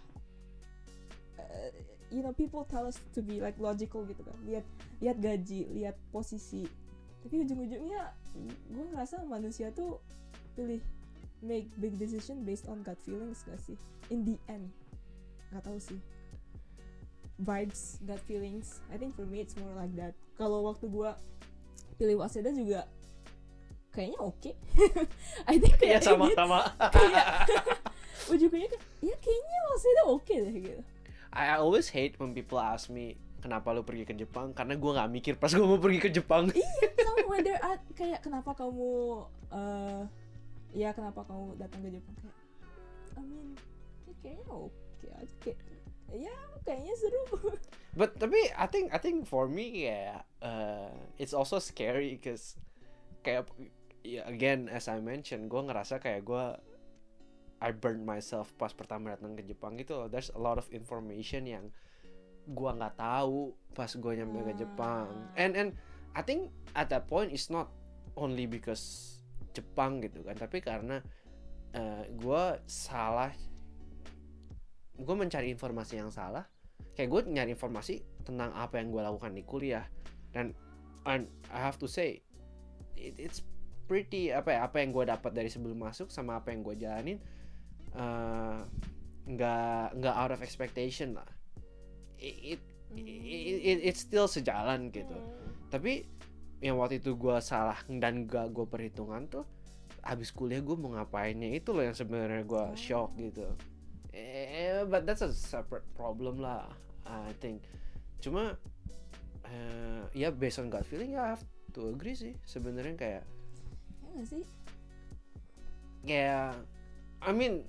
[1.38, 1.70] eh,
[2.10, 4.36] you know people tell us to be like logical gitu kan.
[4.46, 4.64] Lihat
[5.02, 6.66] lihat gaji lihat posisi.
[7.26, 8.14] Tapi ujung-ujungnya
[8.70, 9.98] gue ngerasa manusia tuh
[10.54, 10.78] pilih
[11.42, 13.76] make big decision based on gut feelings gak sih?
[14.08, 14.70] In the end.
[15.50, 16.00] Nggak tahu sih.
[17.42, 18.80] Vibes gut feelings.
[18.88, 20.14] I think for me it's more like that.
[20.38, 21.10] Kalau waktu gue
[21.98, 22.86] pilih waseda juga
[23.96, 24.50] kayaknya oke.
[25.50, 26.58] I think Iya kayak sama-sama.
[26.96, 27.26] kayak
[28.32, 30.82] ujung-ujungnya kayak, ya kayaknya waseda oke deh gitu.
[31.32, 34.52] I I always hate when people ask me kenapa lu pergi ke Jepang?
[34.52, 36.52] Karena gua nggak mikir pas gua mau pergi ke Jepang.
[36.52, 39.24] iya sama when they're at kayak kenapa kamu
[39.56, 40.02] eh
[40.76, 42.14] ya kenapa kamu datang ke Jepang?
[42.20, 42.36] Kayak
[43.16, 43.48] I mean
[44.04, 45.58] ya kayaknya oke aja kayak
[46.12, 46.36] ya
[46.66, 47.24] kayaknya seru.
[47.96, 52.60] But tapi I think I think for me ya uh, it's also scary because
[53.26, 53.50] kayak
[54.06, 56.44] ya, again as I mentioned gue ngerasa kayak gue
[57.56, 60.08] I burned myself pas pertama datang ke Jepang gitu loh.
[60.12, 61.72] There's a lot of information yang
[62.52, 65.08] gua nggak tahu pas gue nyampe ke Jepang.
[65.08, 65.40] Ah.
[65.40, 65.70] And and
[66.12, 67.72] I think at that point it's not
[68.16, 69.16] only because
[69.56, 71.00] Jepang gitu kan, tapi karena
[71.72, 73.32] uh, gue salah,
[75.00, 76.44] gue mencari informasi yang salah.
[76.92, 79.84] Kayak gue nyari informasi tentang apa yang gue lakukan di kuliah
[80.32, 80.52] dan
[81.08, 82.20] and I have to say
[82.96, 83.44] it, it's
[83.86, 87.18] pretty apa ya apa yang gue dapat dari sebelum masuk sama apa yang gue jalanin
[87.94, 88.58] eh,
[89.26, 91.26] nggak nggak out of expectation lah.
[92.16, 92.60] It, it,
[92.96, 95.14] it, it- it's still sejalan gitu.
[95.14, 95.50] Hmm.
[95.66, 96.06] tapi
[96.58, 99.44] yang waktu itu gue salah dan gak gue perhitungan tuh
[100.00, 102.78] habis kuliah gue mau ngapainnya itu loh yang sebenarnya gue Oh.
[102.78, 103.44] shock gitu.
[104.14, 106.70] Eh but that's a separate problem lah
[107.04, 107.60] I think.
[108.22, 108.56] Cuma
[109.44, 111.44] eh, ya based on gut feeling ya I have
[111.74, 112.32] to agree sih.
[112.46, 113.22] Sebenarnya kayak ya
[114.16, 114.44] nggak sih?
[116.06, 116.56] Kayak
[117.20, 117.68] I mean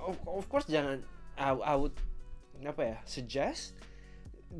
[0.00, 1.04] of, of course jangan
[1.36, 1.94] I, I would
[2.62, 3.74] apa ya suggest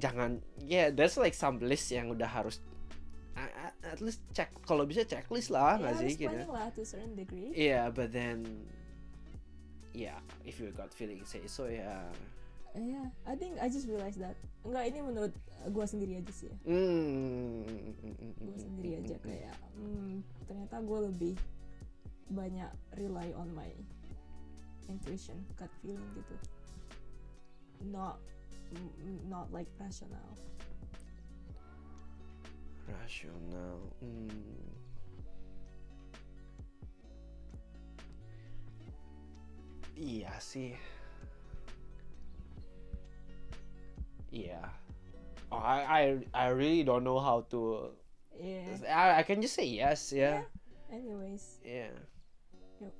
[0.00, 2.58] jangan ya there's like some list yang udah harus
[3.82, 6.36] at least cek kalau bisa checklist lah ya nggak sih harus gitu.
[6.52, 7.50] lah to certain degree.
[7.52, 8.44] Yeah but then
[9.92, 12.08] yeah if you got feeling say so ya
[12.76, 14.36] ya I think I just realized that.
[14.64, 15.34] Enggak ini menurut
[15.68, 16.56] gue sendiri aja sih ya.
[16.64, 17.68] Mm,
[18.40, 21.34] gue sendiri aja kayak hmm, ternyata gue lebih
[22.32, 23.68] banyak rely on my
[24.88, 26.36] intuition gut feeling gitu.
[27.92, 28.16] Not
[28.72, 30.32] mm, not like rational.
[32.88, 34.82] Rasional hmm.
[40.02, 40.74] iya sih
[44.32, 44.64] iya
[45.52, 46.02] oh, I, I
[46.32, 47.92] I really don't know how to
[48.40, 48.64] yeah.
[48.88, 50.48] I, I can just say yes yeah.
[50.92, 51.56] Anyways.
[51.64, 51.96] Yeah.
[52.84, 52.94] Yuk.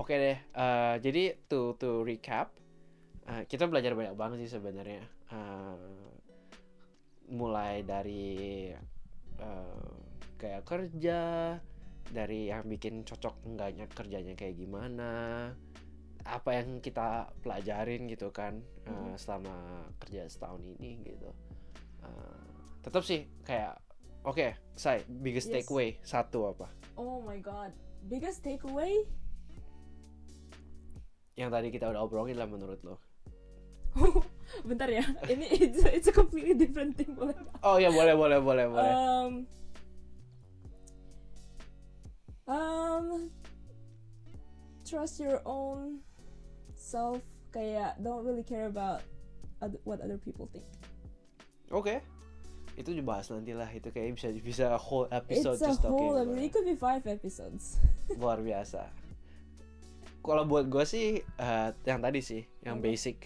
[0.00, 2.56] Oke deh, eh, jadi to to recap,
[3.28, 5.04] eh, kita belajar banyak banget sih sebenarnya.
[5.28, 5.92] Eh,
[7.36, 8.72] mulai dari
[9.36, 9.92] eh,
[10.40, 11.20] kayak kerja,
[12.08, 15.52] dari yang bikin cocok enggaknya kerjanya kayak gimana,
[16.24, 17.08] apa yang kita
[17.38, 19.14] pelajarin gitu kan Mhm.
[19.16, 19.54] selama
[19.98, 21.30] kerja setahun ini gitu.
[22.00, 22.42] Eh,
[22.80, 23.78] tetap sih kayak
[24.22, 25.62] oke, saya biggest Yes.
[25.62, 26.66] takeaway satu apa?
[26.94, 27.72] oh my god
[28.04, 29.02] biggest takeaway
[31.32, 33.00] Yang tadi kita udah obrolin lah menurut lo.
[34.68, 37.32] bentar ya ini it's, it's a completely different thing boleh?
[37.62, 38.92] Oh ya boleh boleh boleh boleh.
[38.92, 39.32] um
[42.44, 43.06] um
[44.82, 46.04] trust your own
[46.82, 48.98] self kayak don't really care about
[49.86, 50.66] what other people think
[51.70, 52.02] Oke.
[52.76, 56.16] Itu dibahas nanti lah itu kayak bisa bisa whole episode it's a just talking whole
[56.20, 56.36] episode.
[56.36, 56.50] it.
[56.50, 57.80] could be five episodes
[58.20, 58.92] luar biasa.
[60.20, 62.86] Kalau buat gue sih eh, yang tadi sih yang Apa?
[62.86, 63.16] basic.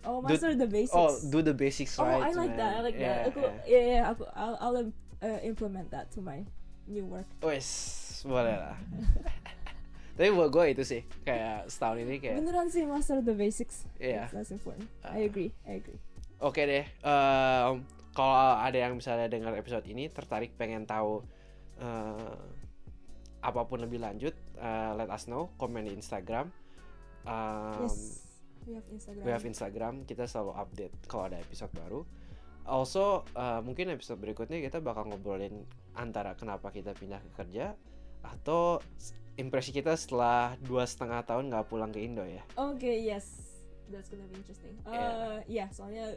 [0.00, 2.24] oh Do- master the basics Oh do the basics Oh, right.
[2.24, 2.60] I like man.
[2.60, 3.52] that I like Yeah, that aku yeah.
[3.68, 4.76] yeah yeah aku I'll, I'll
[5.20, 6.40] uh, implement that to my
[6.88, 7.68] new work Wes
[8.24, 8.76] boleh lah.
[10.20, 14.28] Tapi buat gue itu sih kayak setahun ini kayak beneran sih master the basics Iya.
[14.28, 15.16] that's, that's important Ah.
[15.16, 15.96] I agree I agree
[16.40, 21.20] Oke deh, em, kalau ada yang misalnya dengar episode ini tertarik pengen tahu
[21.76, 22.36] eh,
[23.40, 26.48] apa pun lebih lanjut, eh, let us know, komen di Instagram.
[27.24, 28.24] Em, yes
[28.64, 32.04] we have Instagram We have Instagram, kita selalu update kalau ada episode baru.
[32.64, 37.76] Also, eh, mungkin episode berikutnya kita bakal ngobrolin antara kenapa kita pindah ke kerja
[38.20, 38.80] atau
[39.36, 43.46] impresi kita setelah dua setengah tahun nggak pulang ke Indo ya Oke, yes.
[43.86, 44.78] That's gonna be interesting.
[44.86, 44.94] Eh,
[45.50, 45.66] Yeah.
[45.66, 46.14] ya, soalnya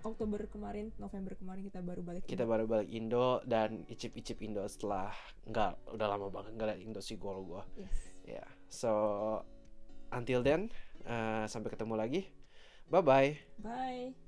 [0.00, 2.24] Oktober kemarin, November kemarin kita baru balik.
[2.24, 5.12] kita baru balik Indo dan icip-icip Indo setelah
[5.44, 7.92] nggak udah lama banget nggak liat Indo sih kalau gua Yes.
[8.24, 8.90] ya so
[10.10, 10.68] until then
[11.04, 12.20] eh, sampai ketemu lagi
[12.88, 14.23] bye bye Bye.